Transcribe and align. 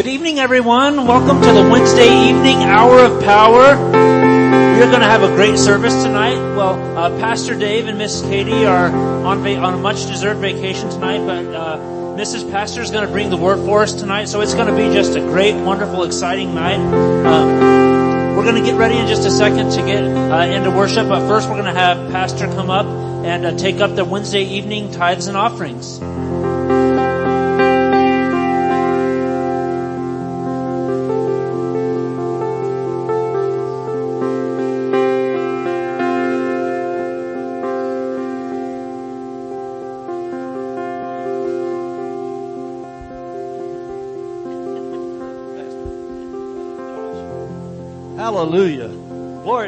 Good 0.00 0.12
evening, 0.14 0.38
everyone. 0.38 1.06
Welcome 1.06 1.42
to 1.42 1.52
the 1.52 1.68
Wednesday 1.70 2.30
evening 2.30 2.62
hour 2.62 3.00
of 3.00 3.22
power. 3.22 3.76
We're 3.92 4.88
going 4.88 5.00
to 5.00 5.06
have 5.06 5.22
a 5.22 5.28
great 5.36 5.58
service 5.58 5.92
tonight. 6.02 6.36
Well, 6.56 6.96
uh, 6.96 7.10
Pastor 7.20 7.54
Dave 7.54 7.86
and 7.86 7.98
Miss 7.98 8.22
Katie 8.22 8.64
are 8.64 8.86
on 8.86 9.42
va- 9.42 9.58
on 9.58 9.74
a 9.74 9.76
much 9.76 10.06
deserved 10.06 10.40
vacation 10.40 10.88
tonight, 10.88 11.18
but 11.26 11.54
uh, 11.54 11.76
Mrs. 12.16 12.50
Pastor 12.50 12.80
is 12.80 12.90
going 12.90 13.06
to 13.06 13.12
bring 13.12 13.28
the 13.28 13.36
word 13.36 13.58
for 13.66 13.82
us 13.82 13.92
tonight. 13.92 14.30
So 14.30 14.40
it's 14.40 14.54
going 14.54 14.68
to 14.68 14.74
be 14.74 14.90
just 14.90 15.16
a 15.16 15.20
great, 15.20 15.52
wonderful, 15.54 16.04
exciting 16.04 16.54
night. 16.54 16.80
Um, 16.80 18.36
we're 18.38 18.44
going 18.44 18.56
to 18.56 18.62
get 18.62 18.78
ready 18.78 18.96
in 18.96 19.06
just 19.06 19.26
a 19.26 19.30
second 19.30 19.68
to 19.72 19.82
get 19.82 20.02
uh, 20.02 20.44
into 20.46 20.70
worship, 20.70 21.08
but 21.08 21.28
first 21.28 21.46
we're 21.46 21.60
going 21.60 21.74
to 21.74 21.78
have 21.78 22.10
Pastor 22.10 22.46
come 22.46 22.70
up 22.70 22.86
and 22.86 23.44
uh, 23.44 23.54
take 23.58 23.80
up 23.80 23.94
the 23.96 24.06
Wednesday 24.06 24.44
evening 24.44 24.92
tithes 24.92 25.26
and 25.26 25.36
offerings. 25.36 26.00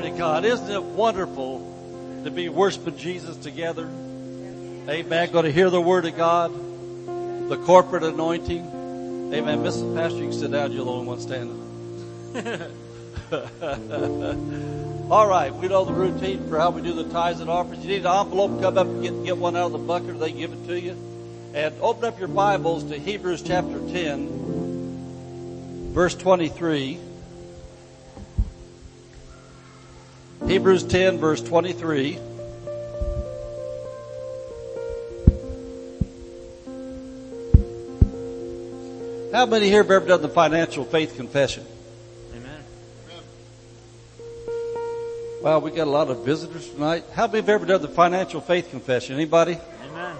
To 0.02 0.10
God. 0.10 0.44
Isn't 0.44 0.68
it 0.68 0.82
wonderful 0.82 1.60
to 2.24 2.30
be 2.32 2.48
worshiping 2.48 2.96
Jesus 2.96 3.36
together? 3.36 3.88
Amen. 4.88 5.30
Going 5.30 5.44
to 5.44 5.52
hear 5.52 5.70
the 5.70 5.80
word 5.80 6.06
of 6.06 6.16
God, 6.16 6.52
the 7.48 7.56
corporate 7.58 8.02
anointing. 8.02 9.30
Amen. 9.32 9.60
Mrs. 9.60 9.94
Pastor, 9.94 10.18
you 10.18 10.24
can 10.24 10.32
sit 10.32 10.50
down. 10.50 10.72
You're 10.72 10.84
the 10.84 10.90
only 10.90 11.06
one 11.06 11.20
standing. 11.20 11.56
All 15.08 15.28
right. 15.28 15.54
We 15.54 15.68
know 15.68 15.84
the 15.84 15.92
routine 15.92 16.48
for 16.48 16.58
how 16.58 16.70
we 16.70 16.82
do 16.82 16.94
the 16.94 17.08
tithes 17.10 17.38
and 17.38 17.48
offerings. 17.48 17.84
You 17.84 17.90
need 17.90 18.04
an 18.04 18.26
envelope, 18.26 18.60
come 18.60 18.76
up 18.76 18.88
and 18.88 19.04
get, 19.04 19.24
get 19.24 19.36
one 19.36 19.54
out 19.54 19.66
of 19.66 19.72
the 19.72 19.78
bucket. 19.78 20.19
They 20.19 20.32
give 20.32 20.52
it 20.52 20.66
to 20.66 20.80
you. 20.80 20.96
And 21.54 21.72
open 21.80 22.06
up 22.06 22.19
your 22.19 22.26
Bibles 22.26 22.82
to 22.90 22.98
Hebrews 22.98 23.42
chapter 23.42 23.78
10, 23.78 25.92
verse 25.94 26.16
23. 26.16 27.12
Hebrews 30.47 30.84
10 30.84 31.19
verse 31.19 31.41
23. 31.41 32.19
How 39.32 39.47
many 39.47 39.66
here 39.66 39.82
have 39.82 39.91
ever 39.91 40.06
done 40.06 40.20
the 40.20 40.28
financial 40.28 40.84
faith 40.84 41.16
confession? 41.16 41.64
Amen. 42.36 42.64
Wow, 45.42 45.60
we 45.60 45.70
got 45.70 45.87
a 45.87 45.90
lot 45.90 46.11
of 46.11 46.25
visitors 46.25 46.69
tonight. 46.69 47.05
How 47.14 47.26
many 47.26 47.38
have 47.38 47.49
ever 47.49 47.64
done 47.64 47.81
the 47.81 47.88
financial 47.88 48.43
faith 48.43 48.70
confession? 48.70 49.14
Anybody? 49.14 49.58
Amen. 49.90 50.17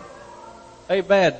Amen. 0.91 1.35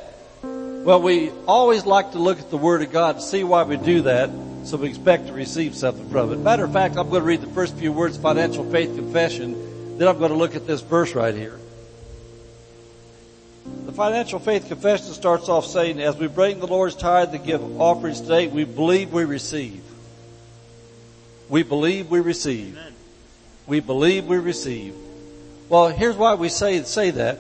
Well, 0.85 1.01
we 1.01 1.31
always 1.47 1.87
like 1.87 2.13
to 2.13 2.19
look 2.19 2.41
at 2.41 2.51
the 2.51 2.59
Word 2.59 2.83
of 2.83 2.93
God 2.93 3.15
and 3.17 3.25
see 3.25 3.43
why 3.43 3.63
we 3.63 3.79
do 3.79 4.03
that, 4.03 4.29
so 4.65 4.77
we 4.77 4.89
expect 4.89 5.27
to 5.27 5.33
receive 5.33 5.75
something 5.75 6.09
from 6.09 6.33
it. 6.33 6.37
Matter 6.37 6.65
of 6.65 6.73
fact, 6.73 6.97
I'm 6.97 7.09
going 7.09 7.23
to 7.23 7.27
read 7.27 7.41
the 7.41 7.49
first 7.49 7.77
few 7.77 7.93
words 7.93 8.17
of 8.17 8.23
financial 8.23 8.69
faith 8.71 8.95
confession, 8.95 9.99
then 9.99 10.09
I'm 10.09 10.19
going 10.19 10.31
to 10.31 10.37
look 10.37 10.57
at 10.57 10.67
this 10.67 10.81
verse 10.81 11.15
right 11.15 11.35
here. 11.35 11.59
The 13.87 13.93
financial 13.93 14.39
faith 14.39 14.69
confession 14.69 15.13
starts 15.13 15.49
off 15.49 15.67
saying, 15.67 16.01
as 16.01 16.17
we 16.17 16.27
bring 16.27 16.61
the 16.61 16.67
Lord's 16.67 16.97
tithe 16.97 17.33
to 17.33 17.39
give 17.39 17.81
offerings 17.81 18.21
today, 18.21 18.47
we 18.47 18.65
believe 18.65 19.13
we 19.13 19.25
receive. 19.25 19.83
We 21.49 21.63
believe 21.63 22.11
we 22.11 22.21
receive. 22.21 22.77
Amen. 22.77 22.93
We 23.67 23.81
believe 23.81 24.27
we 24.27 24.39
receive. 24.39 24.95
Well, 25.69 25.89
here's 25.89 26.17
why 26.17 26.35
we 26.35 26.49
say, 26.49 26.83
say 26.83 27.11
that. 27.13 27.39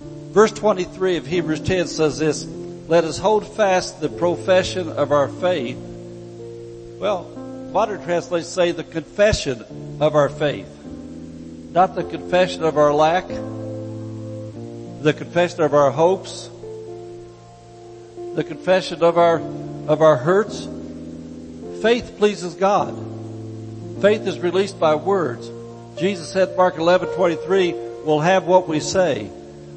Verse 0.00 0.52
23 0.52 1.16
of 1.16 1.26
Hebrews 1.26 1.60
10 1.60 1.88
says 1.88 2.18
this, 2.18 2.44
let 2.88 3.04
us 3.04 3.18
hold 3.18 3.46
fast 3.56 4.00
the 4.00 4.08
profession 4.08 4.88
of 4.88 5.10
our 5.10 5.28
faith. 5.28 5.76
Well, 5.76 7.24
modern 7.72 8.02
translations 8.04 8.52
say 8.52 8.70
the 8.70 8.84
confession 8.84 9.64
of 10.00 10.14
our 10.14 10.28
faith. 10.28 10.68
Not 10.84 11.96
the 11.96 12.04
confession 12.04 12.62
of 12.62 12.76
our 12.76 12.94
lack, 12.94 13.26
the 13.26 15.12
confession 15.12 15.62
of 15.62 15.74
our 15.74 15.90
hopes, 15.90 16.48
the 18.34 18.44
confession 18.44 19.02
of 19.02 19.18
our, 19.18 19.40
of 19.88 20.00
our 20.00 20.16
hurts. 20.16 20.68
Faith 21.82 22.14
pleases 22.18 22.54
God. 22.54 22.94
Faith 24.00 24.26
is 24.26 24.38
released 24.38 24.78
by 24.78 24.94
words. 24.94 25.50
Jesus 25.98 26.30
said, 26.30 26.56
Mark 26.56 26.78
11, 26.78 27.08
23, 27.08 27.72
we'll 28.04 28.20
have 28.20 28.44
what 28.44 28.68
we 28.68 28.78
say. 28.78 29.28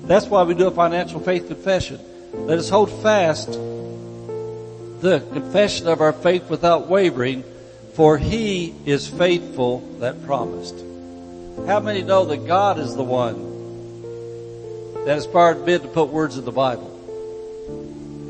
That's 0.04 0.28
why 0.28 0.44
we 0.44 0.54
do 0.54 0.68
a 0.68 0.72
financial 0.72 1.20
faith 1.20 1.48
confession. 1.48 2.00
Let 2.34 2.60
us 2.60 2.70
hold 2.70 2.92
fast 3.02 3.52
the 5.02 5.24
confession 5.32 5.88
of 5.88 6.02
our 6.02 6.14
faith 6.14 6.50
without 6.50 6.88
wavering, 6.88 7.44
for 7.94 8.18
he 8.18 8.74
is 8.86 9.08
faithful 9.08 9.80
that 10.00 10.26
promised. 10.26 10.76
How 11.66 11.80
many 11.80 12.04
know 12.04 12.26
that 12.26 12.46
God 12.46 12.80
is 12.80 12.96
the 12.96 13.04
one 13.04 13.36
that 15.06 15.16
inspired 15.18 15.66
men 15.66 15.82
to 15.82 15.88
put 15.88 16.10
words 16.10 16.38
in 16.38 16.46
the 16.46 16.52
Bible? 16.52 16.96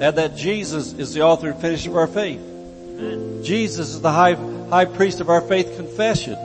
And 0.01 0.17
that 0.17 0.35
Jesus 0.35 0.93
is 0.93 1.13
the 1.13 1.23
author 1.23 1.49
and 1.49 1.59
finisher 1.59 1.89
of 1.89 1.97
our 1.97 2.07
faith. 2.07 2.41
Jesus 3.43 3.89
is 3.89 4.01
the 4.01 4.11
high, 4.11 4.35
high 4.69 4.85
priest 4.85 5.19
of 5.19 5.29
our 5.29 5.41
faith 5.41 5.75
confession. 5.75 6.37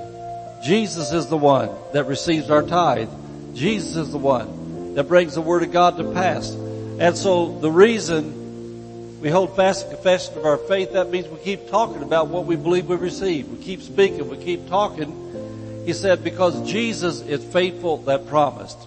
Jesus 0.64 1.12
is 1.12 1.26
the 1.28 1.36
one 1.36 1.70
that 1.92 2.04
receives 2.06 2.50
our 2.50 2.62
tithe. 2.62 3.10
Jesus 3.54 3.96
is 3.96 4.10
the 4.10 4.18
one 4.18 4.94
that 4.94 5.04
brings 5.04 5.34
the 5.34 5.40
word 5.40 5.62
of 5.62 5.72
God 5.72 5.96
to 5.98 6.12
pass. 6.12 6.56
And 6.98 7.16
so 7.16 7.58
the 7.58 7.70
reason 7.70 9.20
we 9.20 9.30
hold 9.30 9.56
fast 9.56 9.88
the 9.88 9.94
confession 9.96 10.36
of 10.38 10.44
our 10.44 10.58
faith, 10.58 10.92
that 10.92 11.10
means 11.10 11.26
we 11.28 11.38
keep 11.38 11.68
talking 11.70 12.02
about 12.02 12.28
what 12.28 12.44
we 12.44 12.56
believe 12.56 12.86
we 12.86 12.96
receive. 12.96 13.48
We 13.48 13.56
keep 13.56 13.82
speaking, 13.82 14.28
we 14.28 14.36
keep 14.36 14.68
talking. 14.68 15.82
He 15.86 15.92
said, 15.92 16.22
because 16.22 16.70
Jesus 16.70 17.20
is 17.22 17.42
faithful 17.42 17.98
that 18.04 18.26
promised. 18.28 18.78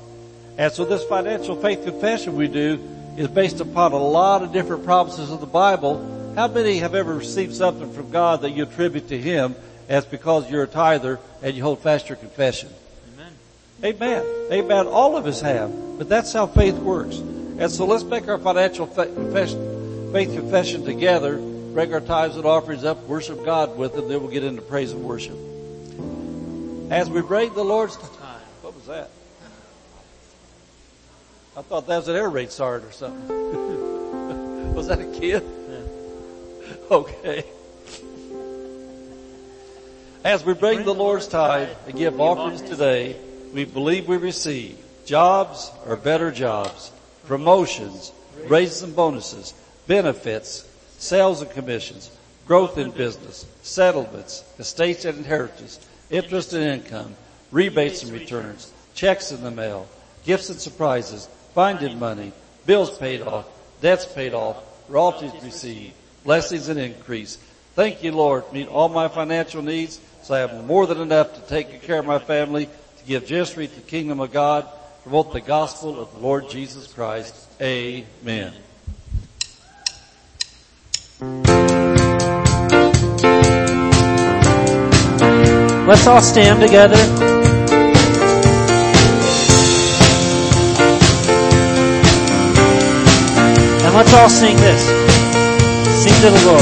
And 0.57 0.71
so 0.71 0.86
this 0.86 1.04
financial 1.04 1.59
faith 1.62 1.83
confession 1.83 2.36
we 2.36 2.48
do 2.48 2.80
is 3.18 3.27
based 3.27 3.59
upon 3.59 3.94
a 3.94 3.98
lot 3.98 4.44
of 4.44 4.54
different 4.54 4.86
promises 4.86 5.31
of 5.31 5.42
the 5.42 5.48
Bible. 5.48 6.33
How 6.36 6.48
many 6.48 6.77
have 6.80 6.95
ever 6.95 7.15
received 7.15 7.56
something 7.56 7.92
from 7.92 8.12
God 8.12 8.42
that 8.42 8.51
you 8.51 8.63
attribute 8.63 9.09
to 9.09 9.18
Him 9.19 9.56
as 9.89 10.06
because 10.06 10.50
you're 10.50 10.63
a 10.63 10.68
tither 10.68 11.19
and 11.42 11.56
you 11.56 11.63
hold 11.63 11.80
fast 11.80 12.09
your 12.09 12.15
confession? 12.15 12.69
Amen. 13.15 13.33
Amen. 13.83 14.51
Amen. 14.51 14.88
All 14.88 15.18
of 15.18 15.25
us 15.25 15.42
have. 15.42 15.71
But 15.98 16.09
that's 16.09 16.31
how 16.31 16.45
faith 16.45 16.75
works. 16.75 17.19
And 17.59 17.71
so 17.71 17.86
let's 17.86 18.04
make 18.04 18.27
our 18.27 18.38
financial 18.38 18.86
faith 18.86 20.33
confession 20.33 20.86
together, 20.86 21.38
break 21.38 21.92
our 21.92 22.01
tithes 22.01 22.36
and 22.36 22.45
offerings 22.45 22.83
up, 22.83 23.04
worship 23.06 23.44
God 23.44 23.77
with 23.77 23.95
them, 23.95 24.07
then 24.07 24.21
we'll 24.21 24.31
get 24.31 24.44
into 24.44 24.62
praise 24.62 24.92
and 24.92 25.04
worship. 25.04 25.38
As 26.92 27.09
we 27.09 27.21
break 27.21 27.56
the 27.56 27.65
Lord's 27.65 27.98
time. 27.98 28.42
What 28.62 28.75
was 28.75 28.86
that? 28.86 29.09
I 31.57 31.62
thought 31.63 31.88
that 31.88 31.98
was 31.98 32.07
an 32.07 32.15
air 32.15 32.30
raid 32.30 32.51
siren 32.51 32.83
or 32.83 32.92
something. 32.92 33.27
was 34.75 34.88
that 34.88 35.00
a 35.00 35.19
kid? 35.19 35.44
Okay. 36.92 37.44
As 40.24 40.45
we 40.45 40.54
bring 40.54 40.83
the 40.83 40.94
Lord's 40.94 41.27
tithe 41.27 41.69
and 41.88 41.98
give 41.98 42.21
offerings 42.21 42.62
today, 42.62 43.15
we 43.54 43.65
believe 43.65 44.07
we 44.07 44.18
receive 44.18 44.77
jobs 45.06 45.71
or 45.86 45.95
better 45.95 46.31
jobs, 46.31 46.92
promotions, 47.27 48.12
raises 48.47 48.81
and 48.81 48.95
bonuses, 48.95 49.53
benefits, 49.85 50.68
sales 50.97 51.41
and 51.41 51.51
commissions, 51.51 52.09
growth 52.47 52.77
in 52.77 52.91
business, 52.91 53.45
settlements, 53.62 54.44
estates 54.57 55.06
and 55.06 55.18
inheritance, 55.18 55.79
interest 56.09 56.53
and 56.53 56.63
income, 56.63 57.15
rebates 57.51 58.03
and 58.03 58.12
returns, 58.12 58.71
checks 58.94 59.31
in 59.31 59.44
the 59.44 59.51
mail, 59.51 59.88
gifts 60.25 60.50
and 60.50 60.59
surprises, 60.59 61.27
finding 61.53 62.00
money, 62.00 62.31
bills 62.65 62.97
paid 62.97 63.21
off, 63.21 63.47
debts 63.81 64.06
paid 64.06 64.33
off, 64.33 64.63
royalties 64.89 65.31
received, 65.44 65.94
blessings 66.23 66.69
and 66.69 66.80
increase. 66.80 67.38
Thank 67.75 68.03
you, 68.03 68.12
Lord. 68.12 68.51
Meet 68.53 68.69
all 68.69 68.89
my 68.89 69.07
financial 69.07 69.62
needs 69.62 70.00
so 70.23 70.33
I 70.33 70.39
have 70.39 70.65
more 70.65 70.88
than 70.88 71.00
enough 71.00 71.33
to 71.35 71.41
take 71.41 71.81
care 71.83 72.00
of 72.00 72.06
my 72.06 72.19
family, 72.19 72.65
to 72.65 73.06
give 73.06 73.25
generously 73.25 73.68
to 73.68 73.75
the 73.75 73.81
kingdom 73.81 74.19
of 74.19 74.31
God, 74.31 74.68
promote 75.07 75.31
the 75.31 75.39
gospel 75.39 76.01
of 76.01 76.12
the 76.12 76.19
Lord 76.19 76.50
Jesus 76.50 76.92
Christ. 76.92 77.48
Amen. 77.62 78.51
Let's 85.88 86.06
all 86.07 86.21
stand 86.21 86.59
together. 86.59 86.98
And 93.86 93.95
let's 93.95 94.13
all 94.13 94.27
sing 94.27 94.57
this. 94.57 94.81
Sing 96.04 96.21
to 96.21 96.31
the 96.31 96.45
Lord. 96.48 96.62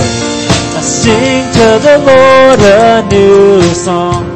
I 0.78 0.82
sing 0.82 1.52
to 1.52 1.80
the 1.82 1.98
Lord 1.98 2.60
a 2.60 3.10
new 3.10 3.62
song. 3.74 4.35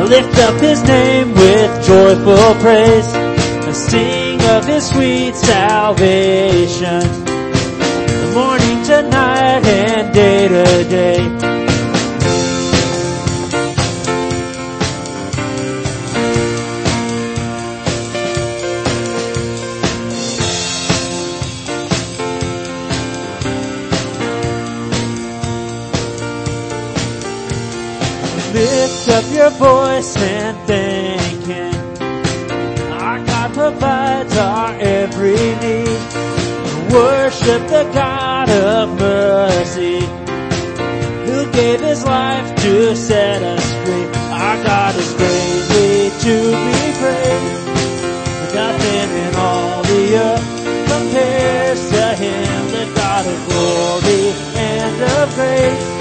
Lift 0.00 0.38
up 0.38 0.60
his 0.60 0.82
name 0.84 1.32
with 1.34 1.86
joyful 1.86 2.54
praise. 2.60 3.06
I 3.14 3.72
sing 3.72 4.40
of 4.42 4.66
his 4.66 4.88
sweet 4.88 5.34
salvation. 5.34 7.00
The 7.00 8.32
morning 8.34 8.82
to 8.84 9.02
night 9.02 9.64
and 9.64 10.14
day 10.14 10.48
to 10.48 10.88
day. 10.88 11.41
Lift 29.06 29.24
up 29.24 29.34
your 29.34 29.50
voice 29.50 30.16
and 30.16 30.56
thank 30.66 31.44
Him. 31.44 31.74
Our 32.92 33.24
God 33.24 33.54
provides 33.54 34.36
our 34.36 34.74
every 34.74 35.34
need. 35.34 35.98
Worship 36.92 37.66
the 37.68 37.90
God 37.94 38.50
of 38.50 39.00
mercy, 39.00 40.00
who 41.26 41.52
gave 41.52 41.80
His 41.80 42.04
life 42.04 42.54
to 42.56 42.94
set 42.94 43.42
us 43.42 43.72
free. 43.84 44.04
Our 44.30 44.62
God 44.62 44.94
is 44.96 45.12
greatly 45.14 46.10
to 46.20 46.34
be 46.50 46.92
praised. 47.00 48.54
Nothing 48.54 49.10
in 49.24 49.34
all 49.36 49.82
the 49.82 50.16
earth 50.16 50.48
compares 50.86 51.90
to 51.90 52.14
Him, 52.16 52.68
the 52.68 52.92
God 52.94 53.26
of 53.26 53.48
glory 53.48 54.32
and 54.56 55.02
of 55.02 55.34
grace. 55.34 55.91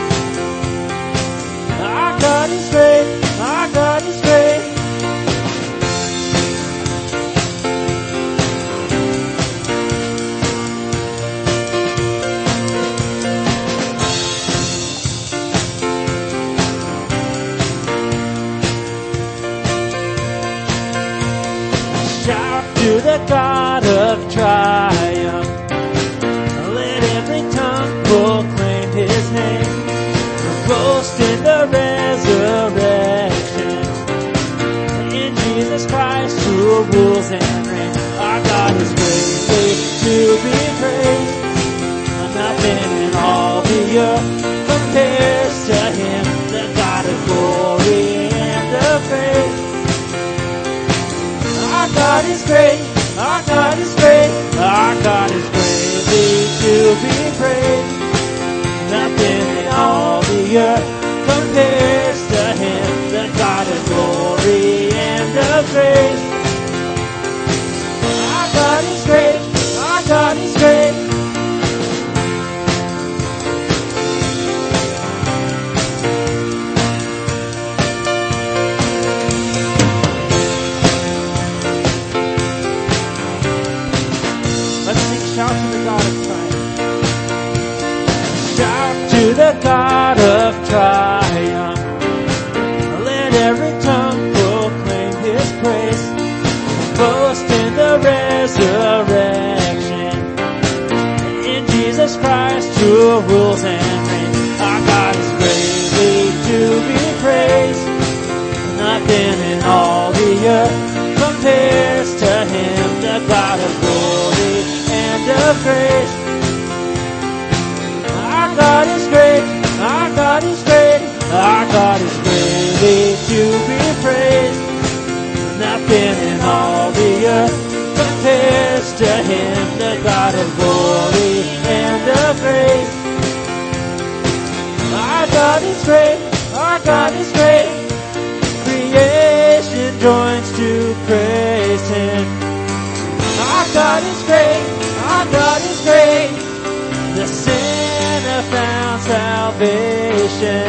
Salvation. 150.41 150.65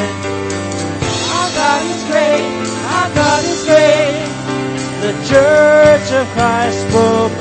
Our 1.33 1.51
God 1.55 1.83
is 1.87 2.03
great. 2.05 2.45
Our 2.97 3.09
God 3.15 3.45
is 3.45 3.65
great. 3.65 4.29
The 5.01 5.13
church 5.27 6.13
of 6.13 6.27
Christ 6.35 6.87
proclaims 6.89 7.32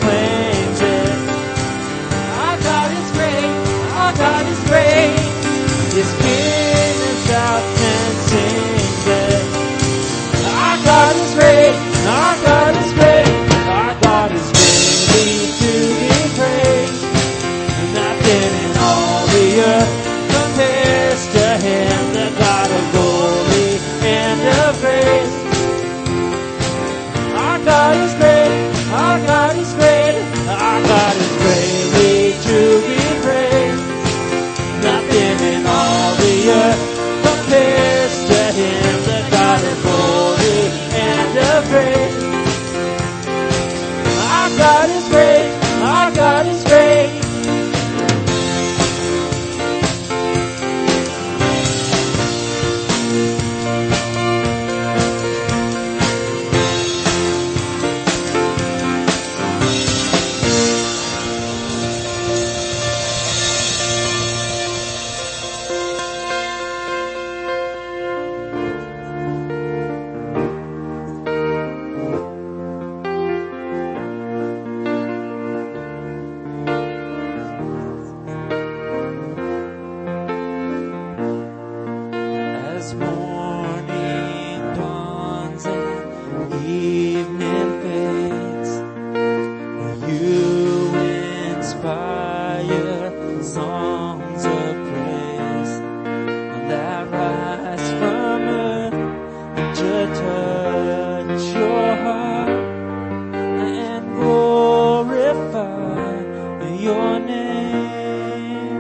your 106.82 107.20
name. 107.20 108.80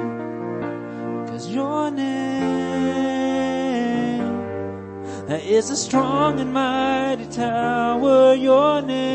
Cause 1.27 1.47
your 1.49 1.91
name 1.91 2.21
is 5.29 5.69
a 5.69 5.75
strong 5.75 6.39
and 6.39 6.51
mighty 6.53 7.25
tower. 7.27 8.33
Your 8.33 8.81
name 8.81 9.11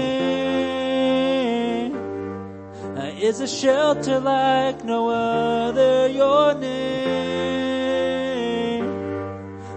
is 3.21 3.41
a 3.41 3.49
shelter 3.49 4.21
like 4.21 4.85
no 4.85 5.09
other. 5.09 6.09
Your 6.09 6.55
name. 6.55 6.77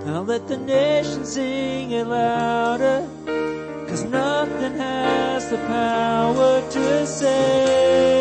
I'll 0.06 0.24
let 0.24 0.48
the 0.48 0.58
nation 0.58 1.26
sing 1.26 1.92
it 1.92 2.06
louder. 2.06 3.08
Cause 3.88 4.04
nothing 4.04 4.76
has 4.78 5.50
the 5.50 5.58
power 5.58 6.62
to 6.70 7.08
save. 7.08 8.19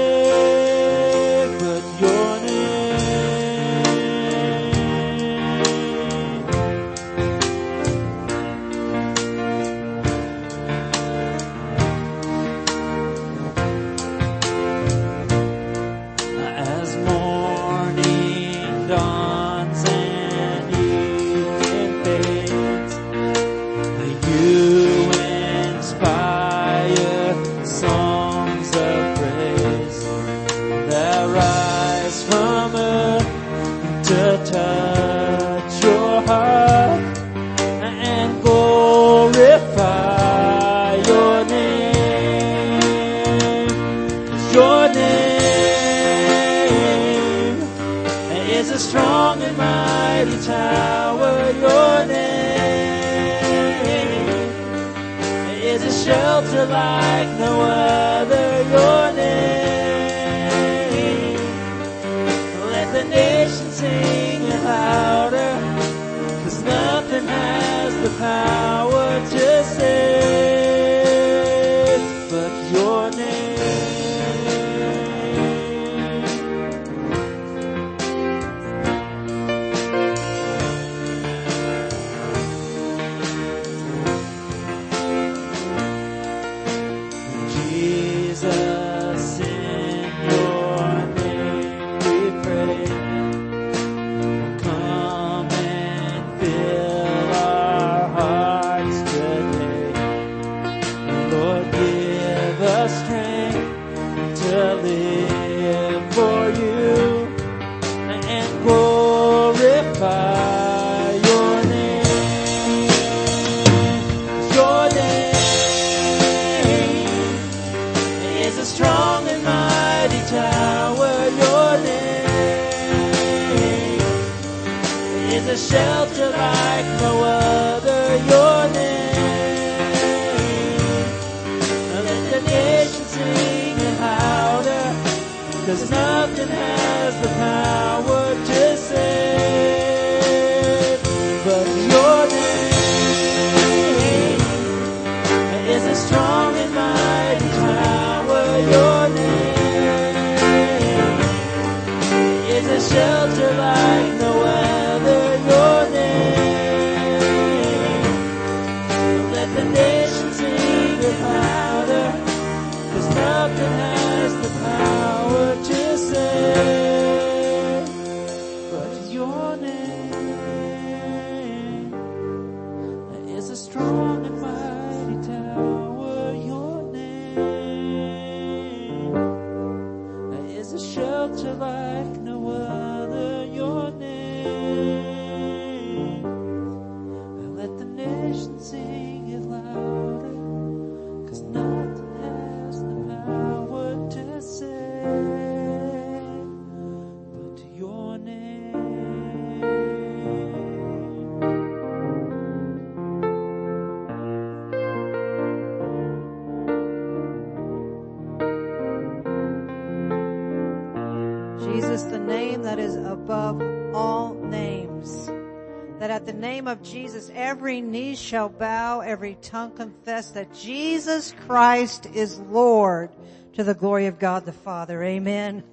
Name 216.39 216.69
of 216.69 216.83
Jesus, 216.83 217.31
every 217.35 217.81
knee 217.81 218.15
shall 218.15 218.49
bow, 218.49 219.01
every 219.01 219.37
tongue 219.43 219.73
confess 219.73 220.31
that 220.31 220.55
Jesus 220.55 221.35
Christ 221.47 222.07
is 222.07 222.39
Lord 222.39 223.11
to 223.55 223.65
the 223.65 223.75
glory 223.75 224.07
of 224.07 224.19
God 224.19 224.45
the 224.45 224.53
Father. 224.53 225.03
Amen. 225.03 225.65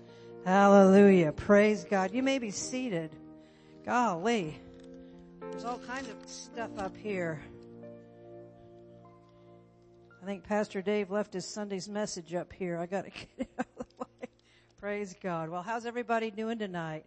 Hallelujah. 0.44 1.32
Praise 1.32 1.86
God. 1.86 2.14
You 2.14 2.24
may 2.24 2.40
be 2.40 2.52
seated. 2.52 3.12
Golly. 3.86 4.60
There's 5.52 5.66
all 5.66 5.80
kinds 5.80 6.10
of 6.10 6.16
stuff 6.26 6.72
up 6.78 6.98
here. 6.98 7.42
I 10.22 10.26
think 10.26 10.44
Pastor 10.44 10.82
Dave 10.82 11.12
left 11.12 11.34
his 11.34 11.46
Sunday's 11.46 11.88
message 11.88 12.34
up 12.34 12.52
here. 12.52 12.78
I 12.78 12.88
gotta 12.88 13.10
get 13.12 13.28
it 13.38 13.50
out 13.60 13.68
of 13.78 13.86
the 13.88 13.96
way. 14.00 14.30
Praise 14.80 15.16
God. 15.22 15.50
Well, 15.50 15.62
how's 15.62 15.86
everybody 15.86 16.32
doing 16.32 16.58
tonight? 16.58 17.06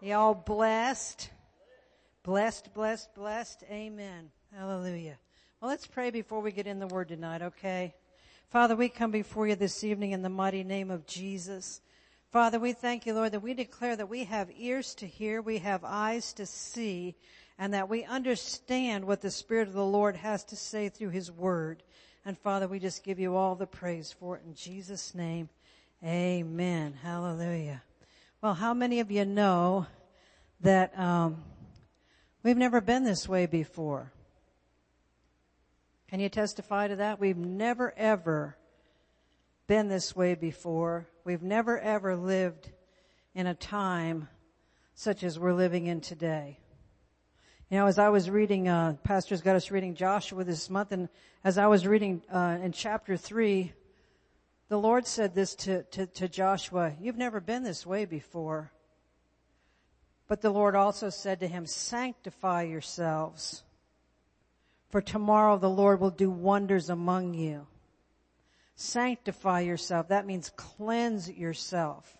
Y'all 0.00 0.34
blessed? 0.34 1.30
Blessed, 2.24 2.72
blessed, 2.72 3.14
blessed. 3.14 3.64
Amen. 3.70 4.30
Hallelujah. 4.56 5.18
Well, 5.60 5.70
let's 5.70 5.86
pray 5.86 6.10
before 6.10 6.40
we 6.40 6.52
get 6.52 6.66
in 6.66 6.78
the 6.78 6.86
word 6.86 7.08
tonight, 7.08 7.42
okay? 7.42 7.92
Father, 8.48 8.74
we 8.74 8.88
come 8.88 9.10
before 9.10 9.46
you 9.46 9.56
this 9.56 9.84
evening 9.84 10.12
in 10.12 10.22
the 10.22 10.30
mighty 10.30 10.64
name 10.64 10.90
of 10.90 11.06
Jesus. 11.06 11.82
Father, 12.32 12.58
we 12.58 12.72
thank 12.72 13.04
you, 13.04 13.12
Lord, 13.12 13.32
that 13.32 13.42
we 13.42 13.52
declare 13.52 13.94
that 13.94 14.08
we 14.08 14.24
have 14.24 14.48
ears 14.56 14.94
to 14.94 15.06
hear, 15.06 15.42
we 15.42 15.58
have 15.58 15.84
eyes 15.84 16.32
to 16.32 16.46
see, 16.46 17.14
and 17.58 17.74
that 17.74 17.90
we 17.90 18.04
understand 18.04 19.04
what 19.04 19.20
the 19.20 19.30
Spirit 19.30 19.68
of 19.68 19.74
the 19.74 19.84
Lord 19.84 20.16
has 20.16 20.44
to 20.44 20.56
say 20.56 20.88
through 20.88 21.10
His 21.10 21.30
Word. 21.30 21.82
And 22.24 22.38
Father, 22.38 22.66
we 22.66 22.78
just 22.78 23.04
give 23.04 23.18
you 23.18 23.36
all 23.36 23.54
the 23.54 23.66
praise 23.66 24.14
for 24.18 24.38
it 24.38 24.44
in 24.46 24.54
Jesus' 24.54 25.14
name. 25.14 25.50
Amen. 26.02 26.94
Hallelujah. 27.02 27.82
Well, 28.40 28.54
how 28.54 28.72
many 28.72 29.00
of 29.00 29.10
you 29.10 29.26
know 29.26 29.86
that 30.62 30.98
um, 30.98 31.42
we've 32.44 32.56
never 32.56 32.80
been 32.80 33.02
this 33.02 33.28
way 33.28 33.46
before? 33.46 34.12
Can 36.08 36.20
you 36.20 36.28
testify 36.28 36.86
to 36.86 36.96
that? 36.96 37.18
We've 37.18 37.36
never 37.36 37.92
ever 37.96 38.56
been 39.66 39.88
this 39.88 40.14
way 40.14 40.34
before. 40.34 41.08
We've 41.24 41.42
never 41.42 41.80
ever 41.80 42.14
lived 42.14 42.70
in 43.34 43.48
a 43.48 43.54
time 43.54 44.28
such 44.94 45.24
as 45.24 45.38
we're 45.38 45.54
living 45.54 45.86
in 45.86 46.00
today. 46.00 46.58
You 47.70 47.78
know, 47.78 47.86
as 47.86 47.98
I 47.98 48.10
was 48.10 48.30
reading, 48.30 48.68
uh, 48.68 48.96
Pastor's 49.02 49.40
got 49.40 49.56
us 49.56 49.70
reading 49.70 49.94
Joshua 49.94 50.44
this 50.44 50.70
month, 50.70 50.92
and 50.92 51.08
as 51.42 51.58
I 51.58 51.66
was 51.66 51.86
reading 51.86 52.22
uh, 52.32 52.58
in 52.62 52.70
chapter 52.70 53.16
three, 53.16 53.72
the 54.68 54.78
Lord 54.78 55.06
said 55.06 55.34
this 55.34 55.54
to, 55.56 55.82
to, 55.84 56.06
to 56.06 56.28
Joshua, 56.28 56.92
you've 57.00 57.16
never 57.16 57.40
been 57.40 57.64
this 57.64 57.84
way 57.84 58.04
before. 58.04 58.70
But 60.26 60.40
the 60.40 60.50
Lord 60.50 60.74
also 60.74 61.10
said 61.10 61.40
to 61.40 61.48
him, 61.48 61.66
sanctify 61.66 62.62
yourselves, 62.62 63.62
for 64.88 65.00
tomorrow 65.02 65.58
the 65.58 65.70
Lord 65.70 66.00
will 66.00 66.10
do 66.10 66.30
wonders 66.30 66.88
among 66.88 67.34
you. 67.34 67.66
Sanctify 68.76 69.60
yourself. 69.60 70.08
That 70.08 70.26
means 70.26 70.50
cleanse 70.56 71.30
yourself. 71.30 72.16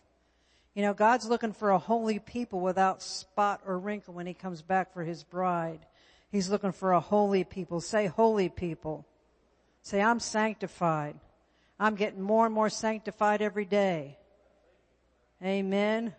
You 0.74 0.82
know, 0.82 0.92
God's 0.92 1.28
looking 1.28 1.52
for 1.52 1.70
a 1.70 1.78
holy 1.78 2.18
people 2.18 2.60
without 2.60 3.02
spot 3.02 3.62
or 3.64 3.78
wrinkle 3.78 4.14
when 4.14 4.26
he 4.26 4.34
comes 4.34 4.60
back 4.60 4.92
for 4.92 5.04
his 5.04 5.22
bride. 5.22 5.86
He's 6.30 6.50
looking 6.50 6.72
for 6.72 6.92
a 6.92 7.00
holy 7.00 7.44
people. 7.44 7.80
Say 7.80 8.06
holy 8.06 8.48
people. 8.48 9.06
Say, 9.82 10.02
I'm 10.02 10.18
sanctified. 10.18 11.14
I'm 11.78 11.94
getting 11.94 12.22
more 12.22 12.46
and 12.46 12.54
more 12.54 12.70
sanctified 12.70 13.40
every 13.40 13.64
day. 13.64 14.18
Amen. 15.42 16.14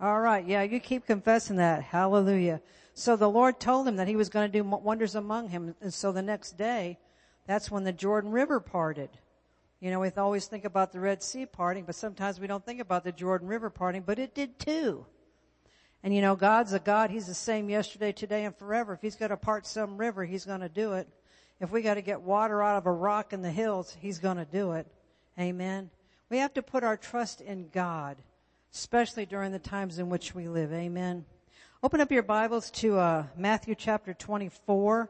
All 0.00 0.20
right. 0.20 0.46
Yeah, 0.46 0.62
you 0.62 0.80
keep 0.80 1.06
confessing 1.06 1.56
that. 1.56 1.82
Hallelujah. 1.82 2.60
So 2.94 3.16
the 3.16 3.28
Lord 3.30 3.58
told 3.58 3.88
him 3.88 3.96
that 3.96 4.08
he 4.08 4.16
was 4.16 4.28
going 4.28 4.50
to 4.50 4.58
do 4.58 4.64
wonders 4.64 5.14
among 5.14 5.48
him. 5.48 5.74
And 5.80 5.92
so 5.92 6.12
the 6.12 6.22
next 6.22 6.56
day, 6.56 6.98
that's 7.46 7.70
when 7.70 7.84
the 7.84 7.92
Jordan 7.92 8.30
River 8.30 8.60
parted. 8.60 9.10
You 9.80 9.90
know, 9.90 10.00
we 10.00 10.10
always 10.16 10.46
think 10.46 10.64
about 10.64 10.92
the 10.92 11.00
Red 11.00 11.22
Sea 11.22 11.44
parting, 11.44 11.84
but 11.84 11.94
sometimes 11.94 12.40
we 12.40 12.46
don't 12.46 12.64
think 12.64 12.80
about 12.80 13.04
the 13.04 13.12
Jordan 13.12 13.48
River 13.48 13.68
parting, 13.68 14.02
but 14.02 14.18
it 14.18 14.34
did 14.34 14.58
too. 14.58 15.04
And 16.02 16.14
you 16.14 16.20
know, 16.20 16.36
God's 16.36 16.72
a 16.72 16.78
God. 16.78 17.10
He's 17.10 17.26
the 17.26 17.34
same 17.34 17.68
yesterday, 17.68 18.12
today, 18.12 18.44
and 18.44 18.56
forever. 18.56 18.94
If 18.94 19.02
He's 19.02 19.16
got 19.16 19.28
to 19.28 19.36
part 19.36 19.66
some 19.66 19.96
river, 19.96 20.24
He's 20.24 20.44
going 20.44 20.60
to 20.60 20.68
do 20.68 20.94
it. 20.94 21.08
If 21.60 21.70
we 21.70 21.82
got 21.82 21.94
to 21.94 22.02
get 22.02 22.20
water 22.20 22.62
out 22.62 22.76
of 22.78 22.86
a 22.86 22.92
rock 22.92 23.32
in 23.32 23.42
the 23.42 23.50
hills, 23.50 23.96
He's 24.00 24.18
going 24.18 24.36
to 24.36 24.44
do 24.44 24.72
it. 24.72 24.86
Amen. 25.38 25.90
We 26.30 26.38
have 26.38 26.54
to 26.54 26.62
put 26.62 26.84
our 26.84 26.96
trust 26.96 27.40
in 27.40 27.68
God, 27.68 28.16
especially 28.74 29.24
during 29.24 29.52
the 29.52 29.58
times 29.58 29.98
in 30.00 30.10
which 30.10 30.34
we 30.34 30.48
live. 30.48 30.72
Amen. 30.72 31.24
Open 31.82 32.00
up 32.00 32.10
your 32.10 32.24
Bibles 32.24 32.70
to 32.72 32.98
uh, 32.98 33.24
Matthew 33.36 33.76
chapter 33.76 34.12
24. 34.14 35.08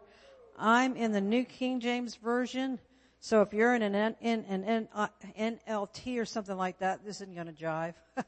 I'm 0.59 0.97
in 0.97 1.13
the 1.13 1.21
New 1.21 1.45
King 1.45 1.81
James 1.81 2.15
Version. 2.17 2.79
So 3.21 3.41
if 3.41 3.55
you're 3.55 3.75
in 3.75 3.81
an, 3.81 3.95
N, 3.95 4.17
in 4.21 4.65
an 4.65 4.89
uh, 4.95 5.09
NLT 5.39 6.21
or 6.21 6.27
something 6.27 6.57
like 6.57 6.79
that, 6.81 7.07
this 7.07 7.23
isn't 7.23 7.35
going 7.35 7.47
to 7.47 7.53
jive. 7.55 7.95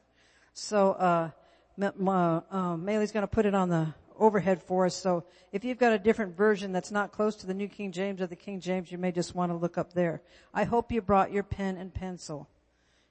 so 0.55 0.93
uh, 0.93 1.31
uh, 1.79 2.77
Maylee's 2.77 3.13
going 3.13 3.23
to 3.23 3.27
put 3.27 3.45
it 3.45 3.55
on 3.55 3.69
the 3.69 3.93
overhead 4.19 4.63
for 4.63 4.87
us. 4.87 4.95
So 4.95 5.25
if 5.53 5.65
you've 5.65 5.79
got 5.79 5.93
a 5.93 5.99
different 5.99 6.35
version 6.35 6.73
that's 6.73 6.91
not 6.91 7.13
close 7.13 7.37
to 7.37 7.47
the 7.47 7.53
New 7.53 7.69
King 7.69 7.93
James 7.93 8.23
or 8.23 8.27
the 8.27 8.37
King 8.37 8.59
James, 8.59 8.91
you 8.91 8.97
may 8.97 9.13
just 9.13 9.35
want 9.35 9.53
to 9.53 9.57
look 9.57 9.77
up 9.77 9.93
there. 9.93 10.23
I 10.55 10.65
hope 10.65 10.91
you 10.91 11.03
brought 11.03 11.31
your 11.31 11.43
pen 11.43 11.77
and 11.77 11.93
pencil, 11.93 12.49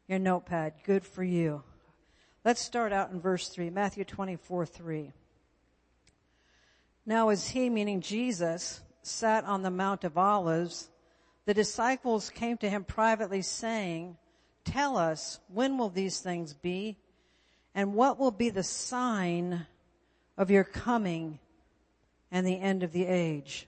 your 0.08 0.18
notepad. 0.18 0.74
Good 0.84 1.06
for 1.06 1.24
you. 1.24 1.62
Let's 2.46 2.62
start 2.62 2.94
out 2.94 3.10
in 3.10 3.20
verse 3.20 3.50
3, 3.50 3.72
Matthew 3.72 4.04
24, 4.04 4.68
3. 4.68 5.12
Now 7.04 7.30
as 7.30 7.50
he, 7.50 7.72
meaning 7.72 8.02
Jesus, 8.02 8.82
sat 9.02 9.46
on 9.46 9.64
the 9.64 9.72
Mount 9.72 10.04
of 10.04 10.16
Olives, 10.16 10.92
the 11.46 11.56
disciples 11.56 12.30
came 12.30 12.58
to 12.58 12.70
him 12.70 12.84
privately 12.84 13.42
saying, 13.42 14.18
tell 14.64 14.96
us, 14.96 15.40
when 15.48 15.80
will 15.80 15.90
these 15.90 16.20
things 16.20 16.54
be? 16.54 16.98
And 17.74 17.96
what 17.96 18.20
will 18.20 18.30
be 18.30 18.52
the 18.52 18.62
sign 18.62 19.66
of 20.38 20.52
your 20.52 20.64
coming 20.64 21.40
and 22.30 22.46
the 22.46 22.60
end 22.60 22.84
of 22.84 22.92
the 22.92 23.08
age? 23.08 23.68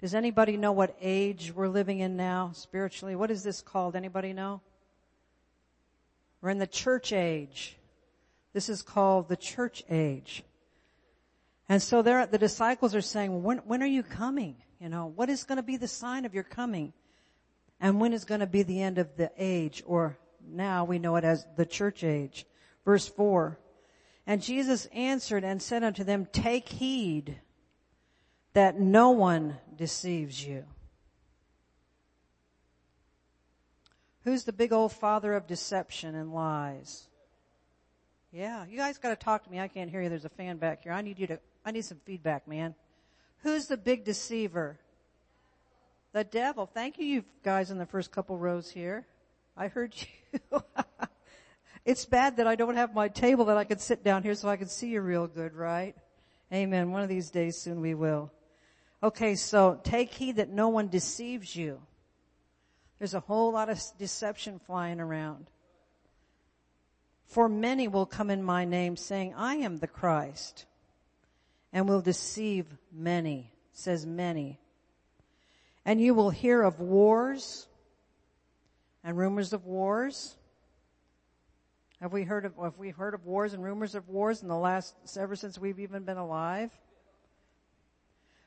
Does 0.00 0.12
anybody 0.12 0.56
know 0.56 0.72
what 0.72 0.96
age 1.00 1.52
we're 1.54 1.68
living 1.68 2.00
in 2.00 2.16
now 2.16 2.50
spiritually? 2.52 3.14
What 3.14 3.30
is 3.30 3.44
this 3.44 3.62
called? 3.62 3.94
Anybody 3.94 4.32
know? 4.32 4.60
We're 6.40 6.50
in 6.50 6.58
the 6.58 6.66
church 6.66 7.12
age. 7.12 7.76
This 8.52 8.68
is 8.68 8.82
called 8.82 9.28
the 9.28 9.36
church 9.36 9.84
age. 9.90 10.42
And 11.68 11.82
so 11.82 12.02
there, 12.02 12.26
the 12.26 12.38
disciples 12.38 12.94
are 12.94 13.02
saying, 13.02 13.42
when, 13.42 13.58
when 13.58 13.82
are 13.82 13.86
you 13.86 14.02
coming? 14.02 14.56
You 14.80 14.88
know, 14.88 15.06
what 15.06 15.28
is 15.28 15.44
going 15.44 15.56
to 15.56 15.62
be 15.62 15.76
the 15.76 15.88
sign 15.88 16.24
of 16.24 16.34
your 16.34 16.44
coming? 16.44 16.92
and 17.80 18.00
when 18.00 18.12
is 18.12 18.24
going 18.24 18.40
to 18.40 18.46
be 18.46 18.62
the 18.62 18.82
end 18.82 18.98
of 18.98 19.16
the 19.16 19.30
age, 19.38 19.82
or 19.86 20.18
now 20.46 20.84
we 20.84 20.98
know 20.98 21.16
it 21.16 21.24
as 21.24 21.46
the 21.56 21.66
church 21.66 22.02
age. 22.02 22.44
Verse 22.84 23.06
4. 23.06 23.58
And 24.26 24.42
Jesus 24.42 24.86
answered 24.86 25.44
and 25.44 25.62
said 25.62 25.84
unto 25.84 26.04
them, 26.04 26.26
Take 26.32 26.68
heed 26.68 27.40
that 28.52 28.78
no 28.78 29.10
one 29.10 29.58
deceives 29.76 30.44
you. 30.44 30.64
Who's 34.24 34.44
the 34.44 34.52
big 34.52 34.72
old 34.72 34.92
father 34.92 35.32
of 35.34 35.46
deception 35.46 36.14
and 36.14 36.34
lies? 36.34 37.06
Yeah, 38.32 38.66
you 38.68 38.76
guys 38.76 38.98
gotta 38.98 39.16
talk 39.16 39.44
to 39.44 39.50
me. 39.50 39.58
I 39.58 39.68
can't 39.68 39.90
hear 39.90 40.02
you. 40.02 40.08
There's 40.08 40.26
a 40.26 40.30
fan 40.30 40.58
back 40.58 40.82
here. 40.82 40.92
I 40.92 41.00
need 41.00 41.18
you 41.18 41.26
to, 41.28 41.38
I 41.64 41.70
need 41.70 41.84
some 41.84 41.98
feedback, 42.04 42.46
man. 42.46 42.74
Who's 43.42 43.66
the 43.66 43.76
big 43.76 44.04
deceiver? 44.04 44.78
The 46.12 46.24
devil. 46.24 46.66
Thank 46.66 46.98
you, 46.98 47.06
you 47.06 47.24
guys 47.42 47.70
in 47.70 47.78
the 47.78 47.86
first 47.86 48.12
couple 48.12 48.36
rows 48.36 48.70
here. 48.70 49.06
I 49.56 49.68
heard 49.68 49.94
you. 49.96 50.60
it's 51.84 52.04
bad 52.04 52.36
that 52.36 52.46
I 52.46 52.54
don't 52.54 52.76
have 52.76 52.94
my 52.94 53.08
table 53.08 53.46
that 53.46 53.56
I 53.56 53.64
could 53.64 53.80
sit 53.80 54.04
down 54.04 54.22
here 54.22 54.34
so 54.34 54.48
I 54.48 54.56
can 54.56 54.68
see 54.68 54.88
you 54.88 55.00
real 55.00 55.26
good, 55.26 55.54
right? 55.54 55.96
Amen. 56.52 56.92
One 56.92 57.02
of 57.02 57.08
these 57.08 57.30
days 57.30 57.56
soon 57.56 57.80
we 57.80 57.94
will. 57.94 58.30
Okay, 59.02 59.36
so 59.36 59.80
take 59.84 60.12
heed 60.12 60.36
that 60.36 60.50
no 60.50 60.68
one 60.68 60.88
deceives 60.88 61.54
you. 61.54 61.80
There's 62.98 63.14
a 63.14 63.20
whole 63.20 63.52
lot 63.52 63.68
of 63.68 63.80
deception 63.98 64.58
flying 64.66 65.00
around. 65.00 65.46
For 67.28 67.48
many 67.48 67.88
will 67.88 68.06
come 68.06 68.30
in 68.30 68.42
my 68.42 68.64
name 68.64 68.96
saying, 68.96 69.34
I 69.36 69.56
am 69.56 69.76
the 69.76 69.86
Christ 69.86 70.64
and 71.72 71.86
will 71.86 72.00
deceive 72.00 72.66
many, 72.90 73.52
says 73.72 74.06
many. 74.06 74.58
And 75.84 76.00
you 76.00 76.14
will 76.14 76.30
hear 76.30 76.62
of 76.62 76.80
wars 76.80 77.66
and 79.04 79.16
rumors 79.16 79.52
of 79.52 79.66
wars. 79.66 80.36
Have 82.00 82.14
we 82.14 82.22
heard 82.22 82.46
of, 82.46 82.54
have 82.62 82.78
we 82.78 82.90
heard 82.90 83.12
of 83.12 83.26
wars 83.26 83.52
and 83.52 83.62
rumors 83.62 83.94
of 83.94 84.08
wars 84.08 84.40
in 84.40 84.48
the 84.48 84.56
last, 84.56 84.94
ever 85.18 85.36
since 85.36 85.58
we've 85.58 85.80
even 85.80 86.04
been 86.04 86.16
alive? 86.16 86.70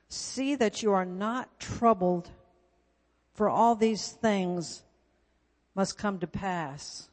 See 0.10 0.56
that 0.56 0.82
you 0.82 0.94
are 0.94 1.06
not 1.06 1.60
troubled 1.60 2.32
for 3.36 3.48
all 3.48 3.76
these 3.76 4.10
things 4.10 4.82
must 5.76 6.00
come 6.00 6.18
to 6.20 6.28
pass. 6.28 7.11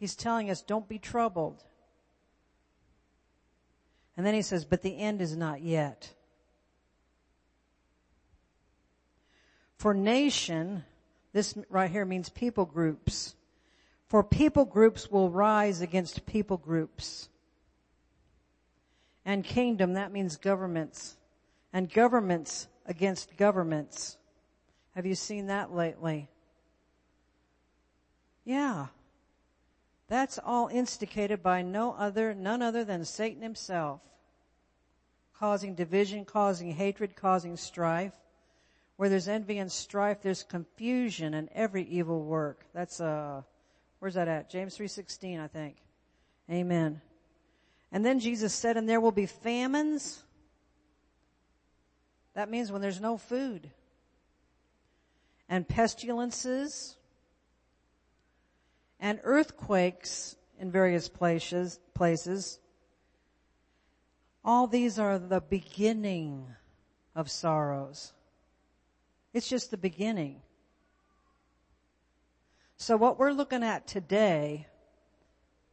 He's 0.00 0.16
telling 0.16 0.50
us 0.50 0.62
don't 0.62 0.88
be 0.88 0.98
troubled. 0.98 1.62
And 4.16 4.24
then 4.26 4.34
he 4.34 4.42
says, 4.42 4.64
but 4.64 4.82
the 4.82 4.98
end 4.98 5.20
is 5.20 5.36
not 5.36 5.60
yet. 5.60 6.14
For 9.76 9.92
nation, 9.92 10.84
this 11.34 11.54
right 11.68 11.90
here 11.90 12.06
means 12.06 12.30
people 12.30 12.64
groups. 12.64 13.34
For 14.08 14.24
people 14.24 14.64
groups 14.64 15.10
will 15.10 15.30
rise 15.30 15.82
against 15.82 16.24
people 16.24 16.56
groups. 16.56 17.28
And 19.26 19.44
kingdom, 19.44 19.94
that 19.94 20.12
means 20.12 20.38
governments. 20.38 21.16
And 21.74 21.92
governments 21.92 22.68
against 22.86 23.36
governments. 23.36 24.16
Have 24.94 25.04
you 25.04 25.14
seen 25.14 25.48
that 25.48 25.74
lately? 25.74 26.30
Yeah. 28.44 28.86
That's 30.10 30.40
all 30.44 30.66
instigated 30.66 31.40
by 31.40 31.62
no 31.62 31.92
other, 31.92 32.34
none 32.34 32.62
other 32.62 32.82
than 32.82 33.04
Satan 33.04 33.42
himself. 33.42 34.02
Causing 35.38 35.76
division, 35.76 36.24
causing 36.24 36.72
hatred, 36.72 37.14
causing 37.14 37.56
strife. 37.56 38.12
Where 38.96 39.08
there's 39.08 39.28
envy 39.28 39.58
and 39.58 39.70
strife, 39.70 40.20
there's 40.20 40.42
confusion 40.42 41.32
and 41.32 41.48
every 41.54 41.84
evil 41.84 42.24
work. 42.24 42.66
That's, 42.74 43.00
uh, 43.00 43.42
where's 44.00 44.14
that 44.14 44.26
at? 44.26 44.50
James 44.50 44.76
3.16, 44.76 45.40
I 45.40 45.46
think. 45.46 45.76
Amen. 46.50 47.00
And 47.92 48.04
then 48.04 48.18
Jesus 48.18 48.52
said, 48.52 48.76
and 48.76 48.88
there 48.88 49.00
will 49.00 49.12
be 49.12 49.26
famines. 49.26 50.24
That 52.34 52.50
means 52.50 52.72
when 52.72 52.82
there's 52.82 53.00
no 53.00 53.16
food. 53.16 53.70
And 55.48 55.68
pestilences. 55.68 56.96
And 59.00 59.18
earthquakes 59.24 60.36
in 60.58 60.70
various 60.70 61.08
places, 61.08 61.80
places. 61.94 62.60
All 64.44 64.66
these 64.66 64.98
are 64.98 65.18
the 65.18 65.40
beginning 65.40 66.46
of 67.14 67.30
sorrows. 67.30 68.12
It's 69.32 69.48
just 69.48 69.70
the 69.70 69.78
beginning. 69.78 70.42
So 72.76 72.96
what 72.96 73.18
we're 73.18 73.32
looking 73.32 73.62
at 73.62 73.86
today 73.86 74.66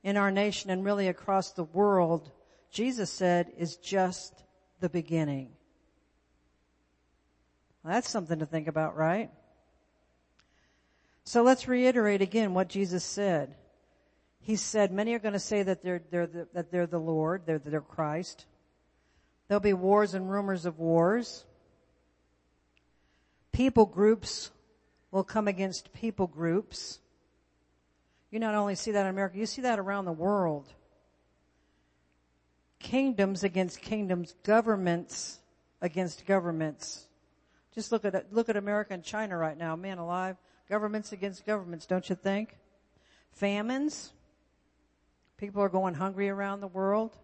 in 0.04 0.18
our 0.18 0.32
nation 0.32 0.70
and 0.70 0.86
really 0.86 1.08
across 1.08 1.52
the 1.52 1.64
world, 1.64 2.32
Jesus 2.72 3.12
said 3.12 3.52
is 3.58 3.78
just 3.78 4.44
the 4.80 4.90
beginning. 4.90 5.50
That's 7.84 8.10
something 8.10 8.40
to 8.40 8.46
think 8.46 8.68
about, 8.68 8.98
right? 8.98 9.32
So 11.28 11.44
let's 11.44 11.68
reiterate 11.68 12.22
again 12.22 12.54
what 12.54 12.70
Jesus 12.70 13.04
said. 13.04 13.54
He 14.40 14.56
said, 14.56 14.94
many 14.94 15.14
are 15.14 15.20
going 15.20 15.34
to 15.34 15.40
say 15.40 15.62
that 15.62 15.84
they're, 15.84 16.02
they're 16.10 16.26
the, 16.26 16.48
that 16.54 16.72
they're 16.72 16.88
the 16.88 17.02
Lord, 17.02 17.42
they're, 17.46 17.60
they're 17.60 17.82
Christ. 17.82 18.46
There'll 19.50 19.60
be 19.60 19.74
wars 19.74 20.14
and 20.14 20.32
rumors 20.32 20.66
of 20.66 20.80
wars 20.80 21.44
people 23.52 23.86
groups 23.86 24.52
will 25.12 25.26
come 25.26 25.50
against 25.50 25.92
people 25.92 26.28
groups. 26.28 27.00
You 28.32 28.40
not 28.40 28.56
only 28.56 28.76
see 28.76 28.92
that 28.92 29.02
in 29.02 29.08
America, 29.08 29.38
you 29.38 29.48
see 29.48 29.64
that 29.64 29.80
around 29.80 30.06
the 30.06 30.14
world. 30.14 30.72
Kingdoms 32.80 33.44
against 33.44 33.82
kingdoms, 33.82 34.34
governments 34.44 35.40
against 35.82 36.26
governments. 36.26 37.06
Just 37.76 37.92
look 37.92 38.06
at, 38.06 38.32
look 38.32 38.48
at 38.48 38.56
America 38.56 38.94
and 38.94 39.04
China 39.04 39.38
right 39.38 39.58
now, 39.58 39.76
man 39.76 39.98
alive. 39.98 40.38
Governments 40.70 41.12
against 41.12 41.46
governments, 41.46 41.86
don't 41.86 42.10
you 42.10 42.16
think? 42.16 42.58
Famines. 43.32 44.12
People 45.38 45.62
are 45.62 45.70
going 45.70 45.94
hungry 45.94 46.30
around 46.30 46.62
the 46.62 46.68
world. 46.68 47.18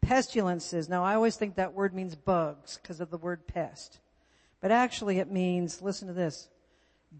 Pestilences. 0.00 0.88
Now 0.88 1.02
I 1.02 1.14
always 1.14 1.36
think 1.36 1.56
that 1.56 1.72
word 1.72 1.94
means 1.94 2.14
bugs 2.14 2.78
because 2.80 3.00
of 3.00 3.10
the 3.10 3.18
word 3.18 3.46
pest. 3.46 3.98
But 4.60 4.70
actually 4.70 5.18
it 5.18 5.30
means, 5.30 5.82
listen 5.82 6.08
to 6.08 6.14
this, 6.14 6.48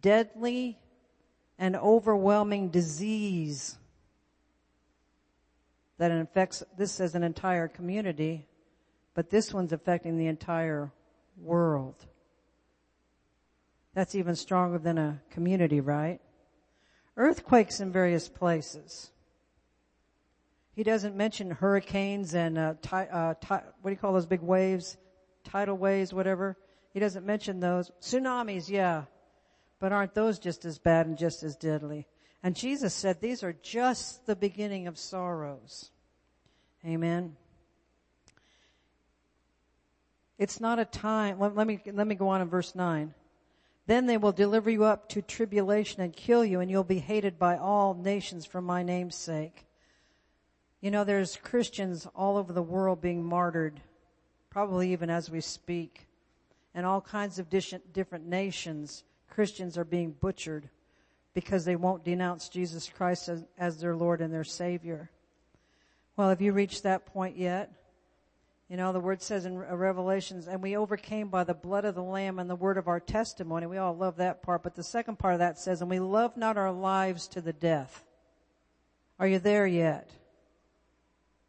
deadly 0.01 0.79
and 1.59 1.77
overwhelming 1.77 2.69
disease 2.69 3.77
that 5.99 6.11
infects, 6.11 6.63
this 6.77 6.93
says 6.93 7.15
an 7.15 7.23
entire 7.23 7.69
community, 7.69 8.47
but 9.15 9.31
this 9.31 9.55
one's 9.55 9.73
affecting 9.73 10.19
the 10.19 10.27
entire 10.27 10.91
world. 11.39 12.05
That's 13.95 14.15
even 14.17 14.35
stronger 14.35 14.79
than 14.79 14.99
a 14.99 15.23
community, 15.31 15.81
right? 15.81 16.21
Earthquakes 17.17 17.81
in 17.81 17.93
various 17.93 18.29
places. 18.29 19.13
He 20.75 20.83
doesn't 20.83 21.17
mention 21.17 21.53
hurricanes 21.53 22.35
and 22.35 22.59
uh, 22.59 22.75
ti- 22.83 23.09
uh, 23.11 23.35
ti- 23.35 23.65
what 23.81 23.85
do 23.85 23.91
you 23.91 23.97
call 23.97 24.13
those 24.13 24.27
big 24.27 24.43
waves? 24.43 24.97
Tidal 25.45 25.77
waves, 25.77 26.13
whatever. 26.13 26.57
He 26.93 26.99
doesn't 26.99 27.25
mention 27.25 27.61
those. 27.61 27.93
Tsunamis, 28.01 28.69
yeah. 28.69 29.05
But 29.79 29.93
aren't 29.93 30.15
those 30.15 30.41
just 30.41 30.65
as 30.65 30.79
bad 30.79 31.07
and 31.07 31.17
just 31.17 31.45
as 31.45 31.55
deadly? 31.55 32.09
And 32.43 32.57
Jesus 32.57 32.93
said 32.93 33.21
these 33.21 33.45
are 33.45 33.53
just 33.53 34.27
the 34.27 34.35
beginning 34.35 34.89
of 34.89 34.99
sorrows. 34.99 35.91
Amen. 36.85 37.37
It's 40.37 40.61
not 40.61 40.81
a 40.81 40.85
time, 40.85 41.39
let, 41.39 41.55
let, 41.55 41.67
me, 41.67 41.81
let 41.93 42.07
me 42.07 42.17
go 42.17 42.29
on 42.29 42.41
in 42.41 42.49
verse 42.49 42.75
9. 42.75 43.15
Then 43.87 44.07
they 44.07 44.17
will 44.17 44.33
deliver 44.33 44.71
you 44.71 44.85
up 44.85 45.09
to 45.11 45.23
tribulation 45.23 46.03
and 46.03 46.15
kill 46.15 46.45
you 46.45 46.61
and 46.61 46.71
you'll 46.71 46.85
be 46.85 47.01
hated 47.01 47.39
by 47.39 47.57
all 47.57 47.95
nations 47.95 48.47
for 48.47 48.61
my 48.61 48.83
name's 48.83 49.17
sake. 49.17 49.67
You 50.81 50.91
know, 50.91 51.05
there's 51.05 51.37
Christians 51.37 52.07
all 52.15 52.37
over 52.37 52.53
the 52.53 52.63
world 52.63 53.01
being 53.01 53.25
martyred, 53.25 53.81
probably 54.51 54.93
even 54.93 55.11
as 55.11 55.31
we 55.31 55.41
speak 55.41 56.07
and 56.75 56.85
all 56.85 57.01
kinds 57.01 57.39
of 57.39 57.49
different 57.49 58.27
nations, 58.27 59.05
Christians 59.31 59.79
are 59.79 59.85
being 59.85 60.11
butchered 60.11 60.69
because 61.33 61.65
they 61.65 61.77
won't 61.77 62.05
denounce 62.05 62.49
Jesus 62.49 62.89
Christ 62.89 63.29
as, 63.29 63.45
as, 63.57 63.79
their 63.79 63.97
Lord 63.97 64.21
and 64.21 64.33
their 64.33 64.45
Savior. 64.45 65.11
Well, 66.17 66.29
have 66.29 66.43
you 66.43 66.53
reached 66.53 66.83
that 66.83 67.07
point 67.07 67.37
yet? 67.37 67.73
You 68.75 68.79
know, 68.79 68.93
the 68.93 68.99
word 68.99 69.23
says 69.23 69.45
in 69.45 69.57
uh, 69.57 69.77
Revelations, 69.77 70.49
and 70.49 70.61
we 70.61 70.77
overcame 70.77 71.29
by 71.29 71.45
the 71.45 71.55
blood 71.55 71.85
of 71.85 71.95
the 71.95 72.03
Lamb 72.03 72.41
and 72.41 72.51
the 72.51 72.57
word 72.57 72.77
of 72.77 72.89
our 72.89 72.99
testimony. 72.99 73.69
We 73.69 73.79
all 73.79 73.97
love 73.97 74.17
that 74.17 74.43
part, 74.43 74.65
but 74.65 74.75
the 74.75 74.83
second 74.83 75.17
part 75.17 75.35
of 75.35 75.39
that 75.39 75.61
says, 75.61 75.81
and 75.81 75.89
we 75.89 76.01
love 76.01 76.37
not 76.37 76.57
our 76.57 76.73
lives 76.73 77.29
to 77.29 77.41
the 77.41 77.53
death. 77.53 78.05
Are 79.21 79.29
you 79.29 79.39
there 79.39 79.65
yet? 79.65 80.11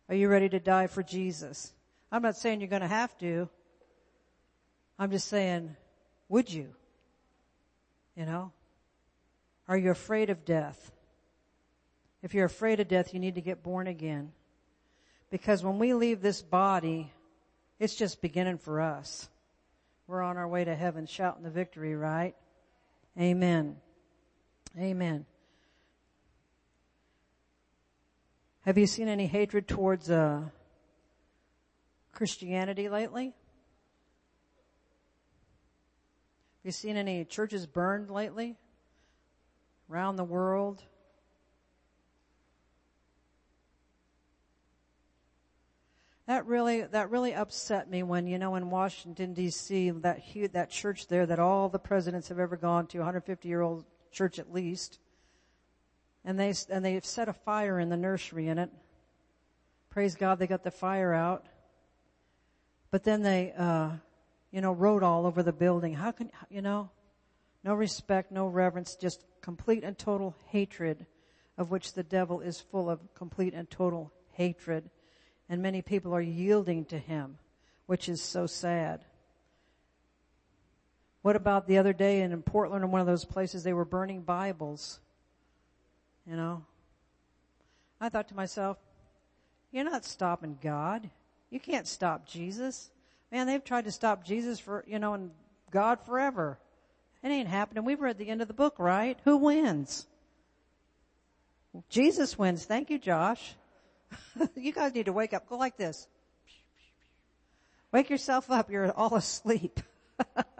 Are 0.08 0.14
you 0.14 0.30
ready 0.30 0.50
to 0.50 0.60
die 0.60 0.86
for 0.86 1.02
Jesus? 1.02 1.74
I'm 2.12 2.22
not 2.22 2.38
saying 2.38 2.62
you're 2.62 2.70
to 2.70 2.86
have 2.86 3.18
to. 3.18 3.50
I'm 5.00 5.10
just 5.10 5.28
saying, 5.28 5.76
would 6.30 6.54
you? 6.54 6.76
You 8.16 8.28
know? 8.28 8.52
Are 9.68 9.78
you 9.78 9.90
afraid 9.90 10.30
of 10.30 10.46
death? 10.46 10.92
If 12.22 12.36
you're 12.36 12.46
afraid 12.46 12.80
of 12.82 12.88
death, 12.88 13.16
you 13.16 13.20
need 13.20 13.34
to 13.34 13.42
get 13.42 13.64
born 13.64 13.88
again. 13.88 14.32
Because 15.32 15.64
when 15.64 15.80
we 15.80 15.96
leave 15.96 16.22
this 16.22 16.44
body, 16.44 17.12
it's 17.80 17.96
just 17.96 18.22
beginning 18.22 18.58
for 18.58 18.82
us. 18.82 19.30
We're 20.08 20.22
on 20.22 20.38
our 20.38 20.48
way 20.48 20.64
to 20.64 20.76
heaven 20.76 21.08
shouting 21.08 21.44
the 21.44 21.50
victory, 21.50 21.96
right? 21.96 22.36
Amen. 23.20 23.78
Amen. 24.78 25.26
Have 28.62 28.78
you 28.78 28.88
seen 28.88 29.08
any 29.08 29.28
hatred 29.28 29.68
towards 29.68 30.10
uh, 30.10 30.42
Christianity 32.12 32.90
lately? 32.90 33.26
Have 33.26 33.34
you 36.64 36.72
seen 36.72 36.98
any 36.98 37.26
churches 37.26 37.68
burned 37.68 38.10
lately? 38.10 38.56
Around 39.90 40.16
the 40.16 40.24
world? 40.24 40.82
That 46.28 46.48
really, 46.48 46.82
that 46.82 47.12
really 47.12 47.36
upset 47.36 47.90
me 47.90 48.02
when, 48.02 48.26
you 48.26 48.40
know, 48.40 48.56
in 48.56 48.72
Washington 48.72 49.36
DC, 49.36 50.02
that 50.02 50.20
huge, 50.20 50.54
that 50.54 50.72
church 50.72 51.08
there 51.08 51.26
that 51.28 51.40
all 51.40 51.70
the 51.70 51.78
presidents 51.78 52.30
have 52.30 52.40
ever 52.40 52.58
gone 52.58 52.88
to, 52.88 52.98
150 53.00 53.48
year 53.48 53.62
old 53.62 53.86
church 54.12 54.40
at 54.40 54.52
least, 54.52 55.00
and 56.24 56.40
they, 56.40 56.54
and 56.70 56.84
they 56.84 57.00
set 57.02 57.30
a 57.30 57.34
fire 57.34 57.80
in 57.80 57.90
the 57.90 57.98
nursery 57.98 58.48
in 58.48 58.58
it. 58.58 58.72
Praise 59.92 60.16
God 60.16 60.40
they 60.40 60.48
got 60.48 60.64
the 60.64 60.72
fire 60.72 61.14
out. 61.14 61.46
But 62.90 63.04
then 63.04 63.22
they, 63.22 63.54
uh, 63.56 63.92
you 64.52 64.62
know, 64.62 64.72
wrote 64.72 65.04
all 65.04 65.28
over 65.28 65.44
the 65.44 65.54
building. 65.54 65.94
How 65.94 66.12
can, 66.12 66.32
you 66.50 66.62
know, 66.62 66.90
no 67.64 67.76
respect, 67.76 68.32
no 68.32 68.48
reverence, 68.48 68.96
just 68.96 69.24
complete 69.42 69.84
and 69.84 69.98
total 69.98 70.36
hatred 70.48 71.06
of 71.58 71.72
which 71.72 71.94
the 71.94 72.04
devil 72.04 72.42
is 72.42 72.60
full 72.60 72.90
of 72.90 73.00
complete 73.14 73.54
and 73.54 73.70
total 73.70 74.12
hatred. 74.32 74.90
And 75.49 75.62
many 75.62 75.81
people 75.81 76.13
are 76.15 76.21
yielding 76.21 76.86
to 76.86 76.97
him, 76.97 77.38
which 77.86 78.10
is 78.10 78.21
so 78.21 78.47
sad. 78.47 79.05
What 81.21 81.36
about 81.36 81.67
the 81.67 81.77
other 81.77 81.93
day 81.93 82.21
in 82.21 82.41
Portland 82.43 82.84
in 82.84 82.91
one 82.91 83.01
of 83.01 83.08
those 83.08 83.25
places 83.25 83.63
they 83.63 83.73
were 83.73 83.86
burning 83.86 84.21
Bibles? 84.21 84.99
You 86.27 86.36
know? 86.36 86.63
I 87.99 88.10
thought 88.10 88.27
to 88.29 88.36
myself, 88.36 88.77
you're 89.71 89.84
not 89.84 90.05
stopping 90.05 90.58
God. 90.62 91.10
You 91.49 91.60
can't 91.60 91.88
stop 91.88 92.27
Jesus. 92.27 92.89
Man, 93.31 93.47
they've 93.47 93.63
tried 93.63 93.86
to 93.86 93.91
stop 93.91 94.23
Jesus 94.23 94.60
for, 94.60 94.84
you 94.88 94.99
know, 94.99 95.13
and 95.13 95.31
God 95.71 95.99
forever. 96.05 96.60
It 97.23 97.29
ain't 97.29 97.49
happening. 97.49 97.86
We've 97.86 98.01
read 98.01 98.17
the 98.17 98.29
end 98.29 98.41
of 98.41 98.47
the 98.47 98.53
book, 98.53 98.75
right? 98.77 99.17
Who 99.25 99.38
wins? 99.38 100.05
Jesus 101.89 102.38
wins. 102.38 102.65
Thank 102.65 102.89
you, 102.89 102.99
Josh. 102.99 103.55
you 104.56 104.71
guys 104.71 104.93
need 104.93 105.06
to 105.06 105.13
wake 105.13 105.34
up. 105.34 105.47
Go 105.47 105.58
like 105.58 105.78
this. 105.78 106.08
Wake 107.91 108.10
yourself 108.10 108.51
up. 108.51 108.69
You're 108.69 108.91
all 108.91 109.15
asleep. 109.15 109.80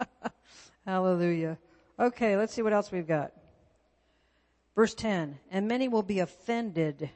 Hallelujah. 0.86 1.58
Okay, 1.98 2.36
let's 2.36 2.54
see 2.54 2.62
what 2.62 2.72
else 2.72 2.90
we've 2.90 3.06
got. 3.06 3.32
Verse 4.74 4.94
10, 4.94 5.38
and 5.50 5.68
many 5.68 5.88
will 5.88 6.02
be 6.02 6.20
offended 6.20 7.10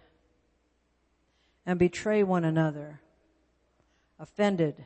and 1.66 1.79
betray 1.79 2.22
one 2.22 2.44
another. 2.44 3.00
Offended. 4.18 4.83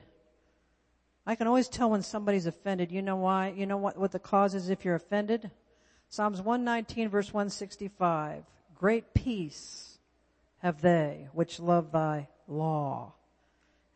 I 1.26 1.36
can 1.36 1.46
always 1.46 1.68
tell 1.68 1.90
when 1.90 2.02
somebody's 2.02 2.46
offended. 2.46 2.92
You 2.92 3.00
know 3.00 3.16
why? 3.16 3.54
You 3.56 3.66
know 3.66 3.76
what, 3.76 3.96
what 3.96 4.12
the 4.12 4.18
cause 4.18 4.54
is 4.54 4.68
if 4.68 4.84
you're 4.84 4.94
offended? 4.94 5.50
Psalms 6.08 6.40
119 6.40 7.08
verse 7.08 7.32
165. 7.32 8.44
Great 8.74 9.14
peace 9.14 9.93
have 10.64 10.81
they 10.81 11.29
which 11.35 11.61
love 11.61 11.92
thy 11.92 12.27
law 12.48 13.12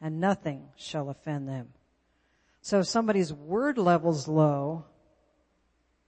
and 0.02 0.20
nothing 0.20 0.68
shall 0.76 1.08
offend 1.08 1.48
them. 1.48 1.70
So 2.60 2.80
if 2.80 2.86
somebody's 2.86 3.32
word 3.32 3.78
level's 3.78 4.28
low, 4.28 4.84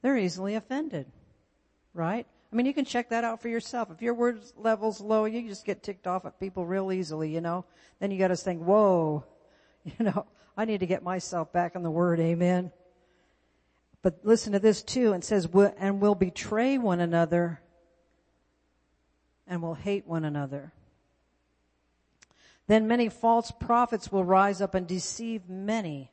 they're 0.02 0.18
easily 0.18 0.56
offended. 0.56 1.06
Right? 1.94 2.26
I 2.52 2.56
mean, 2.56 2.66
you 2.66 2.74
can 2.74 2.84
check 2.84 3.08
that 3.08 3.24
out 3.24 3.40
for 3.40 3.48
yourself. 3.48 3.90
If 3.90 4.02
your 4.02 4.12
word 4.12 4.42
level's 4.54 5.00
low, 5.00 5.24
you 5.24 5.48
just 5.48 5.64
get 5.64 5.82
ticked 5.82 6.06
off 6.06 6.26
at 6.26 6.38
people 6.38 6.66
real 6.66 6.92
easily, 6.92 7.32
you 7.32 7.40
know? 7.40 7.64
Then 7.98 8.10
you 8.10 8.18
gotta 8.18 8.36
think, 8.36 8.62
whoa, 8.62 9.24
you 9.84 10.04
know, 10.04 10.26
I 10.58 10.66
need 10.66 10.80
to 10.80 10.86
get 10.86 11.02
myself 11.02 11.54
back 11.54 11.74
in 11.74 11.82
the 11.82 11.90
word, 11.90 12.20
amen? 12.20 12.70
But 14.02 14.20
listen 14.24 14.52
to 14.52 14.58
this 14.58 14.82
too, 14.82 15.14
it 15.14 15.24
says, 15.24 15.48
and 15.78 16.00
will 16.02 16.14
betray 16.14 16.76
one 16.76 17.00
another 17.00 17.62
and 19.50 19.60
will 19.60 19.74
hate 19.74 20.06
one 20.06 20.24
another. 20.24 20.72
Then 22.68 22.86
many 22.86 23.08
false 23.08 23.50
prophets 23.50 24.12
will 24.12 24.24
rise 24.24 24.62
up 24.62 24.76
and 24.76 24.86
deceive 24.86 25.48
many. 25.48 26.12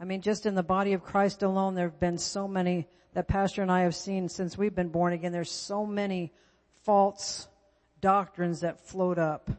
I 0.00 0.04
mean, 0.04 0.22
just 0.22 0.46
in 0.46 0.54
the 0.54 0.62
body 0.62 0.94
of 0.94 1.04
Christ 1.04 1.42
alone, 1.42 1.74
there 1.74 1.90
have 1.90 2.00
been 2.00 2.16
so 2.16 2.48
many 2.48 2.88
that 3.12 3.28
Pastor 3.28 3.60
and 3.60 3.70
I 3.70 3.82
have 3.82 3.94
seen 3.94 4.30
since 4.30 4.56
we've 4.56 4.74
been 4.74 4.88
born 4.88 5.12
again. 5.12 5.30
There's 5.30 5.50
so 5.50 5.84
many 5.84 6.32
false 6.84 7.46
doctrines 8.00 8.60
that 8.60 8.80
float 8.80 9.18
up. 9.18 9.50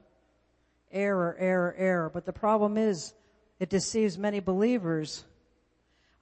Error, 0.91 1.37
error, 1.39 1.75
error. 1.77 2.09
But 2.11 2.25
the 2.25 2.33
problem 2.33 2.75
is, 2.75 3.13
it 3.59 3.69
deceives 3.69 4.17
many 4.17 4.39
believers. 4.39 5.23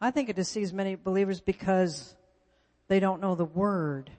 I 0.02 0.12
think 0.12 0.28
it 0.28 0.36
deceives 0.36 0.74
many 0.74 0.96
believers 0.96 1.40
because 1.40 2.14
they 2.90 3.00
don't 3.00 3.22
know 3.22 3.36
the 3.36 3.46
Word. 3.46 4.12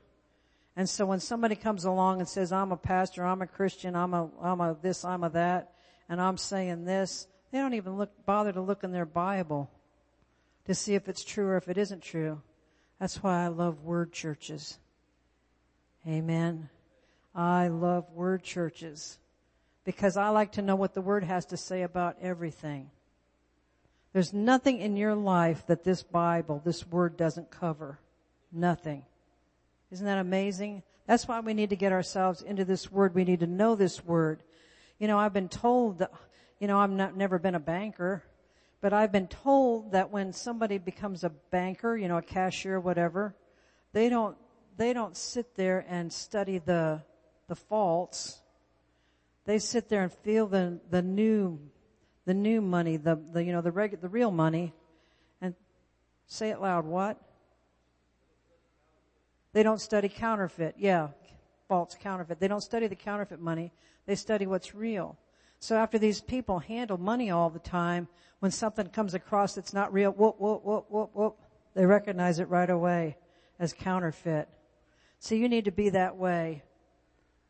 And 0.76 0.88
so 0.88 1.04
when 1.06 1.20
somebody 1.20 1.56
comes 1.56 1.84
along 1.84 2.20
and 2.20 2.28
says, 2.28 2.52
I'm 2.52 2.72
a 2.72 2.76
pastor, 2.76 3.24
I'm 3.24 3.42
a 3.42 3.46
Christian, 3.46 3.96
I'm 3.96 4.14
a, 4.14 4.30
I'm 4.40 4.60
a 4.60 4.76
this, 4.80 5.04
I'm 5.04 5.24
a 5.24 5.30
that, 5.30 5.72
and 6.08 6.20
I'm 6.20 6.36
saying 6.36 6.84
this, 6.84 7.26
they 7.50 7.58
don't 7.58 7.74
even 7.74 7.96
look, 7.96 8.10
bother 8.24 8.52
to 8.52 8.60
look 8.60 8.84
in 8.84 8.92
their 8.92 9.06
Bible 9.06 9.70
to 10.66 10.74
see 10.74 10.94
if 10.94 11.08
it's 11.08 11.24
true 11.24 11.48
or 11.48 11.56
if 11.56 11.68
it 11.68 11.76
isn't 11.76 12.02
true. 12.02 12.40
That's 12.98 13.22
why 13.22 13.44
I 13.44 13.48
love 13.48 13.82
word 13.82 14.12
churches. 14.12 14.78
Amen. 16.06 16.68
I 17.34 17.68
love 17.68 18.10
word 18.12 18.42
churches 18.42 19.18
because 19.84 20.16
I 20.16 20.28
like 20.28 20.52
to 20.52 20.62
know 20.62 20.76
what 20.76 20.94
the 20.94 21.00
word 21.00 21.24
has 21.24 21.46
to 21.46 21.56
say 21.56 21.82
about 21.82 22.16
everything. 22.20 22.90
There's 24.12 24.32
nothing 24.32 24.80
in 24.80 24.96
your 24.96 25.14
life 25.14 25.66
that 25.66 25.84
this 25.84 26.02
Bible, 26.02 26.60
this 26.64 26.86
word 26.86 27.16
doesn't 27.16 27.50
cover. 27.50 27.98
Nothing. 28.52 29.04
Isn't 29.90 30.06
that 30.06 30.18
amazing? 30.18 30.82
That's 31.06 31.26
why 31.26 31.40
we 31.40 31.54
need 31.54 31.70
to 31.70 31.76
get 31.76 31.92
ourselves 31.92 32.42
into 32.42 32.64
this 32.64 32.90
word. 32.90 33.14
We 33.14 33.24
need 33.24 33.40
to 33.40 33.46
know 33.46 33.74
this 33.74 34.04
word. 34.04 34.42
You 34.98 35.08
know, 35.08 35.18
I've 35.18 35.32
been 35.32 35.48
told 35.48 35.98
that, 35.98 36.12
you 36.60 36.68
know, 36.68 36.78
I've 36.78 36.90
not, 36.90 37.16
never 37.16 37.38
been 37.38 37.54
a 37.54 37.60
banker, 37.60 38.22
but 38.80 38.92
I've 38.92 39.10
been 39.10 39.26
told 39.26 39.92
that 39.92 40.10
when 40.10 40.32
somebody 40.32 40.78
becomes 40.78 41.24
a 41.24 41.30
banker, 41.30 41.96
you 41.96 42.06
know, 42.06 42.18
a 42.18 42.22
cashier, 42.22 42.78
whatever, 42.78 43.34
they 43.92 44.08
don't, 44.08 44.36
they 44.76 44.92
don't 44.92 45.16
sit 45.16 45.56
there 45.56 45.84
and 45.88 46.12
study 46.12 46.58
the, 46.58 47.02
the 47.48 47.56
faults. 47.56 48.40
They 49.44 49.58
sit 49.58 49.88
there 49.88 50.02
and 50.02 50.12
feel 50.12 50.46
the, 50.46 50.80
the 50.90 51.02
new, 51.02 51.58
the 52.24 52.34
new 52.34 52.60
money, 52.60 52.96
the, 52.96 53.20
the, 53.32 53.42
you 53.42 53.52
know, 53.52 53.62
the 53.62 53.72
reg, 53.72 54.00
the 54.00 54.08
real 54.08 54.30
money 54.30 54.72
and 55.40 55.54
say 56.26 56.50
it 56.50 56.60
loud, 56.60 56.84
what? 56.84 57.20
They 59.52 59.62
don't 59.62 59.80
study 59.80 60.08
counterfeit. 60.08 60.76
Yeah, 60.78 61.08
false 61.68 61.96
counterfeit. 62.00 62.40
They 62.40 62.48
don't 62.48 62.60
study 62.60 62.86
the 62.86 62.96
counterfeit 62.96 63.40
money. 63.40 63.72
They 64.06 64.14
study 64.14 64.46
what's 64.46 64.74
real. 64.74 65.16
So 65.58 65.76
after 65.76 65.98
these 65.98 66.20
people 66.20 66.58
handle 66.58 66.98
money 66.98 67.30
all 67.30 67.50
the 67.50 67.58
time, 67.58 68.08
when 68.38 68.50
something 68.50 68.88
comes 68.88 69.14
across 69.14 69.54
that's 69.54 69.74
not 69.74 69.92
real, 69.92 70.10
whoop, 70.10 70.40
whoop, 70.40 70.64
whoop, 70.64 70.86
whoop, 70.88 71.10
whoop, 71.12 71.38
they 71.74 71.84
recognize 71.84 72.38
it 72.38 72.48
right 72.48 72.70
away 72.70 73.16
as 73.58 73.72
counterfeit. 73.72 74.48
So 75.18 75.34
you 75.34 75.48
need 75.48 75.66
to 75.66 75.70
be 75.70 75.90
that 75.90 76.16
way 76.16 76.62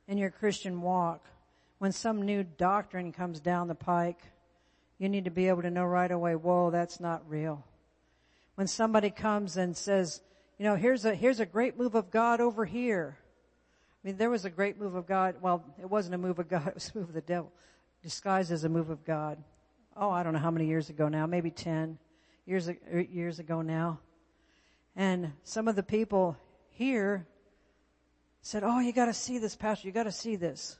in 0.08 0.18
your 0.18 0.30
Christian 0.30 0.82
walk. 0.82 1.24
When 1.78 1.92
some 1.92 2.22
new 2.22 2.42
doctrine 2.42 3.12
comes 3.12 3.40
down 3.40 3.68
the 3.68 3.74
pike, 3.74 4.20
you 4.98 5.08
need 5.08 5.24
to 5.24 5.30
be 5.30 5.48
able 5.48 5.62
to 5.62 5.70
know 5.70 5.84
right 5.84 6.10
away, 6.10 6.34
whoa, 6.34 6.70
that's 6.70 7.00
not 7.00 7.22
real. 7.28 7.64
When 8.56 8.66
somebody 8.66 9.10
comes 9.10 9.56
and 9.56 9.74
says, 9.74 10.20
you 10.60 10.66
know, 10.66 10.76
here's 10.76 11.06
a, 11.06 11.14
here's 11.14 11.40
a 11.40 11.46
great 11.46 11.78
move 11.78 11.94
of 11.94 12.10
God 12.10 12.42
over 12.42 12.66
here. 12.66 13.16
I 14.04 14.06
mean, 14.06 14.18
there 14.18 14.28
was 14.28 14.44
a 14.44 14.50
great 14.50 14.78
move 14.78 14.94
of 14.94 15.06
God. 15.06 15.36
Well, 15.40 15.64
it 15.80 15.88
wasn't 15.88 16.16
a 16.16 16.18
move 16.18 16.38
of 16.38 16.50
God. 16.50 16.66
It 16.68 16.74
was 16.74 16.92
a 16.94 16.98
move 16.98 17.08
of 17.08 17.14
the 17.14 17.22
devil 17.22 17.50
disguised 18.02 18.52
as 18.52 18.64
a 18.64 18.68
move 18.68 18.90
of 18.90 19.02
God. 19.02 19.42
Oh, 19.96 20.10
I 20.10 20.22
don't 20.22 20.34
know 20.34 20.38
how 20.38 20.50
many 20.50 20.66
years 20.66 20.90
ago 20.90 21.08
now, 21.08 21.24
maybe 21.24 21.50
10 21.50 21.96
years, 22.44 22.68
years 22.92 23.38
ago 23.38 23.62
now. 23.62 24.00
And 24.94 25.32
some 25.44 25.66
of 25.66 25.76
the 25.76 25.82
people 25.82 26.36
here 26.68 27.26
said, 28.42 28.62
Oh, 28.62 28.80
you 28.80 28.92
gotta 28.92 29.14
see 29.14 29.38
this, 29.38 29.56
Pastor. 29.56 29.88
You 29.88 29.94
gotta 29.94 30.12
see 30.12 30.36
this. 30.36 30.78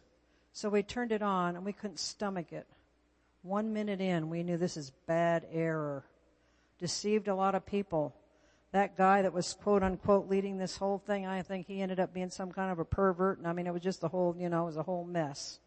So 0.53 0.69
we 0.69 0.83
turned 0.83 1.11
it 1.11 1.23
on 1.23 1.57
and 1.57 1.65
we 1.65 1.73
couldn't 1.73 2.01
stomach 2.01 2.53
it. 2.53 2.67
One 3.41 3.73
minute 3.73 4.03
in, 4.03 4.29
we 4.29 4.43
knew 4.43 4.59
this 4.59 4.77
is 4.77 4.93
bad 5.07 5.47
error. 5.51 6.05
Deceived 6.79 7.29
a 7.29 7.35
lot 7.35 7.55
of 7.55 7.65
people 7.65 8.15
that 8.73 8.97
guy 8.97 9.23
that 9.23 9.33
was 9.33 9.55
quote 9.55 9.83
unquote 9.83 10.29
leading 10.29 10.59
this 10.59 10.77
whole 10.77 10.99
thing, 10.99 11.27
I 11.27 11.43
think 11.43 11.67
he 11.67 11.83
ended 11.83 11.99
up 11.99 12.15
being 12.15 12.31
some 12.31 12.53
kind 12.53 12.71
of 12.71 12.79
a 12.79 12.85
pervert. 12.85 13.39
And 13.39 13.47
I 13.47 13.53
mean, 13.53 13.67
it 13.67 13.73
was 13.73 13.83
just 13.83 14.01
the 14.01 14.09
whole, 14.09 14.37
you 14.39 14.49
know, 14.49 14.63
it 14.63 14.67
was 14.67 14.77
a 14.77 14.83
whole 14.83 15.05
mess. 15.05 15.59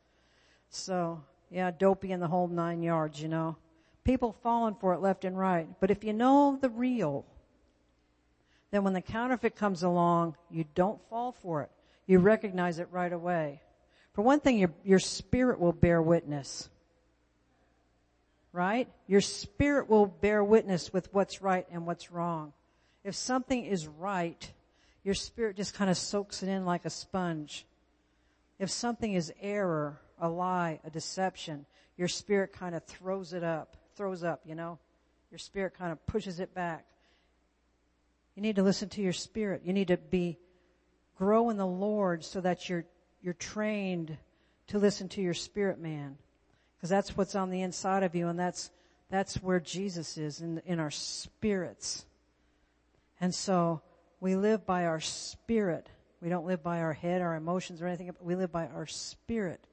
So, 0.70 1.22
yeah, 1.52 1.72
dopey 1.72 2.12
in 2.12 2.20
the 2.20 2.28
whole 2.28 2.48
nine 2.48 2.82
yards, 2.82 3.22
you 3.22 3.28
know. 3.28 3.58
People 4.04 4.34
falling 4.44 4.76
for 4.76 4.94
it 4.94 5.02
left 5.02 5.26
and 5.26 5.38
right. 5.38 5.68
But 5.80 5.92
if 5.92 6.04
you 6.04 6.14
know 6.14 6.58
the 6.60 6.70
real, 6.70 7.26
then 8.72 8.84
when 8.84 8.94
the 8.94 9.02
counterfeit 9.02 9.56
comes 9.56 9.84
along, 9.84 10.36
you 10.50 10.66
don't 10.76 11.00
fall 11.10 11.32
for 11.32 11.62
it. 11.62 11.70
You 12.06 12.20
recognize 12.20 12.80
it 12.80 12.88
right 12.92 13.14
away. 13.14 13.62
For 14.14 14.22
one 14.22 14.40
thing, 14.40 14.58
your, 14.58 14.72
your 14.84 15.00
spirit 15.00 15.60
will 15.60 15.74
bear 15.74 16.02
witness. 16.02 16.70
Right? 18.52 18.88
Your 19.08 19.22
spirit 19.22 19.90
will 19.90 20.06
bear 20.06 20.44
witness 20.44 20.92
with 20.92 21.14
what's 21.14 21.42
right 21.42 21.66
and 21.72 21.86
what's 21.86 22.12
wrong. 22.12 22.54
If 23.04 23.16
something 23.16 23.66
is 23.66 23.88
right, 23.88 24.52
your 25.04 25.16
spirit 25.16 25.58
just 25.58 25.74
kind 25.74 25.90
of 25.90 25.98
soaks 25.98 26.44
it 26.44 26.50
in 26.50 26.66
like 26.66 26.86
a 26.86 26.90
sponge. 26.90 27.66
If 28.60 28.70
something 28.70 29.14
is 29.14 29.34
error, 29.42 30.00
a 30.20 30.30
lie, 30.30 30.80
a 30.86 30.90
deception, 30.90 31.66
your 31.98 32.08
spirit 32.08 32.54
kind 32.54 32.76
of 32.76 32.84
throws 32.86 33.34
it 33.34 33.44
up, 33.44 33.76
throws 33.96 34.24
up, 34.24 34.42
you 34.46 34.56
know? 34.56 34.80
Your 35.32 35.38
spirit 35.38 35.74
kind 35.78 35.92
of 35.92 36.06
pushes 36.06 36.40
it 36.40 36.54
back. 36.54 36.86
You 38.36 38.42
need 38.42 38.56
to 38.56 38.64
listen 38.64 38.90
to 38.90 39.02
your 39.02 39.14
spirit. 39.14 39.64
You 39.66 39.74
need 39.74 39.90
to 39.90 39.98
be, 39.98 40.38
grow 41.16 41.50
in 41.50 41.58
the 41.58 41.68
Lord 41.68 42.24
so 42.24 42.40
that 42.42 42.70
you're, 42.70 42.86
you're 43.22 43.34
trained 43.34 44.18
to 44.68 44.80
listen 44.80 45.10
to 45.10 45.22
your 45.22 45.34
spirit 45.34 45.80
man. 45.80 46.18
Cause 46.82 46.90
that's 46.90 47.16
what's 47.16 47.36
on 47.36 47.50
the 47.50 47.62
inside 47.62 48.04
of 48.04 48.16
you 48.16 48.28
and 48.28 48.38
that's, 48.38 48.70
that's 49.10 49.36
where 49.42 49.60
Jesus 49.60 50.18
is 50.18 50.42
in, 50.42 50.62
in 50.66 50.80
our 50.80 50.92
spirits. 50.92 52.06
And 53.24 53.34
so 53.34 53.82
we 54.20 54.36
live 54.36 54.66
by 54.66 54.86
our 54.86 55.00
spirit. 55.00 55.88
We 56.22 56.28
don't 56.28 56.46
live 56.46 56.62
by 56.62 56.82
our 56.82 56.92
head, 56.92 57.22
our 57.22 57.36
emotions 57.36 57.82
or 57.82 57.88
anything. 57.88 58.12
We 58.20 58.36
live 58.36 58.52
by 58.52 58.68
our 58.68 58.86
spirit. 58.86 59.66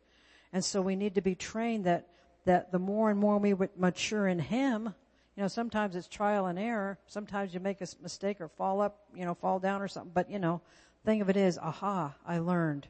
And 0.52 0.64
so 0.64 0.80
we 0.80 0.94
need 0.94 1.16
to 1.16 1.20
be 1.20 1.34
trained 1.34 1.86
that, 1.86 2.06
that 2.44 2.70
the 2.70 2.78
more 2.78 3.10
and 3.10 3.18
more 3.18 3.38
we 3.38 3.56
mature 3.76 4.28
in 4.28 4.38
Him, 4.38 4.94
you 5.36 5.42
know, 5.42 5.48
sometimes 5.48 5.96
it's 5.96 6.06
trial 6.06 6.46
and 6.46 6.60
error. 6.60 6.96
Sometimes 7.08 7.52
you 7.52 7.58
make 7.58 7.80
a 7.80 7.88
mistake 8.00 8.40
or 8.40 8.46
fall 8.46 8.80
up, 8.80 9.00
you 9.16 9.24
know, 9.24 9.34
fall 9.34 9.58
down 9.58 9.82
or 9.82 9.88
something. 9.88 10.12
But 10.14 10.30
you 10.30 10.38
know, 10.38 10.60
thing 11.04 11.20
of 11.20 11.28
it 11.28 11.36
is, 11.36 11.58
aha, 11.58 12.14
I 12.24 12.38
learned. 12.38 12.86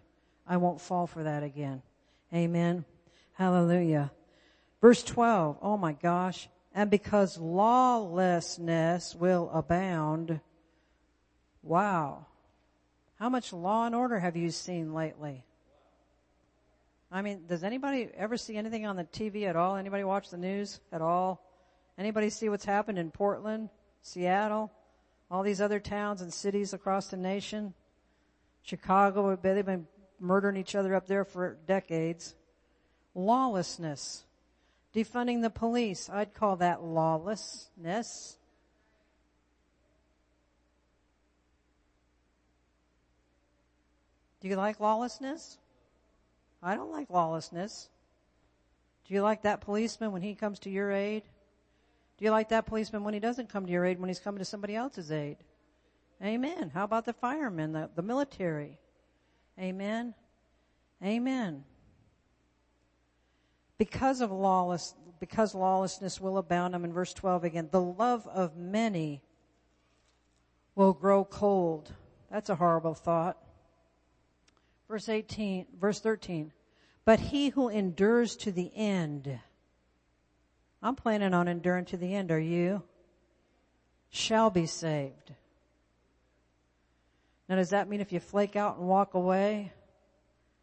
I 0.47 0.59
won't 0.59 0.83
fall 0.83 1.07
for 1.07 1.23
that 1.23 1.43
again. 1.43 1.81
Amen. 2.35 2.85
Hallelujah. 3.33 4.13
Verse 4.83 5.03
12, 5.05 5.57
oh 5.63 5.79
my 5.79 5.95
gosh. 5.95 6.51
And 6.75 6.91
because 6.91 7.39
lawlessness 7.39 9.15
will 9.15 9.51
abound. 9.55 10.41
Wow. 11.63 12.27
How 13.19 13.29
much 13.29 13.53
law 13.53 13.87
and 13.87 13.95
order 13.95 14.19
have 14.19 14.37
you 14.37 14.51
seen 14.51 14.95
lately? 14.95 15.45
I 17.13 17.23
mean, 17.23 17.43
does 17.49 17.65
anybody 17.65 18.09
ever 18.17 18.37
see 18.37 18.57
anything 18.57 18.87
on 18.87 18.97
the 18.97 19.05
TV 19.05 19.45
at 19.45 19.57
all? 19.57 19.77
Anybody 19.77 20.05
watch 20.05 20.31
the 20.31 20.37
news 20.37 20.81
at 20.93 21.03
all? 21.03 21.45
Anybody 21.99 22.31
see 22.31 22.49
what's 22.49 22.65
happened 22.65 22.99
in 22.99 23.11
Portland, 23.11 23.69
Seattle, 24.03 24.71
all 25.31 25.43
these 25.43 25.61
other 25.61 25.81
towns 25.81 26.23
and 26.23 26.33
cities 26.33 26.73
across 26.73 27.09
the 27.09 27.17
nation? 27.17 27.75
Chicago, 28.63 29.37
they've 29.37 29.67
been 29.67 29.87
murdering 30.21 30.57
each 30.57 30.75
other 30.75 30.95
up 30.95 31.07
there 31.07 31.25
for 31.25 31.59
decades. 31.67 32.35
Lawlessness. 33.15 34.25
Defunding 34.95 35.43
the 35.43 35.51
police. 35.51 36.09
I'd 36.09 36.35
call 36.35 36.57
that 36.57 36.83
lawlessness. 36.83 38.37
Do 44.41 44.49
you 44.49 44.57
like 44.57 44.81
lawlessness? 44.81 45.59
I 46.63 46.75
don't 46.75 46.93
like 46.93 47.11
lawlessness. 47.11 47.89
Do 49.07 49.15
you 49.15 49.23
like 49.23 49.43
that 49.43 49.61
policeman 49.61 50.13
when 50.13 50.23
he 50.23 50.35
comes 50.35 50.59
to 50.61 50.71
your 50.71 50.91
aid? 50.91 51.23
Do 52.19 52.25
you 52.25 52.31
like 52.31 52.51
that 52.51 52.67
policeman 52.67 53.03
when 53.03 53.15
he 53.15 53.21
doesn't 53.21 53.49
come 53.49 53.67
to 53.67 53.73
your 53.73 53.85
aid, 53.85 53.99
when 53.99 54.09
he's 54.09 54.21
coming 54.21 54.39
to 54.39 54.45
somebody 54.45 54.77
else's 54.77 55.11
aid? 55.11 55.39
Amen. 56.23 56.71
How 56.73 56.85
about 56.85 57.07
the 57.07 57.15
firemen, 57.15 57.73
the, 57.73 57.91
the 57.95 58.03
military? 58.03 58.79
Amen. 59.59 60.15
Amen. 61.03 61.65
Because 63.79 64.21
of 64.21 64.31
lawless, 64.31 64.95
because 65.19 65.55
lawlessness 65.55 66.21
will 66.21 66.37
abound, 66.37 66.75
I'm 66.75 66.85
in 66.85 66.93
verse 66.93 67.15
12 67.15 67.45
again, 67.45 67.69
the 67.71 67.81
love 67.81 68.27
of 68.27 68.57
many 68.57 69.23
will 70.75 70.93
grow 70.93 71.25
cold. 71.25 71.93
That's 72.31 72.51
a 72.51 72.55
horrible 72.55 72.95
thought. 72.95 73.39
Verse 74.91 75.09
18, 75.09 75.67
verse 75.81 76.01
13. 76.01 76.51
But 77.05 77.21
he 77.21 77.51
who 77.51 77.69
endures 77.69 78.35
to 78.39 78.51
the 78.51 78.73
end, 78.75 79.39
I'm 80.83 80.97
planning 80.97 81.33
on 81.33 81.47
enduring 81.47 81.85
to 81.87 81.97
the 81.97 82.13
end, 82.13 82.33
are 82.33 82.41
you? 82.41 82.83
Shall 84.11 84.51
be 84.51 84.67
saved. 84.67 85.33
Now 87.49 87.55
does 87.55 87.71
that 87.71 87.89
mean 87.89 88.01
if 88.01 88.11
you 88.11 88.19
flake 88.19 88.57
out 88.57 88.79
and 88.79 88.89
walk 88.89 89.15
away, 89.15 89.73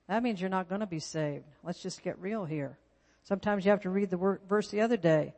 that 0.09 0.21
means 0.21 0.41
you're 0.41 0.49
not 0.49 0.67
going 0.67 0.81
to 0.81 0.87
be 0.87 0.99
saved. 0.99 1.45
Let's 1.63 1.81
just 1.81 2.03
get 2.03 2.19
real 2.19 2.43
here. 2.43 2.77
Sometimes 3.23 3.63
you 3.63 3.71
have 3.71 3.83
to 3.83 3.89
read 3.89 4.09
the 4.09 4.17
word, 4.17 4.41
verse 4.49 4.67
the 4.67 4.81
other 4.81 4.97
day. 4.97 5.35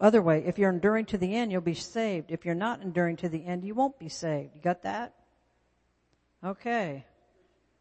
Other 0.00 0.22
way, 0.22 0.44
if 0.46 0.56
you're 0.56 0.70
enduring 0.70 1.06
to 1.06 1.18
the 1.18 1.34
end, 1.34 1.50
you'll 1.50 1.62
be 1.62 1.74
saved. 1.74 2.30
If 2.30 2.44
you're 2.44 2.54
not 2.54 2.80
enduring 2.80 3.16
to 3.18 3.28
the 3.28 3.44
end, 3.44 3.64
you 3.64 3.74
won't 3.74 3.98
be 3.98 4.08
saved. 4.08 4.54
You 4.54 4.60
got 4.62 4.82
that? 4.82 5.14
Okay. 6.44 7.04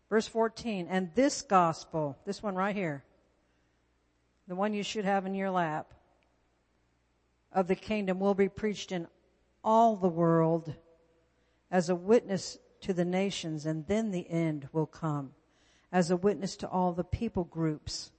Verse 0.10 0.28
14, 0.28 0.88
and 0.90 1.12
this 1.14 1.44
gospel, 1.44 2.18
this 2.26 2.42
one 2.42 2.56
right 2.56 2.76
here, 2.76 3.04
the 4.48 4.56
one 4.56 4.74
you 4.74 4.82
should 4.82 5.06
have 5.06 5.28
in 5.28 5.36
your 5.36 5.52
lap, 5.52 5.94
of 7.52 7.68
the 7.68 7.76
kingdom 7.76 8.20
will 8.20 8.34
be 8.34 8.50
preached 8.50 8.92
in 8.92 9.08
all 9.64 9.96
the 9.96 10.08
world 10.08 10.74
as 11.72 11.90
a 11.90 11.96
witness 11.96 12.58
to 12.82 12.94
the 12.94 13.06
nations, 13.06 13.66
and 13.66 13.86
then 13.88 14.12
the 14.12 14.30
end 14.30 14.68
will 14.72 14.86
come 14.86 15.32
as 15.92 16.10
a 16.10 16.18
witness 16.18 16.56
to 16.58 16.68
all 16.68 16.94
the 16.94 17.04
people 17.04 17.44
groups. 17.44 18.12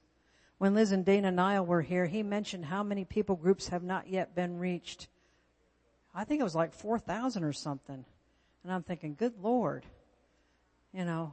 When 0.59 0.75
Liz 0.75 0.93
and 0.93 1.05
Dana 1.05 1.31
Nile 1.31 1.65
were 1.65 1.83
here, 1.83 2.07
he 2.07 2.23
mentioned 2.23 2.67
how 2.67 2.83
many 2.83 3.05
people 3.05 3.35
groups 3.35 3.69
have 3.69 3.83
not 3.83 4.09
yet 4.09 4.35
been 4.35 4.59
reached. 4.59 5.09
I 6.15 6.25
think 6.25 6.41
it 6.41 6.45
was 6.45 6.55
like 6.55 6.73
4,000 6.73 7.45
or 7.45 7.53
something. 7.53 8.05
And 8.63 8.73
I'm 8.73 8.83
thinking, 8.83 9.15
good 9.19 9.35
Lord, 9.41 9.87
you 10.93 11.05
know, 11.05 11.33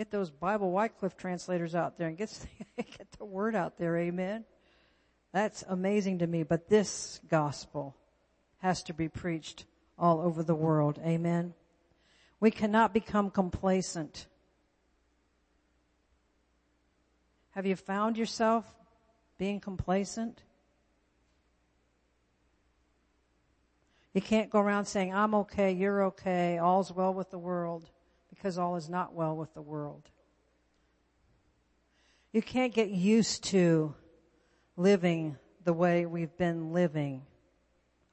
Get 0.00 0.10
those 0.10 0.30
Bible 0.30 0.70
Wycliffe 0.70 1.18
translators 1.18 1.74
out 1.74 1.98
there 1.98 2.08
and 2.08 2.16
get, 2.16 2.34
get 2.78 3.12
the 3.18 3.26
word 3.26 3.54
out 3.54 3.76
there. 3.76 3.98
Amen. 3.98 4.46
That's 5.30 5.62
amazing 5.68 6.20
to 6.20 6.26
me, 6.26 6.42
but 6.42 6.70
this 6.70 7.20
gospel 7.28 7.94
has 8.60 8.82
to 8.84 8.94
be 8.94 9.10
preached 9.10 9.66
all 9.98 10.22
over 10.22 10.42
the 10.42 10.54
world. 10.54 10.98
Amen. 11.04 11.52
We 12.40 12.50
cannot 12.50 12.94
become 12.94 13.28
complacent. 13.28 14.26
Have 17.50 17.66
you 17.66 17.76
found 17.76 18.16
yourself 18.16 18.64
being 19.36 19.60
complacent? 19.60 20.42
You 24.14 24.22
can't 24.22 24.48
go 24.48 24.60
around 24.60 24.86
saying, 24.86 25.12
I'm 25.12 25.34
okay, 25.34 25.72
you're 25.72 26.04
okay, 26.04 26.56
all's 26.56 26.90
well 26.90 27.12
with 27.12 27.30
the 27.30 27.38
world 27.38 27.90
because 28.40 28.56
all 28.56 28.76
is 28.76 28.88
not 28.88 29.12
well 29.12 29.36
with 29.36 29.52
the 29.52 29.60
world. 29.60 30.08
You 32.32 32.40
can't 32.40 32.72
get 32.72 32.88
used 32.88 33.44
to 33.44 33.94
living 34.78 35.36
the 35.64 35.74
way 35.74 36.06
we've 36.06 36.34
been 36.38 36.72
living. 36.72 37.22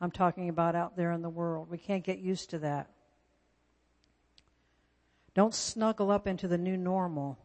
I'm 0.02 0.12
talking 0.12 0.50
about 0.50 0.76
out 0.76 0.98
there 0.98 1.14
in 1.14 1.22
the 1.22 1.30
world. 1.30 1.70
We 1.70 1.78
can't 1.78 2.04
get 2.04 2.20
used 2.20 2.50
to 2.50 2.60
that. 2.60 2.90
Don't 5.34 5.54
snuggle 5.54 6.12
up 6.12 6.28
into 6.28 6.48
the 6.50 6.58
new 6.58 6.76
normal. 6.76 7.38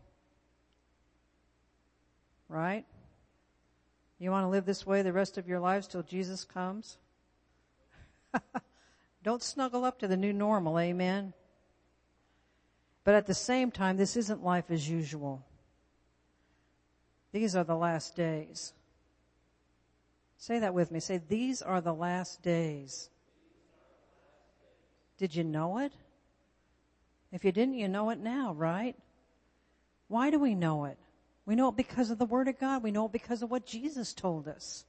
Right? 2.49 2.85
You 4.19 4.33
want 4.33 4.45
to 4.45 4.49
live 4.49 4.65
this 4.65 4.85
way 4.85 5.03
the 5.03 5.13
rest 5.13 5.39
of 5.39 5.47
your 5.47 5.61
lives 5.61 5.87
till 5.87 6.03
Jesus 6.03 6.43
comes? 6.43 6.97
Don't 9.23 9.43
snuggle 9.43 9.85
up 9.85 10.01
to 10.01 10.09
the 10.09 10.17
new 10.17 10.33
normal, 10.33 10.81
amen? 10.81 11.33
But 13.05 13.15
at 13.15 13.27
the 13.27 13.35
same 13.35 13.71
time, 13.71 13.97
this 13.97 14.17
isn't 14.17 14.45
life 14.45 14.71
as 14.71 14.89
usual. 14.89 15.45
These 17.33 17.57
are 17.57 17.65
the 17.65 17.77
last 17.77 18.15
days. 18.15 18.73
Say 20.37 20.59
that 20.59 20.75
with 20.75 20.91
me. 20.91 21.01
Say, 21.01 21.21
these 21.29 21.63
are 21.63 21.81
the 21.81 21.95
last 21.95 22.43
days. 22.43 23.09
Did 25.19 25.35
you 25.35 25.45
know 25.45 25.79
it? 25.79 25.93
If 27.33 27.45
you 27.45 27.53
didn't, 27.53 27.75
you 27.75 27.89
know 27.89 28.11
it 28.11 28.19
now, 28.19 28.53
right? 28.53 28.97
Why 30.09 30.31
do 30.31 30.39
we 30.39 30.55
know 30.55 30.85
it? 30.85 30.99
We 31.47 31.57
know 31.57 31.69
it 31.69 31.77
because 31.77 32.11
of 32.11 32.19
the 32.19 32.27
Word 32.27 32.49
of 32.49 32.59
God. 32.59 32.83
We 32.83 32.91
know 32.91 33.07
it 33.07 33.13
because 33.13 33.43
of 33.43 33.51
what 33.51 33.67
Jesus 33.67 34.13
told 34.13 34.47
us. 34.47 34.85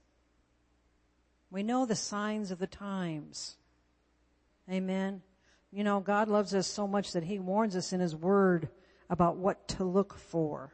We 1.49 1.63
know 1.63 1.85
the 1.85 1.95
signs 1.95 2.51
of 2.51 2.59
the 2.59 2.67
times. 2.67 3.55
Amen. 4.69 5.21
You 5.73 5.83
know, 5.83 6.01
God 6.01 6.27
loves 6.27 6.53
us 6.53 6.67
so 6.67 6.85
much 6.85 7.13
that 7.13 7.23
He 7.23 7.39
warns 7.39 7.75
us 7.75 7.93
in 7.93 7.99
His 7.99 8.15
Word 8.15 8.69
about 9.09 9.37
what 9.37 9.67
to 9.69 9.83
look 9.83 10.13
for. 10.13 10.71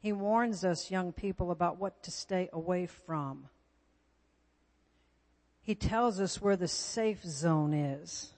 He 0.00 0.10
warns 0.10 0.64
us, 0.64 0.90
young 0.90 1.12
people, 1.12 1.50
about 1.50 1.78
what 1.78 2.02
to 2.04 2.10
stay 2.10 2.48
away 2.50 2.86
from. 2.86 3.48
He 5.60 5.74
tells 5.74 6.18
us 6.18 6.40
where 6.40 6.56
the 6.56 6.68
safe 6.68 7.22
zone 7.24 7.74
is. 7.74 8.32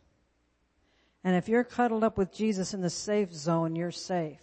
And 1.23 1.37
if 1.37 1.49
you're 1.49 1.63
cuddled 1.63 2.03
up 2.03 2.19
with 2.19 2.33
Jesus 2.33 2.75
in 2.75 2.81
the 2.81 2.91
safe 2.91 3.33
zone, 3.33 3.77
you're 3.77 3.93
safe. 3.93 4.41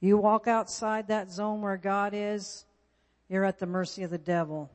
You 0.00 0.16
walk 0.16 0.46
outside 0.46 1.08
that 1.08 1.30
zone 1.30 1.60
where 1.60 1.76
God 1.76 2.12
is, 2.14 2.64
you're 3.28 3.44
at 3.44 3.58
the 3.58 3.66
mercy 3.66 4.02
of 4.02 4.10
the 4.10 4.18
devil. 4.18 4.70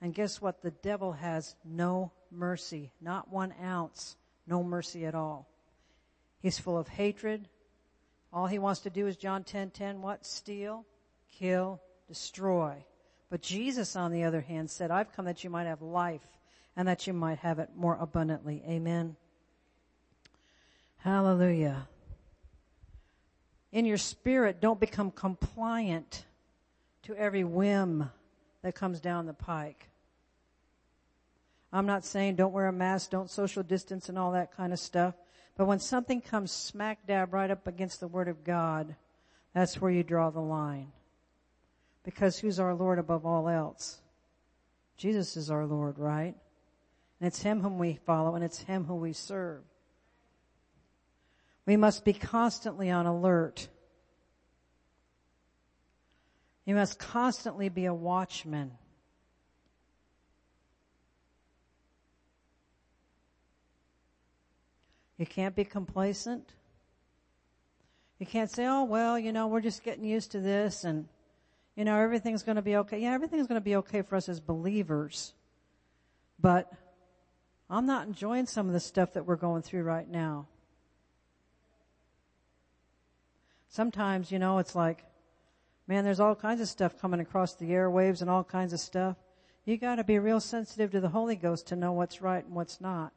And 0.00 0.14
guess 0.14 0.40
what? 0.40 0.62
The 0.62 0.70
devil 0.70 1.12
has 1.12 1.54
no 1.66 2.12
mercy, 2.30 2.92
not 3.02 3.30
one 3.30 3.52
ounce 3.62 4.16
no 4.50 4.62
mercy 4.64 5.06
at 5.06 5.14
all. 5.14 5.48
He's 6.40 6.58
full 6.58 6.76
of 6.76 6.88
hatred. 6.88 7.48
All 8.32 8.46
he 8.46 8.58
wants 8.58 8.80
to 8.80 8.90
do 8.90 9.06
is 9.06 9.16
John 9.16 9.44
10, 9.44 9.70
10, 9.70 10.02
what? 10.02 10.26
Steal, 10.26 10.84
kill, 11.38 11.80
destroy. 12.08 12.84
But 13.30 13.42
Jesus, 13.42 13.94
on 13.94 14.10
the 14.10 14.24
other 14.24 14.40
hand, 14.40 14.68
said, 14.68 14.90
I've 14.90 15.12
come 15.12 15.26
that 15.26 15.44
you 15.44 15.50
might 15.50 15.66
have 15.66 15.80
life 15.80 16.26
and 16.76 16.88
that 16.88 17.06
you 17.06 17.12
might 17.12 17.38
have 17.38 17.60
it 17.60 17.70
more 17.76 17.96
abundantly. 18.00 18.62
Amen. 18.68 19.16
Hallelujah. 20.98 21.86
In 23.72 23.84
your 23.84 23.98
spirit, 23.98 24.60
don't 24.60 24.80
become 24.80 25.12
compliant 25.12 26.24
to 27.04 27.14
every 27.14 27.44
whim 27.44 28.10
that 28.62 28.74
comes 28.74 29.00
down 29.00 29.26
the 29.26 29.32
pike. 29.32 29.89
I'm 31.72 31.86
not 31.86 32.04
saying 32.04 32.36
don't 32.36 32.52
wear 32.52 32.66
a 32.66 32.72
mask, 32.72 33.10
don't 33.10 33.30
social 33.30 33.62
distance 33.62 34.08
and 34.08 34.18
all 34.18 34.32
that 34.32 34.56
kind 34.56 34.72
of 34.72 34.78
stuff. 34.78 35.14
But 35.56 35.66
when 35.66 35.78
something 35.78 36.20
comes 36.20 36.50
smack 36.50 37.06
dab 37.06 37.32
right 37.32 37.50
up 37.50 37.66
against 37.66 38.00
the 38.00 38.08
Word 38.08 38.28
of 38.28 38.44
God, 38.44 38.96
that's 39.54 39.80
where 39.80 39.90
you 39.90 40.02
draw 40.02 40.30
the 40.30 40.40
line. 40.40 40.92
Because 42.02 42.38
who's 42.38 42.58
our 42.58 42.74
Lord 42.74 42.98
above 42.98 43.26
all 43.26 43.48
else? 43.48 44.00
Jesus 44.96 45.36
is 45.36 45.50
our 45.50 45.66
Lord, 45.66 45.98
right? 45.98 46.34
And 47.20 47.26
it's 47.26 47.42
Him 47.42 47.60
whom 47.60 47.78
we 47.78 48.00
follow 48.06 48.34
and 48.34 48.44
it's 48.44 48.62
Him 48.62 48.84
who 48.84 48.96
we 48.96 49.12
serve. 49.12 49.62
We 51.66 51.76
must 51.76 52.04
be 52.04 52.12
constantly 52.12 52.90
on 52.90 53.06
alert. 53.06 53.68
You 56.64 56.74
must 56.74 56.98
constantly 56.98 57.68
be 57.68 57.84
a 57.84 57.94
watchman. 57.94 58.72
You 65.20 65.26
can't 65.26 65.54
be 65.54 65.64
complacent. 65.64 66.54
You 68.18 68.24
can't 68.24 68.50
say, 68.50 68.64
oh, 68.64 68.84
well, 68.84 69.18
you 69.18 69.32
know, 69.32 69.48
we're 69.48 69.60
just 69.60 69.84
getting 69.84 70.02
used 70.02 70.32
to 70.32 70.40
this 70.40 70.84
and, 70.84 71.08
you 71.76 71.84
know, 71.84 71.98
everything's 71.98 72.42
going 72.42 72.56
to 72.56 72.62
be 72.62 72.76
okay. 72.76 73.00
Yeah, 73.00 73.12
everything's 73.12 73.46
going 73.46 73.60
to 73.60 73.64
be 73.64 73.76
okay 73.76 74.00
for 74.00 74.16
us 74.16 74.30
as 74.30 74.40
believers. 74.40 75.34
But 76.40 76.72
I'm 77.68 77.84
not 77.84 78.06
enjoying 78.06 78.46
some 78.46 78.66
of 78.66 78.72
the 78.72 78.80
stuff 78.80 79.12
that 79.12 79.26
we're 79.26 79.36
going 79.36 79.60
through 79.60 79.82
right 79.82 80.08
now. 80.08 80.46
Sometimes, 83.68 84.32
you 84.32 84.38
know, 84.38 84.56
it's 84.56 84.74
like, 84.74 85.04
man, 85.86 86.02
there's 86.02 86.20
all 86.20 86.34
kinds 86.34 86.62
of 86.62 86.68
stuff 86.68 86.98
coming 86.98 87.20
across 87.20 87.56
the 87.56 87.72
airwaves 87.72 88.22
and 88.22 88.30
all 88.30 88.42
kinds 88.42 88.72
of 88.72 88.80
stuff. 88.80 89.18
You 89.66 89.76
gotta 89.76 90.02
be 90.02 90.18
real 90.18 90.40
sensitive 90.40 90.92
to 90.92 91.00
the 91.00 91.10
Holy 91.10 91.36
Ghost 91.36 91.66
to 91.66 91.76
know 91.76 91.92
what's 91.92 92.22
right 92.22 92.42
and 92.42 92.54
what's 92.54 92.80
not. 92.80 93.12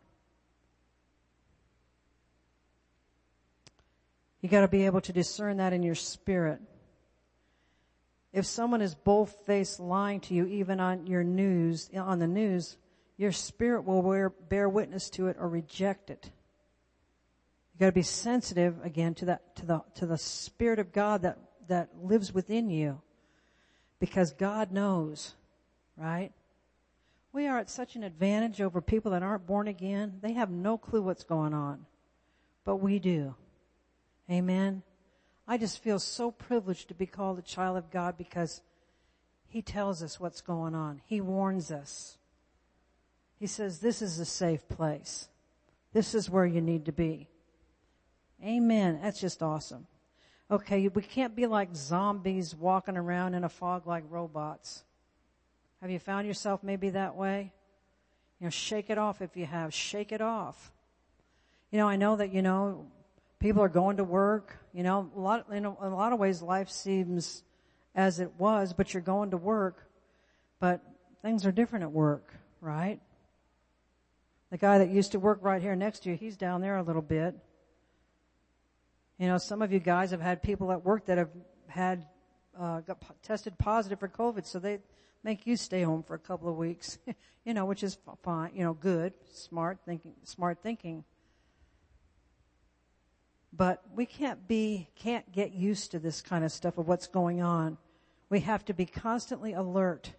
You 4.43 4.49
gotta 4.49 4.67
be 4.67 4.85
able 4.85 4.99
to 5.01 5.13
discern 5.13 5.57
that 5.57 5.71
in 5.71 5.83
your 5.83 5.95
spirit. 5.95 6.59
If 8.33 8.45
someone 8.45 8.81
is 8.81 8.93
bold-faced 8.93 9.79
lying 9.79 10.19
to 10.19 10.33
you, 10.33 10.45
even 10.45 10.81
on 10.81 11.07
your 11.07 11.23
news, 11.23 11.89
on 11.95 12.19
the 12.19 12.27
news, 12.27 12.75
your 13.15 13.31
spirit 13.31 13.85
will 13.85 14.01
bear, 14.01 14.29
bear 14.29 14.67
witness 14.67 15.09
to 15.11 15.27
it 15.27 15.37
or 15.39 15.47
reject 15.47 16.09
it. 16.09 16.29
You 17.73 17.79
gotta 17.79 17.93
be 17.93 18.01
sensitive 18.01 18.83
again 18.83 19.13
to 19.15 19.25
that, 19.25 19.55
to 19.55 19.65
the, 19.65 19.81
to 19.95 20.05
the 20.05 20.17
Spirit 20.17 20.79
of 20.79 20.91
God 20.91 21.21
that, 21.21 21.37
that 21.69 21.91
lives 22.03 22.33
within 22.33 22.69
you. 22.69 23.01
Because 23.97 24.33
God 24.33 24.73
knows, 24.73 25.35
right? 25.95 26.33
We 27.31 27.47
are 27.47 27.59
at 27.59 27.69
such 27.69 27.95
an 27.95 28.03
advantage 28.03 28.59
over 28.59 28.81
people 28.81 29.11
that 29.11 29.23
aren't 29.23 29.47
born 29.47 29.69
again. 29.69 30.19
They 30.21 30.33
have 30.33 30.49
no 30.49 30.77
clue 30.77 31.01
what's 31.01 31.23
going 31.23 31.53
on. 31.53 31.85
But 32.65 32.77
we 32.77 32.99
do. 32.99 33.35
Amen. 34.29 34.83
I 35.47 35.57
just 35.57 35.83
feel 35.83 35.99
so 35.99 36.31
privileged 36.31 36.87
to 36.87 36.93
be 36.93 37.05
called 37.05 37.39
a 37.39 37.43
child 37.43 37.77
of 37.77 37.91
God 37.91 38.17
because 38.17 38.61
He 39.47 39.61
tells 39.61 40.01
us 40.01 40.19
what's 40.19 40.41
going 40.41 40.73
on. 40.75 41.01
He 41.05 41.21
warns 41.21 41.71
us. 41.71 42.17
He 43.39 43.47
says, 43.47 43.79
this 43.79 44.01
is 44.01 44.19
a 44.19 44.25
safe 44.25 44.67
place. 44.69 45.27
This 45.91 46.15
is 46.15 46.29
where 46.29 46.45
you 46.45 46.61
need 46.61 46.85
to 46.85 46.91
be. 46.91 47.27
Amen. 48.43 48.99
That's 49.01 49.19
just 49.19 49.43
awesome. 49.43 49.87
Okay, 50.49 50.87
we 50.87 51.01
can't 51.01 51.35
be 51.35 51.45
like 51.45 51.75
zombies 51.75 52.55
walking 52.55 52.97
around 52.97 53.33
in 53.33 53.43
a 53.43 53.49
fog 53.49 53.87
like 53.87 54.03
robots. 54.09 54.83
Have 55.81 55.89
you 55.89 55.99
found 55.99 56.27
yourself 56.27 56.63
maybe 56.63 56.91
that 56.91 57.15
way? 57.15 57.51
You 58.39 58.45
know, 58.45 58.49
shake 58.49 58.89
it 58.89 58.97
off 58.97 59.21
if 59.21 59.35
you 59.35 59.45
have. 59.45 59.73
Shake 59.73 60.11
it 60.11 60.21
off. 60.21 60.71
You 61.71 61.79
know, 61.79 61.87
I 61.87 61.95
know 61.95 62.15
that, 62.15 62.33
you 62.33 62.41
know, 62.41 62.85
people 63.43 63.61
are 63.61 63.69
going 63.69 63.97
to 63.97 64.05
work. 64.05 64.57
You 64.73 64.83
know, 64.83 65.11
a 65.15 65.19
lot, 65.19 65.47
in 65.51 65.65
a, 65.65 65.85
in 65.85 65.91
a 65.91 65.95
lot 65.95 66.13
of 66.13 66.19
ways 66.19 66.41
life 66.41 66.69
seems 66.69 67.43
as 67.93 68.21
it 68.21 68.31
was, 68.37 68.71
but 68.73 68.93
you're 68.93 69.03
going 69.03 69.31
to 69.31 69.37
work. 69.37 69.85
But 70.61 70.81
things 71.21 71.45
are 71.45 71.51
different 71.51 71.83
at 71.83 71.91
work, 71.91 72.33
right? 72.61 73.01
The 74.49 74.57
guy 74.57 74.77
that 74.77 74.89
used 74.89 75.11
to 75.11 75.19
work 75.19 75.39
right 75.41 75.61
here 75.61 75.75
next 75.75 76.03
to 76.03 76.11
you, 76.11 76.15
he's 76.15 76.37
down 76.37 76.61
there 76.61 76.77
a 76.77 76.83
little 76.83 77.01
bit. 77.01 77.35
You 79.19 79.27
know, 79.27 79.37
some 79.37 79.61
of 79.61 79.73
you 79.73 79.79
guys 79.79 80.11
have 80.11 80.21
had 80.21 80.41
people 80.41 80.71
at 80.71 80.85
work 80.85 81.07
that 81.07 81.17
have 81.17 81.29
had, 81.67 82.05
uh, 82.57 82.79
got 82.79 83.01
p- 83.01 83.07
tested 83.23 83.57
positive 83.57 83.99
for 83.99 84.07
COVID, 84.07 84.45
so 84.45 84.57
they 84.57 84.79
make 85.21 85.45
you 85.45 85.57
stay 85.57 85.83
home 85.83 86.03
for 86.03 86.13
a 86.13 86.19
couple 86.19 86.47
of 86.47 86.55
weeks, 86.55 86.97
you 87.45 87.53
know, 87.53 87.65
which 87.65 87.83
is 87.83 87.97
fine, 88.23 88.51
you 88.55 88.63
know, 88.63 88.73
good, 88.73 89.13
smart 89.33 89.79
thinking, 89.85 90.13
smart 90.23 90.59
thinking. 90.63 91.03
But 93.55 93.83
we 93.95 94.05
can't 94.05 94.47
be, 94.47 94.89
can't 94.95 95.31
get 95.31 95.53
used 95.53 95.91
to 95.91 95.99
this 95.99 96.21
kind 96.21 96.43
of 96.43 96.51
stuff 96.51 96.77
of 96.77 96.87
what's 96.87 97.07
going 97.07 97.41
on. 97.41 97.77
We 98.29 98.39
have 98.39 98.65
to 98.65 98.73
be 98.73 98.85
constantly 98.85 99.53
alert 99.53 100.11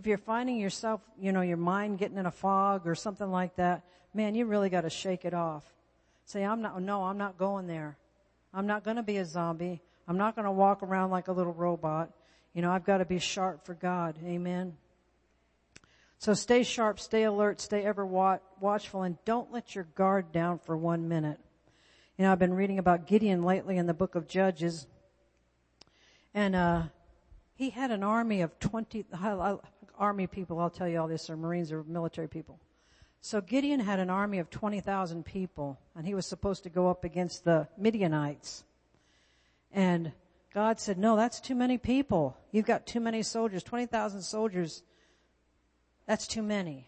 if 0.00 0.06
you're 0.06 0.16
finding 0.16 0.56
yourself, 0.56 1.02
you 1.20 1.30
know, 1.30 1.42
your 1.42 1.58
mind 1.58 1.98
getting 1.98 2.16
in 2.16 2.24
a 2.24 2.30
fog 2.30 2.86
or 2.86 2.94
something 2.94 3.30
like 3.30 3.56
that, 3.56 3.84
man, 4.14 4.34
you 4.34 4.46
really 4.46 4.70
got 4.70 4.80
to 4.82 4.88
shake 4.88 5.26
it 5.26 5.34
off. 5.34 5.62
Say, 6.24 6.42
I'm 6.42 6.62
not, 6.62 6.80
no, 6.80 7.04
I'm 7.04 7.18
not 7.18 7.36
going 7.36 7.66
there. 7.66 7.98
I'm 8.54 8.66
not 8.66 8.82
going 8.82 8.96
to 8.96 9.02
be 9.02 9.18
a 9.18 9.26
zombie. 9.26 9.82
I'm 10.08 10.16
not 10.16 10.36
going 10.36 10.46
to 10.46 10.52
walk 10.52 10.82
around 10.82 11.10
like 11.10 11.28
a 11.28 11.32
little 11.32 11.52
robot. 11.52 12.10
You 12.54 12.62
know, 12.62 12.70
I've 12.70 12.86
got 12.86 12.98
to 12.98 13.04
be 13.04 13.18
sharp 13.18 13.66
for 13.66 13.74
God. 13.74 14.16
Amen. 14.24 14.74
So 16.18 16.32
stay 16.32 16.62
sharp, 16.62 16.98
stay 16.98 17.24
alert, 17.24 17.60
stay 17.60 17.84
ever 17.84 18.06
watchful, 18.06 19.02
and 19.02 19.22
don't 19.26 19.52
let 19.52 19.74
your 19.74 19.84
guard 19.84 20.32
down 20.32 20.60
for 20.60 20.78
one 20.78 21.08
minute. 21.08 21.40
You 22.20 22.26
know, 22.26 22.32
I've 22.32 22.38
been 22.38 22.52
reading 22.52 22.78
about 22.78 23.06
Gideon 23.06 23.42
lately 23.44 23.78
in 23.78 23.86
the 23.86 23.94
book 23.94 24.14
of 24.14 24.28
Judges, 24.28 24.86
and 26.34 26.54
uh, 26.54 26.82
he 27.54 27.70
had 27.70 27.90
an 27.90 28.02
army 28.02 28.42
of 28.42 28.60
20, 28.60 29.06
army 29.98 30.26
people, 30.26 30.58
I'll 30.58 30.68
tell 30.68 30.86
you 30.86 31.00
all 31.00 31.08
this, 31.08 31.30
or 31.30 31.36
Marines 31.38 31.72
or 31.72 31.82
military 31.82 32.28
people. 32.28 32.60
So 33.22 33.40
Gideon 33.40 33.80
had 33.80 34.00
an 34.00 34.10
army 34.10 34.38
of 34.38 34.50
20,000 34.50 35.24
people, 35.24 35.80
and 35.96 36.06
he 36.06 36.14
was 36.14 36.26
supposed 36.26 36.62
to 36.64 36.68
go 36.68 36.90
up 36.90 37.04
against 37.04 37.46
the 37.46 37.68
Midianites. 37.78 38.64
And 39.72 40.12
God 40.52 40.78
said, 40.78 40.98
no, 40.98 41.16
that's 41.16 41.40
too 41.40 41.54
many 41.54 41.78
people. 41.78 42.36
You've 42.52 42.66
got 42.66 42.86
too 42.86 43.00
many 43.00 43.22
soldiers. 43.22 43.62
20,000 43.62 44.20
soldiers. 44.20 44.82
That's 46.06 46.26
too 46.26 46.42
many. 46.42 46.86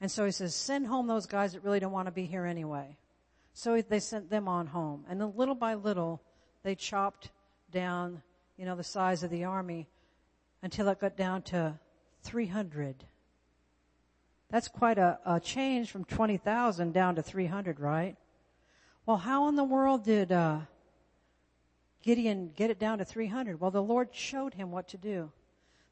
And 0.00 0.10
so 0.10 0.24
he 0.24 0.32
says, 0.32 0.52
send 0.52 0.88
home 0.88 1.06
those 1.06 1.26
guys 1.26 1.52
that 1.52 1.62
really 1.62 1.78
don't 1.78 1.92
want 1.92 2.08
to 2.08 2.12
be 2.12 2.26
here 2.26 2.44
anyway. 2.44 2.96
So 3.54 3.80
they 3.80 4.00
sent 4.00 4.28
them 4.28 4.48
on 4.48 4.66
home. 4.66 5.04
And 5.08 5.20
then 5.20 5.32
little 5.36 5.54
by 5.54 5.74
little, 5.74 6.20
they 6.64 6.74
chopped 6.74 7.30
down, 7.70 8.20
you 8.56 8.66
know, 8.66 8.76
the 8.76 8.84
size 8.84 9.22
of 9.22 9.30
the 9.30 9.44
army 9.44 9.88
until 10.62 10.88
it 10.88 11.00
got 11.00 11.16
down 11.16 11.42
to 11.42 11.78
300. 12.22 13.04
That's 14.50 14.68
quite 14.68 14.98
a, 14.98 15.18
a 15.24 15.40
change 15.40 15.90
from 15.90 16.04
20,000 16.04 16.92
down 16.92 17.14
to 17.14 17.22
300, 17.22 17.78
right? 17.78 18.16
Well, 19.06 19.18
how 19.18 19.48
in 19.48 19.54
the 19.54 19.64
world 19.64 20.04
did 20.04 20.32
uh, 20.32 20.60
Gideon 22.02 22.50
get 22.56 22.70
it 22.70 22.78
down 22.78 22.98
to 22.98 23.04
300? 23.04 23.60
Well, 23.60 23.70
the 23.70 23.82
Lord 23.82 24.08
showed 24.12 24.54
him 24.54 24.72
what 24.72 24.88
to 24.88 24.96
do. 24.96 25.30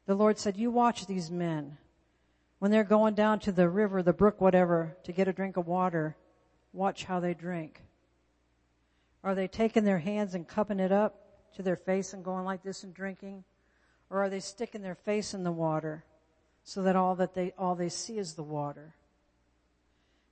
The 0.05 0.15
Lord 0.15 0.37
said, 0.37 0.57
you 0.57 0.69
watch 0.69 1.05
these 1.05 1.31
men. 1.31 1.77
When 2.59 2.71
they're 2.71 2.83
going 2.83 3.13
down 3.13 3.39
to 3.41 3.51
the 3.51 3.69
river, 3.69 4.03
the 4.03 4.13
brook, 4.13 4.41
whatever, 4.41 4.97
to 5.03 5.11
get 5.11 5.27
a 5.27 5.33
drink 5.33 5.57
of 5.57 5.67
water, 5.67 6.15
watch 6.73 7.05
how 7.05 7.19
they 7.19 7.33
drink. 7.33 7.81
Are 9.23 9.35
they 9.35 9.47
taking 9.47 9.85
their 9.85 9.99
hands 9.99 10.35
and 10.35 10.47
cupping 10.47 10.79
it 10.79 10.91
up 10.91 11.15
to 11.55 11.63
their 11.63 11.75
face 11.75 12.13
and 12.13 12.25
going 12.25 12.43
like 12.43 12.63
this 12.63 12.83
and 12.83 12.93
drinking? 12.93 13.43
Or 14.09 14.23
are 14.23 14.29
they 14.29 14.41
sticking 14.41 14.81
their 14.81 14.95
face 14.95 15.33
in 15.33 15.43
the 15.43 15.51
water 15.51 16.03
so 16.63 16.83
that 16.83 16.95
all 16.95 17.15
that 17.15 17.33
they, 17.33 17.53
all 17.57 17.75
they 17.75 17.89
see 17.89 18.17
is 18.17 18.33
the 18.33 18.43
water? 18.43 18.95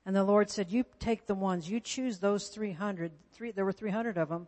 And 0.05 0.15
the 0.15 0.23
Lord 0.23 0.49
said, 0.49 0.71
you 0.71 0.83
take 0.99 1.27
the 1.27 1.35
ones, 1.35 1.69
you 1.69 1.79
choose 1.79 2.17
those 2.17 2.47
300, 2.47 3.11
three, 3.31 3.51
there 3.51 3.65
were 3.65 3.71
300 3.71 4.17
of 4.17 4.29
them 4.29 4.47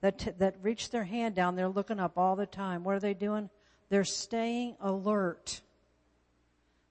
that, 0.00 0.18
t- 0.18 0.30
that 0.38 0.56
reach 0.62 0.90
their 0.90 1.04
hand 1.04 1.34
down. 1.34 1.56
They're 1.56 1.68
looking 1.68 2.00
up 2.00 2.16
all 2.16 2.36
the 2.36 2.46
time. 2.46 2.84
What 2.84 2.94
are 2.94 3.00
they 3.00 3.14
doing? 3.14 3.50
They're 3.90 4.04
staying 4.04 4.76
alert. 4.80 5.60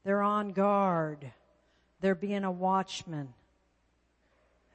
They're 0.03 0.21
on 0.21 0.51
guard. 0.51 1.31
They're 2.01 2.15
being 2.15 2.43
a 2.43 2.51
watchman. 2.51 3.33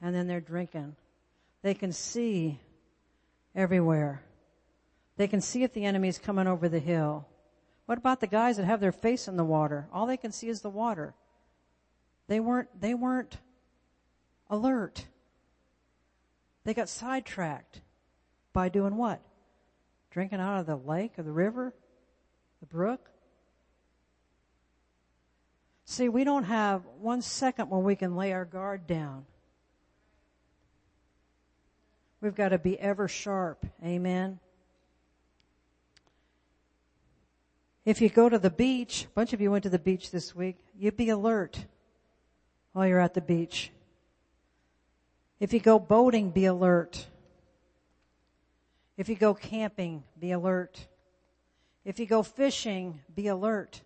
And 0.03 0.13
then 0.13 0.27
they're 0.27 0.41
drinking. 0.41 0.97
They 1.61 1.73
can 1.73 1.93
see 1.93 2.59
everywhere. 3.55 4.21
They 5.15 5.27
can 5.27 5.39
see 5.39 5.63
if 5.63 5.73
the 5.73 5.85
enemy 5.85 6.09
is 6.09 6.17
coming 6.17 6.45
over 6.45 6.67
the 6.67 6.79
hill. 6.79 7.25
What 7.85 7.97
about 7.97 8.19
the 8.19 8.27
guys 8.27 8.57
that 8.57 8.65
have 8.65 8.81
their 8.81 8.91
face 8.91 9.29
in 9.29 9.37
the 9.37 9.45
water? 9.45 9.87
All 9.93 10.05
they 10.05 10.17
can 10.17 10.33
see 10.33 10.49
is 10.49 10.59
the 10.59 10.69
water. 10.69 11.13
They 12.27 12.41
weren't, 12.41 12.67
they 12.79 12.93
weren't 12.93 13.37
alert. 14.49 15.05
They 16.65 16.73
got 16.73 16.89
sidetracked 16.89 17.79
by 18.51 18.67
doing 18.67 18.97
what? 18.97 19.21
Drinking 20.11 20.41
out 20.41 20.59
of 20.59 20.65
the 20.65 20.75
lake 20.75 21.13
or 21.17 21.23
the 21.23 21.31
river? 21.31 21.73
The 22.59 22.65
brook? 22.65 23.09
See, 25.85 26.09
we 26.09 26.25
don't 26.25 26.45
have 26.45 26.83
one 26.99 27.21
second 27.21 27.69
where 27.69 27.79
we 27.79 27.95
can 27.95 28.17
lay 28.17 28.33
our 28.33 28.45
guard 28.45 28.85
down. 28.85 29.25
We've 32.23 32.33
got 32.33 32.49
to 32.49 32.57
be 32.57 32.79
ever 32.79 33.09
sharp. 33.09 33.65
Amen. 33.83 34.39
If 37.83 37.99
you 37.99 38.07
go 38.07 38.29
to 38.29 38.39
the 38.39 38.49
beach, 38.49 39.07
a 39.11 39.13
bunch 39.13 39.33
of 39.33 39.41
you 39.41 39.51
went 39.51 39.63
to 39.63 39.69
the 39.69 39.77
beach 39.77 40.09
this 40.09 40.33
week, 40.33 40.55
you'd 40.79 40.95
be 40.95 41.09
alert 41.09 41.65
while 42.71 42.87
you're 42.87 43.01
at 43.01 43.13
the 43.13 43.19
beach. 43.19 43.71
If 45.41 45.51
you 45.51 45.59
go 45.59 45.77
boating, 45.77 46.29
be 46.29 46.45
alert. 46.45 47.07
If 48.95 49.09
you 49.09 49.15
go 49.15 49.33
camping, 49.33 50.05
be 50.17 50.31
alert. 50.31 50.87
If 51.83 51.99
you 51.99 52.05
go 52.05 52.23
fishing, 52.23 53.01
be 53.13 53.27
alert. 53.27 53.81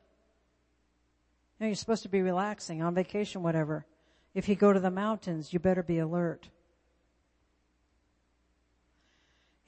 You 1.57 1.63
know, 1.63 1.67
you're 1.69 1.75
supposed 1.75 2.03
to 2.03 2.09
be 2.09 2.21
relaxing 2.21 2.83
on 2.83 2.93
vacation, 2.93 3.41
whatever. 3.41 3.87
If 4.35 4.47
you 4.47 4.53
go 4.53 4.73
to 4.73 4.79
the 4.79 4.91
mountains, 4.91 5.53
you 5.53 5.57
better 5.57 5.81
be 5.81 5.97
alert. 5.97 6.49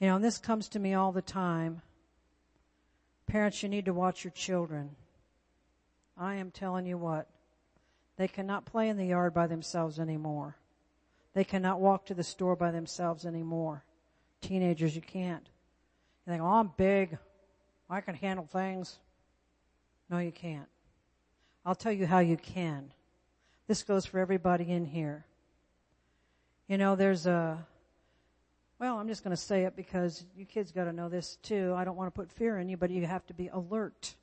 You 0.00 0.08
know, 0.08 0.16
and 0.16 0.24
this 0.24 0.38
comes 0.38 0.68
to 0.70 0.78
me 0.78 0.94
all 0.94 1.12
the 1.12 1.22
time. 1.22 1.82
Parents, 3.26 3.62
you 3.62 3.68
need 3.68 3.84
to 3.84 3.92
watch 3.92 4.24
your 4.24 4.32
children. 4.32 4.90
I 6.16 6.36
am 6.36 6.50
telling 6.50 6.86
you 6.86 6.98
what. 6.98 7.28
They 8.16 8.26
cannot 8.26 8.64
play 8.64 8.88
in 8.88 8.96
the 8.96 9.06
yard 9.06 9.32
by 9.34 9.46
themselves 9.46 9.98
anymore. 9.98 10.56
They 11.34 11.44
cannot 11.44 11.80
walk 11.80 12.06
to 12.06 12.14
the 12.14 12.24
store 12.24 12.56
by 12.56 12.70
themselves 12.70 13.24
anymore. 13.24 13.84
Teenagers, 14.40 14.96
you 14.96 15.02
can't. 15.02 15.48
You 16.26 16.32
think, 16.32 16.42
oh, 16.42 16.46
I'm 16.46 16.72
big. 16.76 17.16
I 17.88 18.00
can 18.00 18.14
handle 18.14 18.46
things. 18.46 18.98
No, 20.08 20.18
you 20.18 20.32
can't. 20.32 20.68
I'll 21.64 21.74
tell 21.74 21.92
you 21.92 22.06
how 22.06 22.18
you 22.18 22.36
can. 22.36 22.92
This 23.68 23.82
goes 23.82 24.06
for 24.06 24.18
everybody 24.18 24.70
in 24.70 24.84
here. 24.84 25.24
You 26.68 26.78
know, 26.78 26.96
there's 26.96 27.26
a, 27.26 27.64
well, 28.80 28.96
I'm 28.96 29.08
just 29.08 29.22
going 29.22 29.36
to 29.36 29.40
say 29.40 29.64
it 29.64 29.76
because 29.76 30.24
you 30.34 30.46
kids 30.46 30.72
got 30.72 30.84
to 30.84 30.92
know 30.92 31.10
this 31.10 31.36
too. 31.42 31.74
I 31.76 31.84
don't 31.84 31.96
want 31.96 32.12
to 32.12 32.18
put 32.18 32.30
fear 32.30 32.58
in 32.58 32.70
you, 32.70 32.78
but 32.78 32.90
you 32.90 33.04
have 33.06 33.26
to 33.26 33.34
be 33.34 33.48
alert. 33.48 34.14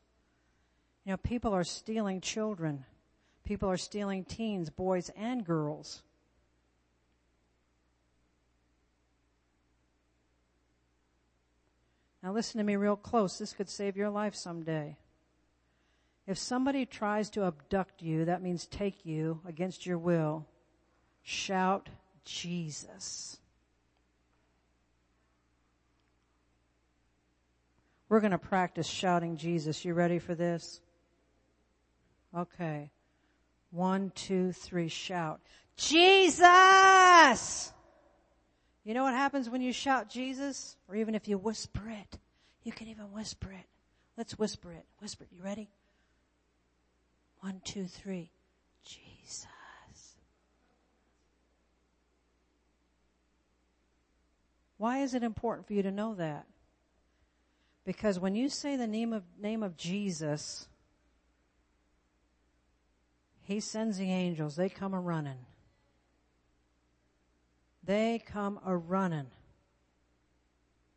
You 1.05 1.11
know, 1.11 1.17
people 1.17 1.53
are 1.53 1.63
stealing 1.63 2.21
children. 2.21 2.83
People 3.45 3.69
are 3.69 3.77
stealing 3.77 4.25
teens, 4.25 4.71
boys 4.71 5.11
and 5.15 5.45
girls. 5.45 6.01
Now 12.23 12.33
listen 12.33 12.57
to 12.57 12.63
me 12.63 12.77
real 12.77 12.95
close. 12.95 13.37
This 13.37 13.53
could 13.53 13.69
save 13.69 13.95
your 13.95 14.09
life 14.09 14.33
someday. 14.33 14.97
If 16.25 16.39
somebody 16.39 16.87
tries 16.87 17.29
to 17.29 17.45
abduct 17.45 18.01
you, 18.01 18.25
that 18.25 18.41
means 18.41 18.65
take 18.65 19.05
you 19.05 19.39
against 19.47 19.85
your 19.85 19.99
will, 19.99 20.47
shout 21.21 21.89
Jesus. 22.25 23.37
We're 28.09 28.21
going 28.21 28.31
to 28.31 28.37
practice 28.37 28.87
shouting 28.87 29.37
Jesus. 29.37 29.83
You 29.83 29.93
ready 29.93 30.19
for 30.19 30.33
this? 30.33 30.79
Okay. 32.35 32.91
One, 33.71 34.11
two, 34.15 34.53
three, 34.53 34.87
shout. 34.87 35.41
Jesus! 35.75 37.73
You 38.83 38.93
know 38.93 39.03
what 39.03 39.13
happens 39.13 39.49
when 39.49 39.61
you 39.61 39.73
shout 39.73 40.09
Jesus? 40.09 40.77
Or 40.87 40.95
even 40.95 41.15
if 41.15 41.27
you 41.27 41.37
whisper 41.37 41.83
it. 41.89 42.17
You 42.63 42.71
can 42.71 42.87
even 42.87 43.11
whisper 43.11 43.51
it. 43.51 43.65
Let's 44.17 44.39
whisper 44.39 44.71
it. 44.71 44.85
Whisper 44.99 45.25
it. 45.25 45.35
You 45.35 45.43
ready? 45.43 45.69
One, 47.41 47.61
two, 47.63 47.85
three. 47.85 48.31
Jesus. 48.85 49.47
Why 54.77 54.99
is 54.99 55.13
it 55.13 55.23
important 55.23 55.67
for 55.67 55.73
you 55.73 55.83
to 55.83 55.91
know 55.91 56.15
that? 56.15 56.45
Because 57.88 58.19
when 58.19 58.35
you 58.35 58.49
say 58.49 58.75
the 58.75 58.85
name 58.85 59.13
of, 59.13 59.23
name 59.41 59.63
of 59.63 59.77
Jesus, 59.77 60.67
He 63.43 63.61
sends 63.61 63.97
the 63.97 64.11
angels. 64.11 64.57
They 64.57 64.67
come 64.67 64.93
a 64.93 64.99
running. 64.99 65.45
They 67.81 68.21
come 68.27 68.59
a 68.65 68.75
running. 68.75 69.27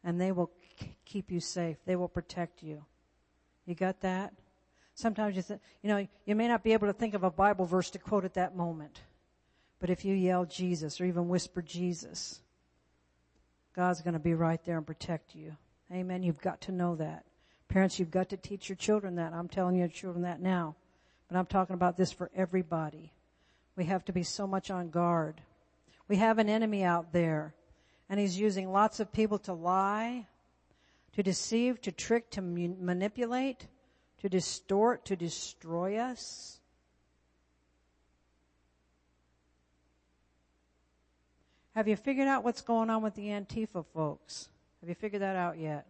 And 0.02 0.20
they 0.20 0.32
will 0.32 0.50
k- 0.80 0.96
keep 1.04 1.30
you 1.30 1.38
safe. 1.38 1.76
They 1.86 1.94
will 1.94 2.08
protect 2.08 2.60
you. 2.60 2.84
You 3.66 3.76
got 3.76 4.00
that? 4.00 4.34
Sometimes 4.96 5.36
you 5.36 5.60
you 5.82 5.88
know, 5.88 6.08
you 6.26 6.34
may 6.34 6.48
not 6.48 6.64
be 6.64 6.72
able 6.72 6.88
to 6.88 6.92
think 6.92 7.14
of 7.14 7.22
a 7.22 7.30
Bible 7.30 7.66
verse 7.66 7.90
to 7.90 8.00
quote 8.00 8.24
at 8.24 8.34
that 8.34 8.56
moment. 8.56 9.02
But 9.78 9.90
if 9.90 10.04
you 10.04 10.16
yell 10.16 10.44
Jesus 10.44 11.00
or 11.00 11.04
even 11.04 11.28
whisper 11.28 11.62
Jesus, 11.62 12.40
God's 13.76 14.02
going 14.02 14.14
to 14.14 14.18
be 14.18 14.34
right 14.34 14.62
there 14.64 14.76
and 14.76 14.84
protect 14.84 15.36
you. 15.36 15.56
Amen. 15.92 16.22
You've 16.22 16.40
got 16.40 16.60
to 16.62 16.72
know 16.72 16.96
that. 16.96 17.24
Parents, 17.68 17.98
you've 17.98 18.10
got 18.10 18.28
to 18.30 18.36
teach 18.36 18.68
your 18.68 18.76
children 18.76 19.16
that. 19.16 19.32
I'm 19.32 19.48
telling 19.48 19.76
your 19.76 19.88
children 19.88 20.22
that 20.22 20.40
now. 20.40 20.76
But 21.28 21.36
I'm 21.36 21.46
talking 21.46 21.74
about 21.74 21.96
this 21.96 22.12
for 22.12 22.30
everybody. 22.34 23.12
We 23.76 23.84
have 23.84 24.04
to 24.06 24.12
be 24.12 24.22
so 24.22 24.46
much 24.46 24.70
on 24.70 24.90
guard. 24.90 25.40
We 26.08 26.16
have 26.16 26.38
an 26.38 26.48
enemy 26.48 26.82
out 26.82 27.12
there 27.12 27.54
and 28.08 28.18
he's 28.18 28.38
using 28.38 28.72
lots 28.72 28.98
of 28.98 29.12
people 29.12 29.38
to 29.38 29.52
lie, 29.52 30.26
to 31.12 31.22
deceive, 31.22 31.80
to 31.82 31.92
trick, 31.92 32.28
to 32.30 32.42
manipulate, 32.42 33.68
to 34.20 34.28
distort, 34.28 35.04
to 35.04 35.14
destroy 35.14 35.96
us. 35.96 36.58
Have 41.76 41.86
you 41.86 41.94
figured 41.94 42.26
out 42.26 42.42
what's 42.42 42.62
going 42.62 42.90
on 42.90 43.00
with 43.00 43.14
the 43.14 43.28
Antifa 43.28 43.84
folks? 43.94 44.48
Have 44.80 44.88
you 44.88 44.94
figured 44.94 45.22
that 45.22 45.36
out 45.36 45.58
yet? 45.58 45.86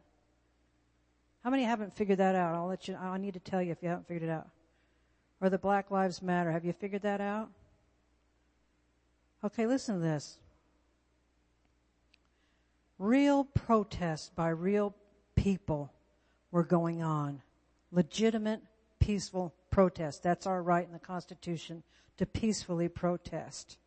How 1.45 1.51
many 1.51 1.64
haven't 1.64 1.95
figured 1.95 2.18
that 2.18 2.34
out? 2.34 2.55
I'll 2.55 2.66
let 2.66 2.88
you, 2.88 2.97
I 2.97 3.16
need 3.18 3.34
to 3.34 3.41
tell 3.41 3.62
you 3.62 3.72
if 3.72 3.82
you 3.82 3.88
haven't 3.88 4.07
figured 4.07 4.28
it 4.28 4.32
out. 4.32 4.49
Or 5.41 5.49
the 5.49 5.59
Black 5.59 5.91
Lives 5.91 6.20
Matter. 6.20 6.51
Have 6.51 6.64
you 6.64 6.72
figured 6.72 7.03
that 7.03 7.20
out? 7.20 7.49
Okay, 9.43 9.66
listen 9.66 9.95
to 9.97 10.01
this. 10.01 10.38
Real 12.99 13.45
protests 13.45 14.30
by 14.34 14.51
real 14.51 14.95
people 15.34 15.91
were 16.51 16.64
going 16.64 17.03
on. 17.03 17.41
Legitimate, 17.91 18.61
peaceful 18.99 19.55
protests. 19.70 20.18
That's 20.18 20.47
our 20.47 20.62
right 20.62 20.84
in 20.84 20.93
the 20.93 20.99
Constitution 20.99 21.82
to 22.18 22.26
peacefully 22.26 22.88
protest. 22.88 23.78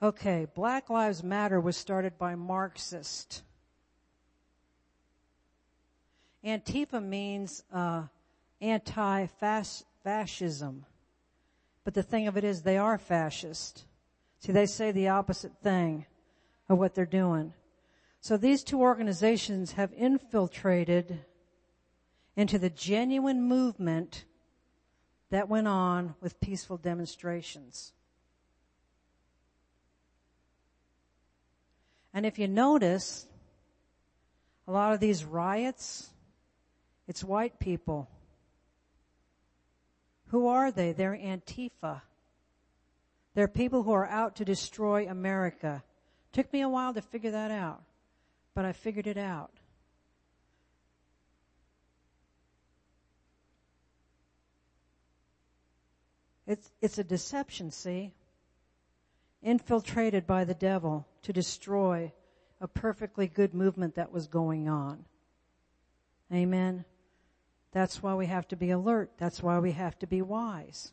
Okay, 0.00 0.46
Black 0.54 0.90
Lives 0.90 1.24
Matter 1.24 1.60
was 1.60 1.76
started 1.76 2.16
by 2.18 2.36
Marxists. 2.36 3.42
Antifa 6.44 7.04
means 7.04 7.64
uh, 7.72 8.04
anti-fascism. 8.60 10.86
But 11.82 11.94
the 11.94 12.04
thing 12.04 12.28
of 12.28 12.36
it 12.36 12.44
is, 12.44 12.62
they 12.62 12.78
are 12.78 12.96
fascist. 12.96 13.86
See, 14.38 14.52
they 14.52 14.66
say 14.66 14.92
the 14.92 15.08
opposite 15.08 15.58
thing 15.64 16.06
of 16.68 16.78
what 16.78 16.94
they're 16.94 17.04
doing. 17.04 17.52
So 18.20 18.36
these 18.36 18.62
two 18.62 18.80
organizations 18.80 19.72
have 19.72 19.92
infiltrated 19.92 21.24
into 22.36 22.56
the 22.56 22.70
genuine 22.70 23.42
movement 23.42 24.26
that 25.30 25.48
went 25.48 25.66
on 25.66 26.14
with 26.20 26.40
peaceful 26.40 26.76
demonstrations. 26.76 27.94
And 32.12 32.26
if 32.26 32.38
you 32.38 32.48
notice, 32.48 33.26
a 34.66 34.72
lot 34.72 34.92
of 34.92 35.00
these 35.00 35.24
riots, 35.24 36.10
it's 37.06 37.22
white 37.22 37.58
people 37.58 38.08
who 40.28 40.48
are 40.48 40.70
they? 40.70 40.92
They're 40.92 41.16
Antifa. 41.16 42.02
They're 43.34 43.48
people 43.48 43.82
who 43.82 43.92
are 43.92 44.06
out 44.06 44.36
to 44.36 44.44
destroy 44.44 45.08
America. 45.08 45.82
Took 46.32 46.52
me 46.52 46.60
a 46.60 46.68
while 46.68 46.94
to 46.94 47.02
figure 47.02 47.30
that 47.30 47.50
out, 47.50 47.82
but 48.54 48.64
I 48.64 48.72
figured 48.72 49.06
it 49.06 49.16
out. 49.16 49.50
It's, 56.46 56.70
it's 56.80 56.98
a 56.98 57.04
deception, 57.04 57.70
see? 57.70 58.12
Infiltrated 59.42 60.26
by 60.26 60.44
the 60.44 60.54
devil 60.54 61.06
to 61.22 61.32
destroy 61.32 62.12
a 62.60 62.68
perfectly 62.68 63.26
good 63.26 63.54
movement 63.54 63.94
that 63.94 64.12
was 64.12 64.26
going 64.26 64.68
on. 64.68 65.04
Amen. 66.32 66.84
That's 67.72 68.02
why 68.02 68.14
we 68.14 68.26
have 68.26 68.48
to 68.48 68.56
be 68.56 68.70
alert. 68.70 69.12
That's 69.18 69.42
why 69.42 69.58
we 69.58 69.72
have 69.72 69.98
to 70.00 70.06
be 70.06 70.22
wise. 70.22 70.92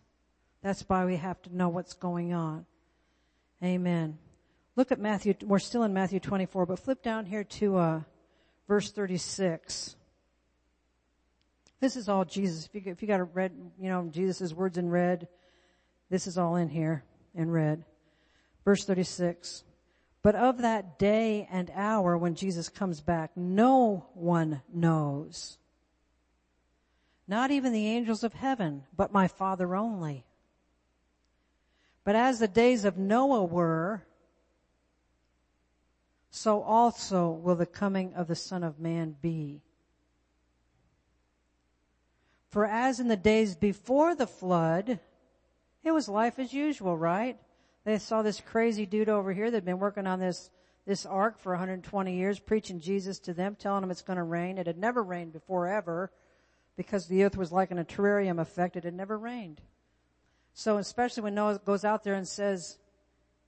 That's 0.62 0.84
why 0.88 1.06
we 1.06 1.18
have 1.18 1.42
to 1.44 1.56
know 1.56 1.70
what's 1.70 1.94
going 1.94 2.34
on. 2.34 2.66
Amen. 3.64 4.18
Look 4.76 4.92
at 4.92 5.00
Matthew, 5.00 5.34
we're 5.42 5.60
still 5.60 5.84
in 5.84 5.94
Matthew 5.94 6.20
24, 6.20 6.66
but 6.66 6.80
flip 6.80 7.02
down 7.02 7.26
here 7.26 7.44
to, 7.44 7.78
uh, 7.78 8.02
verse 8.68 8.92
36. 8.92 9.96
This 11.80 11.96
is 11.96 12.10
all 12.10 12.26
Jesus. 12.26 12.66
If 12.66 12.76
you, 12.76 12.92
if 12.92 13.02
you 13.02 13.08
got 13.08 13.20
a 13.20 13.26
red, 13.26 13.54
you 13.80 13.90
know, 13.90 14.10
Jesus' 14.12 14.54
words 14.54 14.78
in 14.78 14.90
red, 14.90 15.28
this 16.10 16.28
is 16.28 16.38
all 16.38 16.56
in 16.56 16.70
here 16.70 17.04
in 17.34 17.50
red. 17.50 17.84
Verse 18.66 18.84
36. 18.84 19.64
But 20.22 20.36
of 20.36 20.58
that 20.58 21.00
day 21.00 21.48
and 21.52 21.72
hour 21.74 22.18
when 22.18 22.36
Jesus 22.36 22.68
comes 22.68 23.00
back, 23.00 23.32
no 23.38 24.08
one 24.14 24.62
knows 24.74 25.58
not 27.28 27.52
even 27.52 27.74
the 27.74 27.88
angels 27.88 28.24
of 28.24 28.34
heaven, 28.34 28.84
but 28.96 29.12
my 29.12 29.28
Father 29.28 29.76
only. 29.76 30.26
But 32.04 32.16
as 32.16 32.40
the 32.40 32.48
days 32.48 32.86
of 32.86 32.98
Noah 32.98 33.44
were, 33.44 34.04
so 36.30 36.62
also 36.62 37.32
will 37.32 37.56
the 37.56 37.66
coming 37.66 38.14
of 38.14 38.28
the 38.28 38.36
Son 38.36 38.64
of 38.64 38.80
Man 38.80 39.16
be. 39.22 39.62
For 42.50 42.66
as 42.66 43.00
in 43.00 43.08
the 43.08 43.18
days 43.18 43.56
before 43.56 44.14
the 44.14 44.28
flood, 44.28 45.00
it 45.84 45.92
was 45.92 46.08
life 46.08 46.38
as 46.38 46.54
usual, 46.54 46.96
right? 46.96 47.40
They 47.86 48.00
saw 48.00 48.24
this 48.24 48.42
crazy 48.42 48.86
dude 48.86 49.10
over 49.10 49.32
here 49.32 49.50
that 49.50 49.58
had 49.58 49.66
been 49.66 49.80
working 49.80 50.08
on 50.08 50.20
this, 50.20 50.50
this 50.86 51.06
ark 51.06 51.40
for 51.40 51.54
120 51.54 52.18
years, 52.18 52.40
preaching 52.40 52.80
Jesus 52.80 53.20
to 53.20 53.34
them, 53.34 53.56
telling 53.56 53.82
them 53.82 53.92
it's 53.92 54.02
going 54.02 54.18
to 54.18 54.24
rain. 54.24 54.58
It 54.58 54.68
had 54.68 54.78
never 54.78 55.04
rained 55.04 55.34
before 55.34 55.68
ever 55.68 56.12
because 56.76 57.08
the 57.08 57.24
earth 57.24 57.38
was 57.38 57.52
like 57.52 57.70
in 57.72 57.78
a 57.78 57.86
terrarium 57.86 58.42
effect. 58.42 58.76
It 58.76 58.84
had 58.84 58.96
never 58.96 59.18
rained. 59.18 59.62
So 60.54 60.78
especially 60.78 61.24
when 61.24 61.36
Noah 61.36 61.62
goes 61.64 61.86
out 61.86 62.04
there 62.04 62.16
and 62.16 62.28
says, 62.28 62.80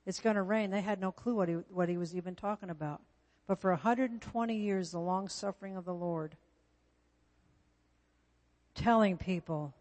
it's 0.06 0.20
going 0.20 0.36
to 0.36 0.44
rain, 0.44 0.70
they 0.70 0.82
had 0.82 1.02
no 1.02 1.12
clue 1.12 1.36
what 1.36 1.50
he, 1.50 1.56
what 1.70 1.90
he 1.90 1.98
was 1.98 2.16
even 2.16 2.36
talking 2.36 2.70
about. 2.70 3.02
But 3.48 3.60
for 3.60 3.72
120 3.72 4.56
years, 4.56 4.92
the 4.92 5.00
long 5.00 5.30
suffering 5.30 5.76
of 5.78 5.86
the 5.86 5.94
Lord, 5.94 6.36
telling 8.76 9.18
people 9.18 9.74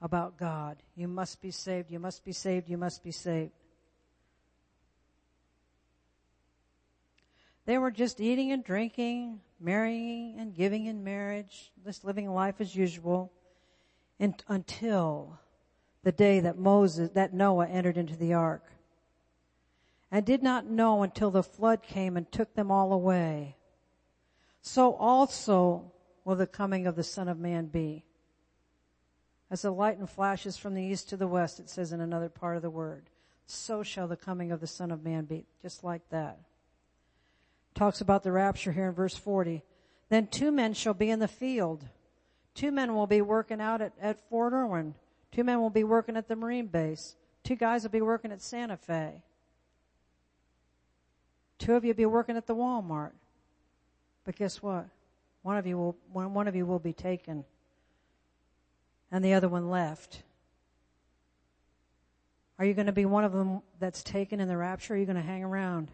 about 0.00 0.38
God. 0.38 0.76
You 0.96 1.08
must 1.08 1.42
be 1.42 1.50
saved, 1.50 1.90
you 1.90 1.98
must 1.98 2.24
be 2.24 2.32
saved, 2.32 2.68
you 2.68 2.78
must 2.78 3.02
be 3.04 3.10
saved. 3.10 3.52
They 7.66 7.78
were 7.78 7.90
just 7.90 8.20
eating 8.20 8.52
and 8.52 8.64
drinking, 8.64 9.40
marrying 9.60 10.36
and 10.38 10.54
giving 10.54 10.86
in 10.86 11.04
marriage, 11.04 11.70
just 11.84 12.04
living 12.04 12.28
life 12.28 12.56
as 12.60 12.74
usual 12.74 13.30
and, 14.18 14.42
until 14.48 15.38
the 16.02 16.12
day 16.12 16.40
that 16.40 16.58
Moses, 16.58 17.10
that 17.10 17.34
Noah 17.34 17.66
entered 17.66 17.96
into 17.96 18.16
the 18.16 18.34
ark 18.34 18.64
and 20.10 20.24
did 20.24 20.42
not 20.42 20.66
know 20.66 21.02
until 21.02 21.30
the 21.30 21.42
flood 21.42 21.82
came 21.82 22.16
and 22.16 22.30
took 22.30 22.54
them 22.54 22.70
all 22.70 22.92
away. 22.92 23.56
So 24.62 24.94
also 24.94 25.92
will 26.24 26.36
the 26.36 26.46
coming 26.46 26.86
of 26.86 26.96
the 26.96 27.02
Son 27.02 27.28
of 27.28 27.38
Man 27.38 27.66
be. 27.66 28.04
As 29.50 29.62
the 29.62 29.70
lightning 29.70 30.06
flashes 30.06 30.56
from 30.56 30.74
the 30.74 30.82
east 30.82 31.08
to 31.08 31.16
the 31.16 31.26
west, 31.26 31.58
it 31.58 31.68
says 31.68 31.92
in 31.92 32.00
another 32.00 32.28
part 32.28 32.56
of 32.56 32.62
the 32.62 32.70
word, 32.70 33.10
so 33.46 33.82
shall 33.82 34.06
the 34.06 34.16
coming 34.16 34.52
of 34.52 34.60
the 34.60 34.66
Son 34.66 34.92
of 34.92 35.02
Man 35.02 35.24
be. 35.24 35.44
Just 35.60 35.82
like 35.82 36.08
that. 36.10 36.38
Talks 37.74 38.00
about 38.00 38.22
the 38.22 38.32
rapture 38.32 38.72
here 38.72 38.88
in 38.88 38.94
verse 38.94 39.16
40. 39.16 39.62
Then 40.08 40.28
two 40.28 40.52
men 40.52 40.74
shall 40.74 40.94
be 40.94 41.10
in 41.10 41.18
the 41.18 41.28
field. 41.28 41.84
Two 42.54 42.70
men 42.70 42.94
will 42.94 43.06
be 43.06 43.22
working 43.22 43.60
out 43.60 43.80
at, 43.80 43.92
at 44.00 44.28
Fort 44.28 44.52
Irwin. 44.52 44.94
Two 45.32 45.44
men 45.44 45.60
will 45.60 45.70
be 45.70 45.84
working 45.84 46.16
at 46.16 46.28
the 46.28 46.36
Marine 46.36 46.66
base. 46.66 47.16
Two 47.42 47.56
guys 47.56 47.82
will 47.82 47.90
be 47.90 48.00
working 48.00 48.32
at 48.32 48.42
Santa 48.42 48.76
Fe. 48.76 49.22
Two 51.58 51.74
of 51.74 51.84
you 51.84 51.90
will 51.90 51.96
be 51.96 52.06
working 52.06 52.36
at 52.36 52.46
the 52.46 52.54
Walmart. 52.54 53.12
But 54.24 54.36
guess 54.36 54.62
what? 54.62 54.86
One 55.42 55.56
of 55.56 55.66
you 55.66 55.76
will, 55.76 55.96
one, 56.12 56.34
one 56.34 56.48
of 56.48 56.54
you 56.54 56.66
will 56.66 56.78
be 56.78 56.92
taken. 56.92 57.44
And 59.12 59.24
the 59.24 59.34
other 59.34 59.48
one 59.48 59.70
left. 59.70 60.22
Are 62.58 62.64
you 62.64 62.74
going 62.74 62.86
to 62.86 62.92
be 62.92 63.06
one 63.06 63.24
of 63.24 63.32
them 63.32 63.62
that's 63.78 64.02
taken 64.02 64.38
in 64.38 64.46
the 64.46 64.56
rapture? 64.56 64.92
Or 64.92 64.96
are 64.96 65.00
you 65.00 65.06
going 65.06 65.16
to 65.16 65.22
hang 65.22 65.42
around? 65.42 65.90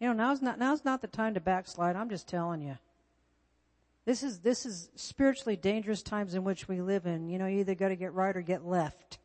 You 0.00 0.08
know, 0.08 0.12
now's 0.12 0.40
not, 0.40 0.58
now's 0.58 0.84
not 0.84 1.00
the 1.00 1.08
time 1.08 1.34
to 1.34 1.40
backslide. 1.40 1.96
I'm 1.96 2.08
just 2.08 2.28
telling 2.28 2.62
you. 2.62 2.78
This 4.04 4.22
is, 4.22 4.40
this 4.40 4.66
is 4.66 4.90
spiritually 4.96 5.56
dangerous 5.56 6.02
times 6.02 6.34
in 6.34 6.44
which 6.44 6.68
we 6.68 6.80
live 6.82 7.06
in. 7.06 7.28
You 7.28 7.38
know, 7.38 7.46
you 7.46 7.60
either 7.60 7.74
got 7.74 7.88
to 7.88 7.96
get 7.96 8.12
right 8.12 8.36
or 8.36 8.42
get 8.42 8.66
left. 8.66 9.18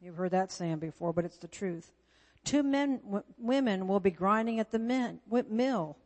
You've 0.00 0.16
heard 0.16 0.32
that 0.32 0.52
saying 0.52 0.78
before, 0.78 1.12
but 1.12 1.24
it's 1.24 1.38
the 1.38 1.48
truth. 1.48 1.92
Two 2.44 2.62
men, 2.62 3.00
w- 3.04 3.24
women 3.38 3.86
will 3.86 4.00
be 4.00 4.10
grinding 4.10 4.60
at 4.60 4.70
the 4.70 4.78
men, 4.78 5.20
mill. 5.48 5.96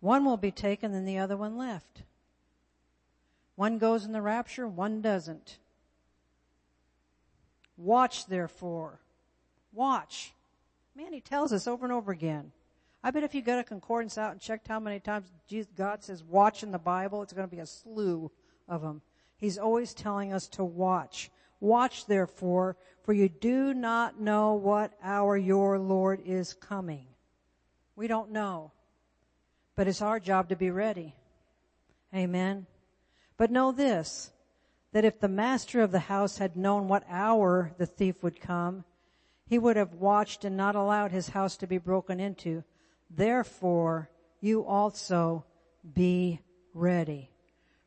One 0.00 0.24
will 0.24 0.36
be 0.36 0.50
taken 0.50 0.94
and 0.94 1.06
the 1.06 1.18
other 1.18 1.36
one 1.36 1.56
left. 1.56 2.02
One 3.56 3.78
goes 3.78 4.04
in 4.04 4.12
the 4.12 4.22
rapture, 4.22 4.66
one 4.66 5.02
doesn't. 5.02 5.58
Watch 7.76 8.26
therefore. 8.26 9.00
Watch. 9.72 10.32
Man, 10.94 11.12
he 11.12 11.20
tells 11.20 11.52
us 11.52 11.66
over 11.66 11.84
and 11.84 11.92
over 11.92 12.12
again. 12.12 12.52
I 13.02 13.10
bet 13.10 13.24
if 13.24 13.34
you 13.34 13.42
got 13.42 13.58
a 13.58 13.64
concordance 13.64 14.16
out 14.16 14.32
and 14.32 14.40
checked 14.40 14.68
how 14.68 14.78
many 14.78 15.00
times 15.00 15.26
God 15.76 16.04
says 16.04 16.22
watch 16.22 16.62
in 16.62 16.70
the 16.70 16.78
Bible, 16.78 17.22
it's 17.22 17.32
going 17.32 17.48
to 17.48 17.54
be 17.54 17.60
a 17.60 17.66
slew 17.66 18.30
of 18.68 18.82
them. 18.82 19.02
He's 19.36 19.58
always 19.58 19.92
telling 19.92 20.32
us 20.32 20.46
to 20.48 20.64
watch. 20.64 21.30
Watch 21.58 22.06
therefore, 22.06 22.76
for 23.02 23.12
you 23.12 23.28
do 23.28 23.74
not 23.74 24.20
know 24.20 24.54
what 24.54 24.92
hour 25.02 25.36
your 25.36 25.78
Lord 25.78 26.20
is 26.24 26.54
coming. 26.54 27.06
We 27.96 28.06
don't 28.06 28.30
know. 28.30 28.70
But 29.74 29.88
it's 29.88 30.02
our 30.02 30.20
job 30.20 30.50
to 30.50 30.56
be 30.56 30.70
ready. 30.70 31.14
Amen. 32.14 32.66
But 33.42 33.50
know 33.50 33.72
this, 33.72 34.30
that 34.92 35.04
if 35.04 35.18
the 35.18 35.26
master 35.26 35.82
of 35.82 35.90
the 35.90 35.98
house 35.98 36.38
had 36.38 36.56
known 36.56 36.86
what 36.86 37.02
hour 37.08 37.72
the 37.76 37.86
thief 37.86 38.22
would 38.22 38.40
come, 38.40 38.84
he 39.48 39.58
would 39.58 39.74
have 39.74 39.94
watched 39.94 40.44
and 40.44 40.56
not 40.56 40.76
allowed 40.76 41.10
his 41.10 41.30
house 41.30 41.56
to 41.56 41.66
be 41.66 41.78
broken 41.78 42.20
into. 42.20 42.62
Therefore, 43.10 44.08
you 44.40 44.64
also 44.64 45.44
be 45.92 46.38
ready. 46.72 47.30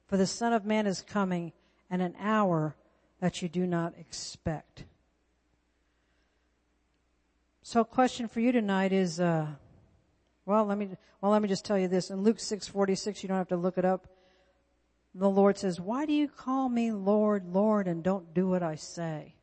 For 0.07 0.17
the 0.17 0.27
Son 0.27 0.51
of 0.51 0.65
Man 0.65 0.87
is 0.87 0.99
coming 1.01 1.53
at 1.89 2.01
an 2.01 2.15
hour 2.19 2.75
that 3.21 3.41
you 3.41 3.47
do 3.47 3.65
not 3.65 3.93
expect. 3.97 4.83
So 7.61 7.85
question 7.85 8.27
for 8.27 8.41
you 8.41 8.51
tonight 8.51 8.91
is, 8.91 9.21
uh, 9.21 9.47
well, 10.45 10.65
let 10.65 10.77
me, 10.77 10.89
well, 11.21 11.31
let 11.31 11.41
me 11.41 11.47
just 11.47 11.63
tell 11.63 11.79
you 11.79 11.87
this. 11.87 12.09
In 12.09 12.23
Luke 12.23 12.39
6:46, 12.39 13.23
you 13.23 13.29
don't 13.29 13.37
have 13.37 13.47
to 13.47 13.55
look 13.55 13.77
it 13.77 13.85
up. 13.85 14.09
The 15.17 15.29
Lord 15.29 15.57
says, 15.57 15.79
"Why 15.79 16.05
do 16.05 16.13
you 16.13 16.27
call 16.27 16.67
me 16.67 16.91
Lord, 16.91 17.47
Lord, 17.47 17.87
and 17.87 18.03
don't 18.03 18.33
do 18.33 18.49
what 18.49 18.61
I 18.61 18.75
say?" 18.75 19.35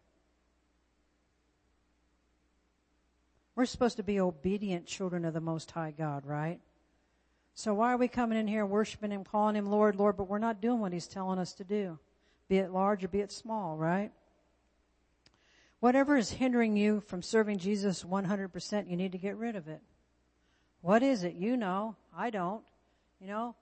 We're 3.55 3.66
supposed 3.66 3.97
to 3.97 4.03
be 4.03 4.20
obedient 4.20 4.87
children 4.87 5.25
of 5.25 5.35
the 5.35 5.41
Most 5.41 5.70
High 5.70 5.91
God, 5.91 6.27
right? 6.27 6.61
So 7.55 7.75
why 7.75 7.93
are 7.93 7.99
we 7.99 8.09
coming 8.09 8.39
in 8.39 8.47
here 8.47 8.64
worshiping 8.64 9.11
Him, 9.11 9.25
calling 9.25 9.57
Him 9.57 9.66
Lord, 9.66 9.97
Lord, 9.97 10.16
but 10.16 10.29
we're 10.29 10.39
not 10.39 10.61
doing 10.61 10.81
what 10.81 10.93
He's 10.93 11.07
telling 11.07 11.39
us 11.39 11.55
to 11.55 11.64
do? 11.64 11.99
Be 12.49 12.59
it 12.59 12.70
large 12.70 13.03
or 13.05 13.09
be 13.09 13.20
it 13.20 13.33
small, 13.33 13.77
right? 13.77 14.11
Whatever 15.81 16.16
is 16.16 16.31
hindering 16.31 16.77
you 16.77 17.01
from 17.01 17.23
serving 17.23 17.59
Jesus 17.59 18.05
100%, 18.05 18.89
you 18.89 18.97
need 18.97 19.12
to 19.12 19.18
get 19.18 19.37
rid 19.37 19.57
of 19.57 19.68
it. 19.68 19.81
What 20.81 21.03
is 21.03 21.25
it? 21.25 21.35
You 21.35 21.57
know. 21.57 21.97
I 22.14 22.31
don't. 22.31 22.62
You 23.20 23.29
know, 23.29 23.55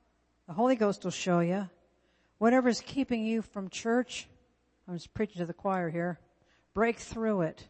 the 0.46 0.52
Holy 0.52 0.76
Ghost 0.76 1.04
will 1.04 1.10
show 1.10 1.40
you. 1.40 1.68
Whatever 2.40 2.70
is 2.70 2.80
keeping 2.80 3.22
you 3.22 3.42
from 3.42 3.68
church, 3.68 4.26
I'm 4.88 4.94
just 4.94 5.12
preaching 5.12 5.40
to 5.40 5.46
the 5.46 5.52
choir 5.52 5.90
here, 5.90 6.18
break 6.72 6.96
through 6.96 7.42
it. 7.42 7.68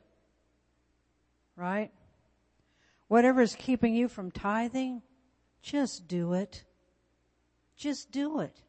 Right? 1.56 1.90
Whatever 3.08 3.42
is 3.42 3.56
keeping 3.56 3.96
you 3.96 4.06
from 4.06 4.30
tithing, 4.30 5.02
just 5.60 6.06
do 6.06 6.34
it. 6.34 6.62
Just 7.76 8.12
do 8.12 8.38
it. 8.38 8.62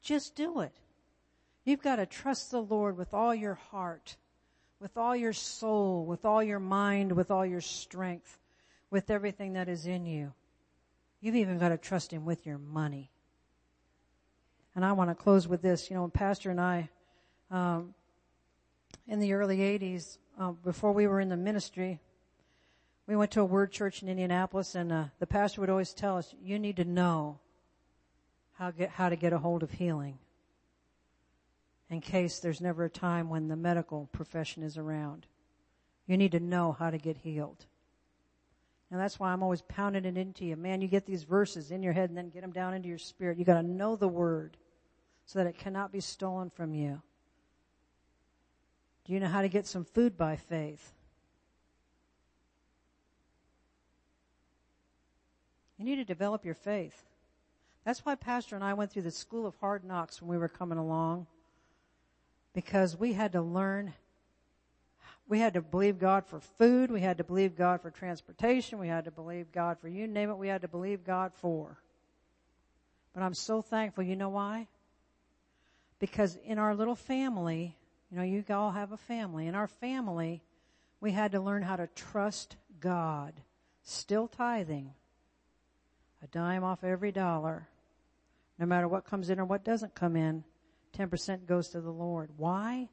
Just 0.00 0.34
do 0.34 0.60
it. 0.60 0.72
You've 1.66 1.82
got 1.82 1.96
to 1.96 2.06
trust 2.06 2.50
the 2.50 2.62
Lord 2.62 2.96
with 2.96 3.12
all 3.12 3.34
your 3.34 3.56
heart, 3.56 4.16
with 4.80 4.96
all 4.96 5.14
your 5.14 5.34
soul, 5.34 6.06
with 6.06 6.24
all 6.24 6.42
your 6.42 6.60
mind, 6.60 7.12
with 7.12 7.30
all 7.30 7.44
your 7.44 7.60
strength, 7.60 8.38
with 8.90 9.10
everything 9.10 9.52
that 9.52 9.68
is 9.68 9.84
in 9.84 10.06
you. 10.06 10.32
You've 11.20 11.36
even 11.36 11.58
got 11.58 11.68
to 11.68 11.76
trust 11.76 12.10
Him 12.10 12.24
with 12.24 12.46
your 12.46 12.56
money. 12.56 13.10
And 14.76 14.84
I 14.84 14.92
want 14.92 15.10
to 15.10 15.14
close 15.14 15.46
with 15.46 15.62
this. 15.62 15.90
You 15.90 15.96
know, 15.96 16.08
Pastor 16.08 16.50
and 16.50 16.60
I, 16.60 16.88
um, 17.50 17.94
in 19.06 19.20
the 19.20 19.34
early 19.34 19.58
80s, 19.58 20.18
uh, 20.38 20.52
before 20.52 20.92
we 20.92 21.06
were 21.06 21.20
in 21.20 21.28
the 21.28 21.36
ministry, 21.36 22.00
we 23.06 23.16
went 23.16 23.30
to 23.32 23.40
a 23.40 23.44
word 23.44 23.70
church 23.70 24.02
in 24.02 24.08
Indianapolis 24.08 24.74
and 24.74 24.90
uh, 24.90 25.04
the 25.18 25.26
pastor 25.26 25.60
would 25.60 25.70
always 25.70 25.92
tell 25.92 26.16
us, 26.16 26.34
you 26.42 26.58
need 26.58 26.76
to 26.76 26.84
know 26.84 27.38
how, 28.54 28.70
get, 28.70 28.90
how 28.90 29.08
to 29.08 29.16
get 29.16 29.32
a 29.32 29.38
hold 29.38 29.62
of 29.62 29.70
healing 29.70 30.18
in 31.90 32.00
case 32.00 32.40
there's 32.40 32.60
never 32.60 32.84
a 32.84 32.90
time 32.90 33.28
when 33.28 33.48
the 33.48 33.56
medical 33.56 34.08
profession 34.12 34.62
is 34.62 34.78
around. 34.78 35.26
You 36.06 36.16
need 36.16 36.32
to 36.32 36.40
know 36.40 36.72
how 36.72 36.90
to 36.90 36.98
get 36.98 37.18
healed. 37.18 37.66
And 38.90 39.00
that's 39.00 39.18
why 39.18 39.32
I'm 39.32 39.42
always 39.42 39.62
pounding 39.62 40.04
it 40.04 40.16
into 40.16 40.44
you. 40.44 40.56
Man, 40.56 40.80
you 40.80 40.88
get 40.88 41.06
these 41.06 41.24
verses 41.24 41.70
in 41.70 41.82
your 41.82 41.92
head 41.92 42.10
and 42.10 42.16
then 42.16 42.30
get 42.30 42.42
them 42.42 42.52
down 42.52 42.74
into 42.74 42.88
your 42.88 42.98
spirit. 42.98 43.38
You 43.38 43.44
gotta 43.44 43.62
know 43.62 43.96
the 43.96 44.08
word 44.08 44.56
so 45.26 45.38
that 45.38 45.46
it 45.46 45.58
cannot 45.58 45.92
be 45.92 46.00
stolen 46.00 46.50
from 46.50 46.74
you. 46.74 47.00
Do 49.04 49.12
you 49.12 49.20
know 49.20 49.28
how 49.28 49.42
to 49.42 49.48
get 49.48 49.66
some 49.66 49.84
food 49.84 50.16
by 50.16 50.36
faith? 50.36 50.92
You 55.78 55.84
need 55.84 55.96
to 55.96 56.04
develop 56.04 56.44
your 56.44 56.54
faith. 56.54 57.04
That's 57.84 58.04
why 58.04 58.14
Pastor 58.14 58.54
and 58.54 58.64
I 58.64 58.74
went 58.74 58.92
through 58.92 59.02
the 59.02 59.10
school 59.10 59.46
of 59.46 59.54
hard 59.56 59.84
knocks 59.84 60.22
when 60.22 60.30
we 60.30 60.38
were 60.38 60.48
coming 60.48 60.78
along. 60.78 61.26
Because 62.54 62.96
we 62.96 63.12
had 63.12 63.32
to 63.32 63.42
learn, 63.42 63.92
we 65.28 65.40
had 65.40 65.54
to 65.54 65.60
believe 65.60 65.98
God 65.98 66.24
for 66.24 66.40
food, 66.40 66.90
we 66.90 67.00
had 67.00 67.18
to 67.18 67.24
believe 67.24 67.56
God 67.56 67.82
for 67.82 67.90
transportation, 67.90 68.78
we 68.78 68.88
had 68.88 69.04
to 69.04 69.10
believe 69.10 69.52
God 69.52 69.78
for 69.80 69.88
you 69.88 70.06
name 70.06 70.30
it, 70.30 70.38
we 70.38 70.48
had 70.48 70.62
to 70.62 70.68
believe 70.68 71.04
God 71.04 71.32
for. 71.34 71.76
But 73.12 73.22
I'm 73.22 73.34
so 73.34 73.60
thankful. 73.60 74.04
You 74.04 74.16
know 74.16 74.30
why? 74.30 74.68
Because 76.04 76.36
in 76.44 76.58
our 76.58 76.74
little 76.74 76.94
family, 76.94 77.78
you 78.10 78.18
know, 78.18 78.24
you 78.24 78.44
all 78.50 78.72
have 78.72 78.92
a 78.92 78.96
family. 78.98 79.46
In 79.46 79.54
our 79.54 79.66
family, 79.66 80.42
we 81.00 81.12
had 81.12 81.32
to 81.32 81.40
learn 81.40 81.62
how 81.62 81.76
to 81.76 81.86
trust 81.86 82.56
God. 82.78 83.32
Still 83.84 84.28
tithing. 84.28 84.92
A 86.22 86.26
dime 86.26 86.62
off 86.62 86.84
every 86.84 87.10
dollar. 87.10 87.70
No 88.58 88.66
matter 88.66 88.86
what 88.86 89.06
comes 89.06 89.30
in 89.30 89.40
or 89.40 89.46
what 89.46 89.64
doesn't 89.64 89.94
come 89.94 90.14
in, 90.14 90.44
10% 90.94 91.46
goes 91.46 91.70
to 91.70 91.80
the 91.80 91.90
Lord. 91.90 92.28
Why? 92.36 92.90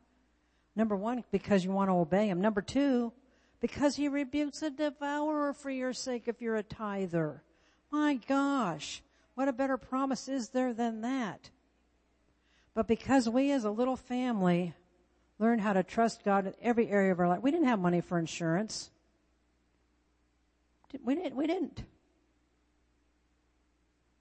Number 0.78 0.96
one, 0.96 1.26
because 1.32 1.66
you 1.66 1.72
want 1.72 1.90
to 1.90 1.96
obey 1.96 2.30
Him. 2.30 2.40
Number 2.40 2.62
two, 2.62 3.12
because 3.60 3.98
He 3.98 4.08
rebukes 4.08 4.62
the 4.62 4.70
devourer 4.70 5.52
for 5.52 5.70
your 5.70 5.92
sake 5.92 6.30
if 6.30 6.42
you're 6.42 6.56
a 6.56 6.64
tither. 6.64 7.44
My 7.92 8.14
gosh, 8.14 9.04
what 9.36 9.50
a 9.50 9.54
better 9.54 9.76
promise 9.76 10.30
is 10.30 10.48
there 10.48 10.74
than 10.74 11.02
that? 11.02 11.50
But 12.74 12.88
because 12.88 13.28
we 13.28 13.52
as 13.52 13.64
a 13.64 13.72
little 13.72 13.98
family 13.98 14.74
learned 15.40 15.62
how 15.62 15.74
to 15.74 15.84
trust 15.84 16.24
God 16.24 16.48
in 16.48 16.54
every 16.62 16.88
area 16.88 17.12
of 17.12 17.20
our 17.20 17.28
life, 17.28 17.42
we 17.42 17.52
didn't 17.52 17.68
have 17.68 17.80
money 17.80 18.02
for 18.02 18.18
insurance. 18.18 18.92
We 21.04 21.16
didn't, 21.16 21.36
we 21.36 21.48
didn't. 21.48 21.84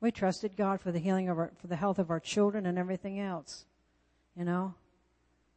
We 0.00 0.10
trusted 0.10 0.56
God 0.56 0.80
for 0.80 0.90
the 0.92 0.98
healing 0.98 1.28
of 1.28 1.38
our, 1.38 1.52
for 1.60 1.66
the 1.66 1.76
health 1.76 1.98
of 1.98 2.10
our 2.10 2.20
children 2.20 2.64
and 2.66 2.78
everything 2.78 3.20
else. 3.20 3.66
You 4.36 4.44
know? 4.44 4.74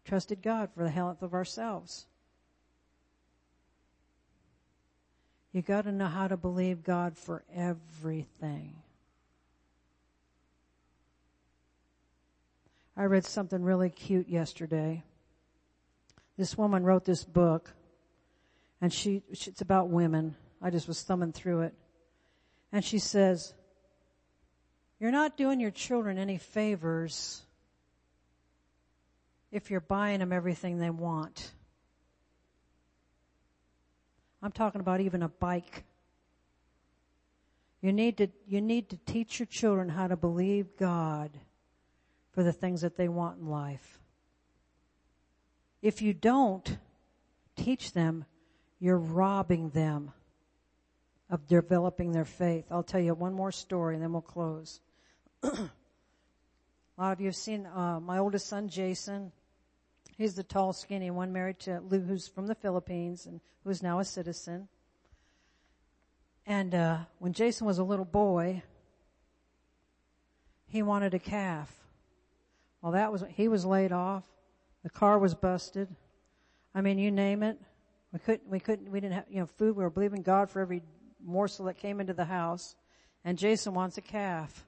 Trusted 0.05 0.41
God 0.41 0.69
for 0.75 0.83
the 0.83 0.89
health 0.89 1.21
of 1.21 1.33
ourselves. 1.33 2.05
You 5.53 5.61
gotta 5.61 5.91
know 5.91 6.07
how 6.07 6.27
to 6.27 6.35
believe 6.35 6.83
God 6.83 7.17
for 7.17 7.43
everything. 7.55 8.82
I 12.95 13.03
read 13.05 13.25
something 13.25 13.63
really 13.63 13.89
cute 13.89 14.29
yesterday. 14.29 15.03
This 16.37 16.57
woman 16.57 16.83
wrote 16.83 17.05
this 17.05 17.23
book 17.23 17.73
and 18.81 18.93
she, 18.93 19.23
it's 19.29 19.61
about 19.61 19.89
women. 19.89 20.35
I 20.61 20.69
just 20.69 20.87
was 20.87 21.01
thumbing 21.01 21.31
through 21.31 21.61
it. 21.61 21.73
And 22.71 22.83
she 22.83 22.99
says, 22.99 23.53
you're 24.99 25.11
not 25.11 25.37
doing 25.37 25.59
your 25.59 25.71
children 25.71 26.17
any 26.17 26.37
favors 26.37 27.41
if 29.51 29.69
you're 29.69 29.79
buying 29.79 30.19
them 30.19 30.31
everything 30.31 30.79
they 30.79 30.89
want. 30.89 31.51
I'm 34.41 34.51
talking 34.51 34.81
about 34.81 34.99
even 34.99 35.23
a 35.23 35.29
bike. 35.29 35.83
You 37.81 37.93
need 37.93 38.17
to, 38.17 38.27
you 38.47 38.61
need 38.61 38.89
to 38.89 38.97
teach 39.05 39.39
your 39.39 39.45
children 39.45 39.89
how 39.89 40.07
to 40.07 40.15
believe 40.15 40.77
God 40.77 41.31
for 42.33 42.43
the 42.43 42.51
things 42.51 42.81
that 42.81 42.97
they 42.97 43.07
want 43.07 43.39
in 43.39 43.47
life. 43.47 43.99
If 45.81 46.01
you 46.01 46.13
don't 46.13 46.77
teach 47.55 47.93
them, 47.93 48.25
you're 48.79 48.97
robbing 48.97 49.69
them 49.69 50.11
of 51.29 51.47
developing 51.47 52.11
their 52.11 52.25
faith. 52.25 52.65
I'll 52.71 52.83
tell 52.83 53.01
you 53.01 53.13
one 53.13 53.33
more 53.33 53.51
story 53.51 53.95
and 53.95 54.03
then 54.03 54.11
we'll 54.11 54.21
close. 54.21 54.81
a 55.43 55.49
lot 56.97 57.13
of 57.13 57.19
you 57.19 57.27
have 57.27 57.35
seen 57.35 57.65
uh, 57.65 57.99
my 57.99 58.19
oldest 58.19 58.47
son, 58.47 58.67
Jason. 58.67 59.31
He's 60.17 60.35
the 60.35 60.43
tall, 60.43 60.73
skinny 60.73 61.11
one 61.11 61.33
married 61.33 61.59
to 61.59 61.79
Lou, 61.81 62.01
who's 62.01 62.27
from 62.27 62.47
the 62.47 62.55
Philippines 62.55 63.25
and 63.25 63.41
who's 63.63 63.81
now 63.81 63.99
a 63.99 64.05
citizen. 64.05 64.67
And 66.45 66.75
uh, 66.75 66.97
when 67.19 67.33
Jason 67.33 67.65
was 67.65 67.77
a 67.77 67.83
little 67.83 68.05
boy, 68.05 68.63
he 70.67 70.81
wanted 70.81 71.13
a 71.13 71.19
calf. 71.19 71.82
Well, 72.83 72.91
that 72.91 73.11
was 73.11 73.23
he 73.29 73.47
was 73.47 73.65
laid 73.65 73.93
off. 73.93 74.25
The 74.83 74.89
car 74.89 75.17
was 75.17 75.33
busted. 75.33 75.87
I 76.75 76.81
mean, 76.81 76.99
you 76.99 77.09
name 77.09 77.41
it. 77.41 77.57
We 78.11 78.19
couldn't. 78.19 78.49
We 78.49 78.59
couldn't. 78.59 78.91
We 78.91 78.99
didn't 78.99 79.15
have 79.15 79.25
you 79.29 79.39
know 79.39 79.45
food. 79.47 79.77
We 79.77 79.83
were 79.83 79.89
believing 79.89 80.21
God 80.21 80.49
for 80.49 80.59
every 80.59 80.83
morsel 81.23 81.65
that 81.65 81.77
came 81.77 82.01
into 82.01 82.13
the 82.13 82.25
house. 82.25 82.75
And 83.23 83.37
Jason 83.37 83.73
wants 83.73 83.97
a 83.97 84.01
calf. 84.01 84.65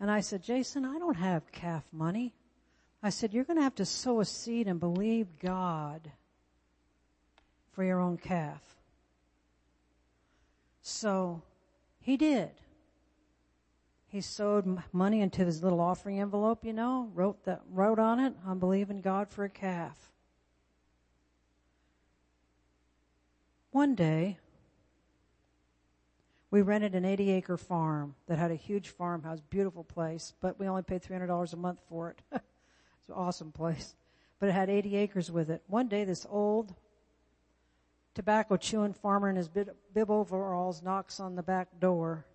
And 0.00 0.10
I 0.10 0.20
said, 0.20 0.42
Jason, 0.42 0.84
I 0.84 0.98
don't 0.98 1.16
have 1.16 1.52
calf 1.52 1.84
money. 1.92 2.34
I 3.04 3.10
said, 3.10 3.32
you're 3.32 3.44
going 3.44 3.58
to 3.58 3.62
have 3.62 3.76
to 3.76 3.84
sow 3.84 4.20
a 4.20 4.24
seed 4.24 4.66
and 4.66 4.80
believe 4.80 5.38
God 5.40 6.10
for 7.70 7.84
your 7.84 8.00
own 8.00 8.16
calf. 8.16 8.60
So 10.82 11.42
he 12.00 12.16
did. 12.16 12.50
He 14.12 14.20
sowed 14.20 14.82
money 14.92 15.22
into 15.22 15.42
his 15.42 15.62
little 15.62 15.80
offering 15.80 16.20
envelope, 16.20 16.66
you 16.66 16.74
know, 16.74 17.10
wrote 17.14 17.46
that, 17.46 17.62
wrote 17.70 17.98
on 17.98 18.20
it, 18.20 18.34
I'm 18.46 18.58
believing 18.58 19.00
God 19.00 19.30
for 19.30 19.42
a 19.42 19.48
calf. 19.48 20.12
One 23.70 23.94
day, 23.94 24.36
we 26.50 26.60
rented 26.60 26.94
an 26.94 27.06
80 27.06 27.30
acre 27.30 27.56
farm 27.56 28.14
that 28.26 28.38
had 28.38 28.50
a 28.50 28.54
huge 28.54 28.90
farmhouse, 28.90 29.40
beautiful 29.40 29.82
place, 29.82 30.34
but 30.42 30.60
we 30.60 30.68
only 30.68 30.82
paid 30.82 31.02
$300 31.02 31.50
a 31.50 31.56
month 31.56 31.80
for 31.88 32.10
it. 32.10 32.20
it's 32.32 33.08
an 33.08 33.14
awesome 33.14 33.50
place. 33.50 33.94
But 34.38 34.50
it 34.50 34.52
had 34.52 34.68
80 34.68 34.94
acres 34.94 35.32
with 35.32 35.48
it. 35.48 35.62
One 35.68 35.88
day 35.88 36.04
this 36.04 36.26
old 36.28 36.74
tobacco 38.14 38.58
chewing 38.58 38.92
farmer 38.92 39.30
in 39.30 39.36
his 39.36 39.48
bib 39.48 39.70
overalls 40.10 40.82
knocks 40.82 41.18
on 41.18 41.34
the 41.34 41.42
back 41.42 41.80
door 41.80 42.26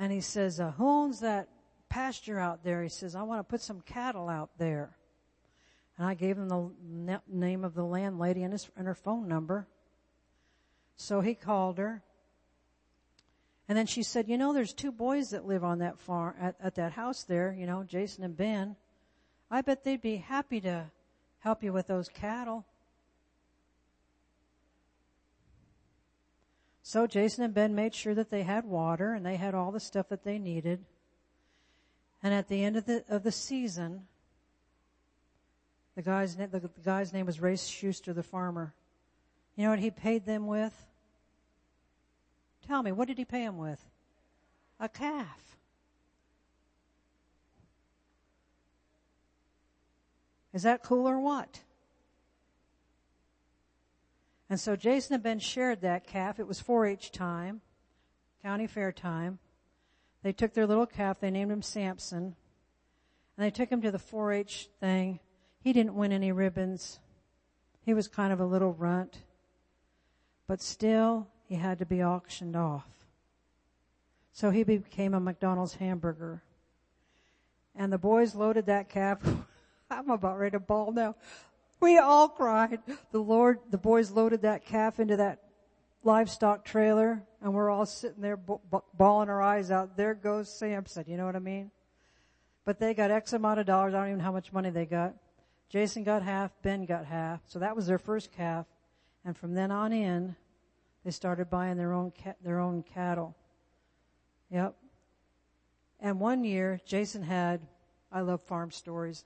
and 0.00 0.10
he 0.10 0.20
says, 0.20 0.58
uh, 0.58 0.72
who 0.72 0.88
owns 0.88 1.20
that 1.20 1.48
pasture 1.88 2.40
out 2.40 2.64
there? 2.64 2.82
He 2.82 2.88
says, 2.88 3.14
I 3.14 3.22
want 3.22 3.38
to 3.38 3.44
put 3.44 3.60
some 3.60 3.80
cattle 3.82 4.28
out 4.28 4.50
there. 4.58 4.96
And 5.96 6.04
I 6.08 6.14
gave 6.14 6.36
him 6.36 6.48
the 6.48 7.20
name 7.28 7.64
of 7.64 7.74
the 7.74 7.84
landlady 7.84 8.42
and, 8.42 8.52
his, 8.52 8.68
and 8.76 8.88
her 8.88 8.94
phone 8.96 9.28
number. 9.28 9.68
So 10.96 11.20
he 11.20 11.36
called 11.36 11.78
her 11.78 12.02
and 13.70 13.78
then 13.78 13.86
she 13.86 14.02
said, 14.02 14.28
you 14.28 14.36
know, 14.36 14.52
there's 14.52 14.72
two 14.72 14.90
boys 14.90 15.30
that 15.30 15.46
live 15.46 15.62
on 15.62 15.78
that 15.78 15.96
farm, 15.96 16.34
at, 16.40 16.56
at 16.60 16.74
that 16.74 16.90
house 16.90 17.22
there, 17.22 17.54
you 17.56 17.66
know, 17.66 17.84
Jason 17.84 18.24
and 18.24 18.36
Ben. 18.36 18.74
I 19.48 19.60
bet 19.60 19.84
they'd 19.84 20.02
be 20.02 20.16
happy 20.16 20.60
to 20.62 20.90
help 21.38 21.62
you 21.62 21.72
with 21.72 21.86
those 21.86 22.08
cattle. 22.08 22.66
So 26.82 27.06
Jason 27.06 27.44
and 27.44 27.54
Ben 27.54 27.74
made 27.74 27.94
sure 27.94 28.14
that 28.14 28.30
they 28.30 28.42
had 28.42 28.64
water 28.64 29.12
and 29.12 29.24
they 29.24 29.36
had 29.36 29.54
all 29.54 29.70
the 29.70 29.80
stuff 29.80 30.08
that 30.08 30.24
they 30.24 30.38
needed. 30.38 30.84
And 32.22 32.34
at 32.34 32.48
the 32.48 32.64
end 32.64 32.76
of 32.76 32.86
the, 32.86 33.04
of 33.08 33.22
the 33.22 33.32
season, 33.32 34.06
the 35.94 36.02
guy's, 36.02 36.36
the, 36.36 36.46
the 36.46 36.70
guy's 36.84 37.12
name 37.12 37.26
was 37.26 37.40
Ray 37.40 37.56
Schuster, 37.56 38.12
the 38.12 38.22
farmer. 38.22 38.74
You 39.56 39.64
know 39.64 39.70
what 39.70 39.78
he 39.78 39.90
paid 39.90 40.24
them 40.24 40.46
with? 40.46 40.74
Tell 42.66 42.82
me, 42.82 42.92
what 42.92 43.08
did 43.08 43.18
he 43.18 43.24
pay 43.24 43.42
him 43.42 43.58
with? 43.58 43.84
A 44.78 44.88
calf. 44.88 45.56
Is 50.52 50.62
that 50.62 50.82
cool 50.82 51.08
or 51.08 51.20
what? 51.20 51.60
And 54.50 54.58
so 54.58 54.74
Jason 54.74 55.14
and 55.14 55.22
Ben 55.22 55.38
shared 55.38 55.82
that 55.82 56.08
calf. 56.08 56.40
It 56.40 56.48
was 56.48 56.60
4-H 56.60 57.12
time, 57.12 57.60
county 58.42 58.66
fair 58.66 58.90
time. 58.90 59.38
They 60.24 60.32
took 60.32 60.52
their 60.52 60.66
little 60.66 60.86
calf, 60.86 61.20
they 61.20 61.30
named 61.30 61.52
him 61.52 61.62
Samson, 61.62 62.34
and 63.36 63.46
they 63.46 63.50
took 63.50 63.70
him 63.70 63.80
to 63.82 63.92
the 63.92 63.98
4-H 63.98 64.68
thing. 64.80 65.20
He 65.60 65.72
didn't 65.72 65.94
win 65.94 66.12
any 66.12 66.32
ribbons. 66.32 66.98
He 67.86 67.94
was 67.94 68.08
kind 68.08 68.32
of 68.32 68.40
a 68.40 68.44
little 68.44 68.72
runt. 68.72 69.18
But 70.46 70.60
still, 70.60 71.28
he 71.44 71.54
had 71.54 71.78
to 71.78 71.86
be 71.86 72.02
auctioned 72.02 72.56
off. 72.56 72.88
So 74.32 74.50
he 74.50 74.64
became 74.64 75.14
a 75.14 75.20
McDonald's 75.20 75.74
hamburger. 75.74 76.42
And 77.76 77.92
the 77.92 77.98
boys 77.98 78.34
loaded 78.34 78.66
that 78.66 78.88
calf. 78.88 79.18
I'm 79.90 80.10
about 80.10 80.38
ready 80.38 80.52
to 80.52 80.60
bawl 80.60 80.92
now. 80.92 81.14
We 81.80 81.98
all 81.98 82.28
cried. 82.28 82.80
The 83.10 83.20
Lord, 83.20 83.58
the 83.70 83.78
boys 83.78 84.10
loaded 84.10 84.42
that 84.42 84.64
calf 84.64 85.00
into 85.00 85.16
that 85.16 85.42
livestock 86.04 86.64
trailer 86.64 87.22
and 87.42 87.54
we're 87.54 87.70
all 87.70 87.86
sitting 87.86 88.20
there 88.20 88.36
bawling 88.36 89.30
our 89.30 89.40
eyes 89.40 89.70
out. 89.70 89.96
There 89.96 90.14
goes 90.14 90.50
Samson. 90.50 91.04
You 91.08 91.16
know 91.16 91.24
what 91.24 91.36
I 91.36 91.40
mean? 91.40 91.70
But 92.66 92.78
they 92.78 92.92
got 92.92 93.10
X 93.10 93.32
amount 93.32 93.60
of 93.60 93.66
dollars. 93.66 93.94
I 93.94 93.98
don't 93.98 94.08
even 94.08 94.18
know 94.18 94.24
how 94.24 94.32
much 94.32 94.52
money 94.52 94.70
they 94.70 94.84
got. 94.84 95.14
Jason 95.70 96.04
got 96.04 96.22
half. 96.22 96.52
Ben 96.62 96.84
got 96.84 97.06
half. 97.06 97.40
So 97.46 97.58
that 97.60 97.74
was 97.74 97.86
their 97.86 97.98
first 97.98 98.30
calf. 98.32 98.66
And 99.24 99.36
from 99.36 99.54
then 99.54 99.70
on 99.70 99.92
in, 99.92 100.36
they 101.04 101.10
started 101.10 101.48
buying 101.48 101.76
their 101.76 101.92
own 101.92 102.12
ca- 102.22 102.34
their 102.44 102.58
own 102.58 102.82
cattle. 102.82 103.34
Yep. 104.50 104.74
And 106.00 106.20
one 106.20 106.44
year, 106.44 106.80
Jason 106.84 107.22
had, 107.22 107.60
I 108.10 108.20
love 108.20 108.42
farm 108.42 108.70
stories. 108.70 109.24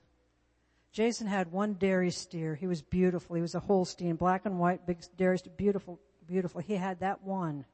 Jason 0.95 1.27
had 1.27 1.51
one 1.51 1.73
dairy 1.73 2.09
steer. 2.09 2.55
He 2.55 2.67
was 2.67 2.81
beautiful. 2.81 3.35
He 3.35 3.41
was 3.41 3.53
a 3.53 3.59
Holstein, 3.59 4.15
black 4.15 4.45
and 4.45 4.57
white, 4.57 4.87
big 4.87 5.03
dairy 5.17 5.37
steer, 5.37 5.51
beautiful, 5.57 5.99
beautiful. 6.25 6.61
He 6.61 6.75
had 6.75 7.01
that 7.01 7.21
one. 7.21 7.65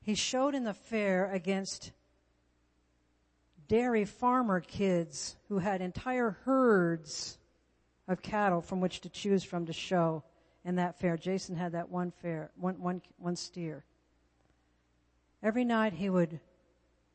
He 0.00 0.14
showed 0.14 0.54
in 0.54 0.64
the 0.64 0.72
fair 0.72 1.30
against 1.30 1.92
dairy 3.68 4.06
farmer 4.06 4.60
kids 4.60 5.36
who 5.50 5.58
had 5.58 5.82
entire 5.82 6.38
herds 6.46 7.36
of 8.08 8.22
cattle 8.22 8.62
from 8.62 8.80
which 8.80 9.02
to 9.02 9.10
choose 9.10 9.44
from 9.44 9.66
to 9.66 9.74
show 9.74 10.24
in 10.64 10.76
that 10.76 10.98
fair. 10.98 11.18
Jason 11.18 11.54
had 11.54 11.72
that 11.72 11.90
one 11.90 12.12
fair, 12.12 12.50
one, 12.56 12.80
one, 12.80 13.02
one 13.18 13.36
steer. 13.36 13.84
Every 15.42 15.66
night 15.66 15.92
he 15.92 16.08
would 16.08 16.40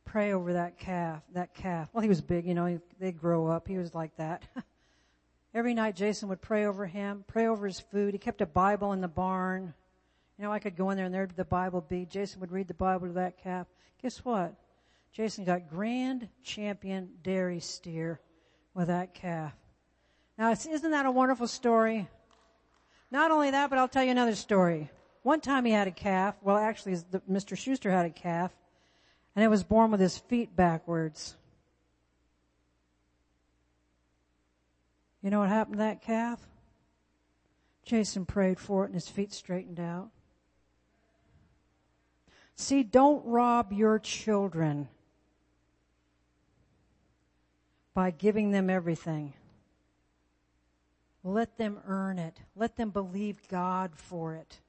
pray 0.06 0.34
over 0.34 0.54
that 0.54 0.78
calf, 0.78 1.22
that 1.34 1.54
calf. 1.54 1.90
Well, 1.94 2.04
he 2.04 2.10
was 2.10 2.22
big, 2.22 2.46
you 2.46 2.54
know, 2.54 2.66
he, 2.66 2.80
they'd 3.00 3.20
grow 3.20 3.48
up. 3.48 3.68
He 3.68 3.78
was 3.78 3.94
like 3.94 4.16
that. 4.18 4.44
Every 5.54 5.74
night 5.74 5.96
Jason 5.96 6.30
would 6.30 6.42
pray 6.42 6.66
over 6.66 6.86
him, 6.86 7.24
pray 7.28 7.48
over 7.48 7.68
his 7.68 7.80
food. 7.80 8.14
He 8.14 8.18
kept 8.18 8.42
a 8.42 8.46
Bible 8.46 8.94
in 8.94 9.02
the 9.02 9.08
barn. 9.08 9.74
You 10.38 10.46
know, 10.46 10.52
I 10.52 10.60
could 10.60 10.76
go 10.76 10.90
in 10.90 10.98
there 10.98 11.06
and 11.06 11.14
there'd 11.14 11.36
the 11.36 11.46
Bible 11.46 11.82
be. 11.82 12.06
Jason 12.06 12.40
would 12.42 12.52
read 12.52 12.68
the 12.68 12.74
Bible 12.74 13.08
to 13.08 13.14
that 13.14 13.38
calf. 13.38 13.68
Guess 14.02 14.26
what? 14.26 14.56
Jason 15.12 15.46
got 15.46 15.70
grand 15.70 16.28
champion 16.44 17.10
dairy 17.22 17.60
steer 17.60 18.20
with 18.74 18.88
that 18.88 19.14
calf. 19.14 19.54
Now, 20.38 20.52
isn't 20.52 20.92
that 20.92 21.06
a 21.06 21.12
wonderful 21.12 21.48
story? 21.48 22.10
Not 23.12 23.30
only 23.30 23.52
that, 23.52 23.70
but 23.70 23.78
I'll 23.78 23.88
tell 23.88 24.04
you 24.04 24.10
another 24.10 24.34
story. 24.34 24.90
One 25.22 25.40
time 25.40 25.66
he 25.66 25.72
had 25.72 25.88
a 25.88 25.92
calf. 25.92 26.36
Well, 26.42 26.58
actually, 26.58 26.96
Mr. 27.30 27.56
Schuster 27.56 27.92
had 27.92 28.08
a 28.08 28.10
calf, 28.10 28.52
and 29.36 29.44
it 29.44 29.50
was 29.50 29.64
born 29.64 29.92
with 29.92 30.00
his 30.00 30.18
feet 30.18 30.56
backwards. 30.56 31.36
You 35.22 35.30
know 35.30 35.40
what 35.40 35.50
happened 35.50 35.76
to 35.76 35.84
that 35.84 36.02
calf? 36.02 36.40
Jason 37.84 38.26
prayed 38.26 38.60
for 38.60 38.84
it, 38.84 38.88
and 38.88 38.94
his 38.96 39.08
feet 39.08 39.34
straightened 39.34 39.80
out. 39.80 40.10
See, 42.56 42.84
don't 42.84 43.26
rob 43.26 43.74
your 43.74 44.00
children 44.00 44.88
by 47.94 48.12
giving 48.12 48.52
them 48.52 48.70
everything. 48.70 49.34
Let 51.24 51.58
them 51.58 51.80
earn 51.86 52.20
it. 52.20 52.40
Let 52.56 52.76
them 52.76 52.90
believe 52.90 53.48
God 53.48 53.92
for 53.96 54.36
it. 54.36 54.60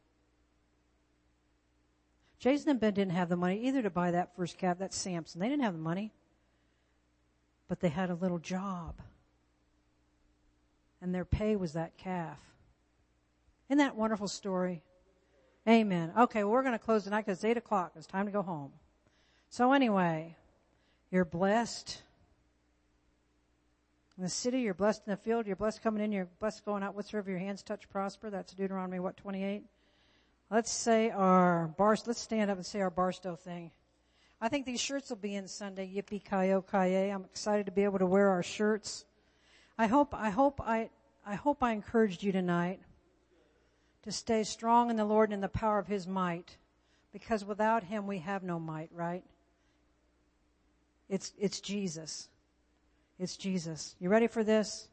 Jason 2.45 2.69
and 2.69 2.79
Ben 2.79 2.93
didn't 2.93 3.13
have 3.13 3.31
the 3.31 3.39
money 3.39 3.59
either 3.67 3.81
to 3.81 3.89
buy 3.89 4.11
that 4.11 4.37
first 4.37 4.59
calf, 4.59 4.77
that 4.81 4.93
Samson. 4.93 5.41
They 5.41 5.49
didn't 5.49 5.63
have 5.63 5.73
the 5.73 5.79
money. 5.79 6.13
But 7.69 7.81
they 7.81 7.89
had 7.89 8.11
a 8.11 8.15
little 8.15 8.39
job. 8.39 8.97
And 11.01 11.15
their 11.15 11.25
pay 11.25 11.57
was 11.57 11.73
that 11.73 11.97
calf. 11.97 12.37
Isn't 13.71 13.79
that 13.79 13.97
wonderful 13.97 14.29
story? 14.29 14.83
Amen. 15.67 16.13
Okay, 16.19 16.45
well, 16.45 16.53
we're 16.53 16.63
going 16.63 16.75
to 16.75 16.79
close 16.79 17.05
tonight 17.05 17.25
because 17.25 17.39
it's 17.39 17.47
8 17.47 17.57
o'clock. 17.57 17.93
It's 17.97 18.07
time 18.07 18.27
to 18.27 18.31
go 18.31 18.43
home. 18.43 18.73
So 19.49 19.73
anyway, 19.73 20.37
you're 21.11 21.25
blessed. 21.25 22.03
In 24.19 24.23
the 24.23 24.29
city, 24.29 24.61
you're 24.61 24.75
blessed 24.75 25.05
in 25.07 25.13
the 25.13 25.17
field, 25.17 25.47
you're 25.47 25.57
blessed 25.57 25.83
coming 25.83 26.05
in, 26.05 26.13
you're 26.13 26.29
blessed 26.41 26.67
going 26.67 26.83
out. 26.83 26.95
Whatsoever 26.95 27.31
your 27.31 27.39
hands 27.39 27.63
touch 27.63 27.89
prosper. 27.89 28.29
That's 28.29 28.53
Deuteronomy, 28.53 29.01
what, 29.01 29.17
28? 29.17 29.65
Let's 30.51 30.71
say 30.71 31.11
our 31.11 31.69
bar, 31.79 31.97
let's 32.07 32.21
stand 32.21 32.51
up 32.51 32.57
and 32.57 32.67
say 32.67 32.81
our 32.81 32.91
Barstow 32.91 33.35
thing. 33.37 33.71
I 34.41 34.49
think 34.49 34.67
these 34.67 34.81
shirts 34.81 35.09
will 35.09 35.17
be 35.17 35.35
in 35.35 35.49
Sunday. 35.49 35.87
Yippee 35.87 36.23
ki 36.23 36.71
ki 36.71 37.11
I'm 37.11 37.25
excited 37.25 37.67
to 37.67 37.73
be 37.73 37.85
able 37.85 37.99
to 37.99 38.07
wear 38.07 38.29
our 38.29 38.43
shirts. 38.43 39.05
I 39.79 39.87
hope, 39.87 40.15
I 40.15 40.31
hope 40.31 40.61
I, 40.61 40.91
I 41.27 41.35
hope 41.35 41.63
I 41.63 41.73
encouraged 41.73 42.23
you 42.23 42.31
tonight 42.31 42.81
to 44.03 44.13
stay 44.13 44.45
strong 44.45 44.91
in 44.91 44.97
the 44.97 45.05
Lord 45.05 45.31
and 45.31 45.35
in 45.35 45.41
the 45.41 45.49
power 45.49 45.79
of 45.79 45.87
His 45.87 46.07
might. 46.07 46.57
Because 47.13 47.45
without 47.45 47.85
Him 47.85 48.07
we 48.07 48.19
have 48.19 48.43
no 48.43 48.59
might, 48.61 48.91
right? 48.93 49.25
It's, 51.09 51.33
it's 51.39 51.61
Jesus. 51.61 52.29
It's 53.19 53.37
Jesus. 53.37 53.97
You 53.99 54.09
ready 54.09 54.27
for 54.27 54.45
this? 54.45 54.89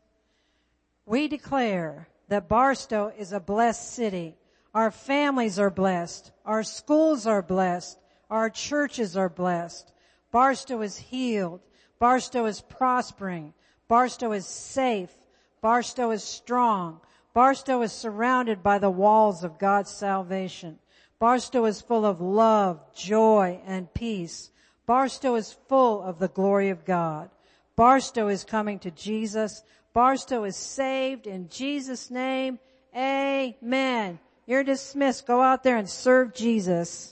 We 1.05 1.27
declare 1.27 2.07
that 2.29 2.47
Barstow 2.47 3.11
is 3.17 3.33
a 3.33 3.39
blessed 3.39 3.93
city. 3.93 4.37
Our 4.73 4.91
families 4.91 5.59
are 5.59 5.69
blessed. 5.69 6.31
Our 6.45 6.63
schools 6.63 7.27
are 7.27 7.41
blessed. 7.41 7.99
Our 8.29 8.49
churches 8.49 9.17
are 9.17 9.29
blessed. 9.29 9.91
Barstow 10.31 10.81
is 10.81 10.97
healed. 10.97 11.61
Barstow 11.99 12.45
is 12.45 12.61
prospering. 12.61 13.53
Barstow 13.87 14.31
is 14.31 14.45
safe. 14.45 15.13
Barstow 15.61 16.11
is 16.11 16.23
strong. 16.23 17.01
Barstow 17.33 17.81
is 17.81 17.91
surrounded 17.91 18.63
by 18.63 18.79
the 18.79 18.89
walls 18.89 19.43
of 19.43 19.59
God's 19.59 19.91
salvation. 19.91 20.79
Barstow 21.19 21.65
is 21.65 21.81
full 21.81 22.05
of 22.05 22.21
love, 22.21 22.79
joy, 22.95 23.61
and 23.65 23.93
peace. 23.93 24.51
Barstow 24.85 25.35
is 25.35 25.57
full 25.67 26.01
of 26.01 26.19
the 26.19 26.29
glory 26.29 26.69
of 26.69 26.85
God. 26.85 27.29
Barstow 27.75 28.27
is 28.27 28.43
coming 28.43 28.79
to 28.79 28.91
Jesus. 28.91 29.63
Barstow 29.93 30.45
is 30.45 30.55
saved 30.55 31.27
in 31.27 31.49
Jesus' 31.49 32.09
name. 32.09 32.59
Amen. 32.95 34.19
You're 34.45 34.63
dismissed. 34.63 35.25
Go 35.25 35.41
out 35.41 35.63
there 35.63 35.77
and 35.77 35.89
serve 35.89 36.33
Jesus. 36.33 37.09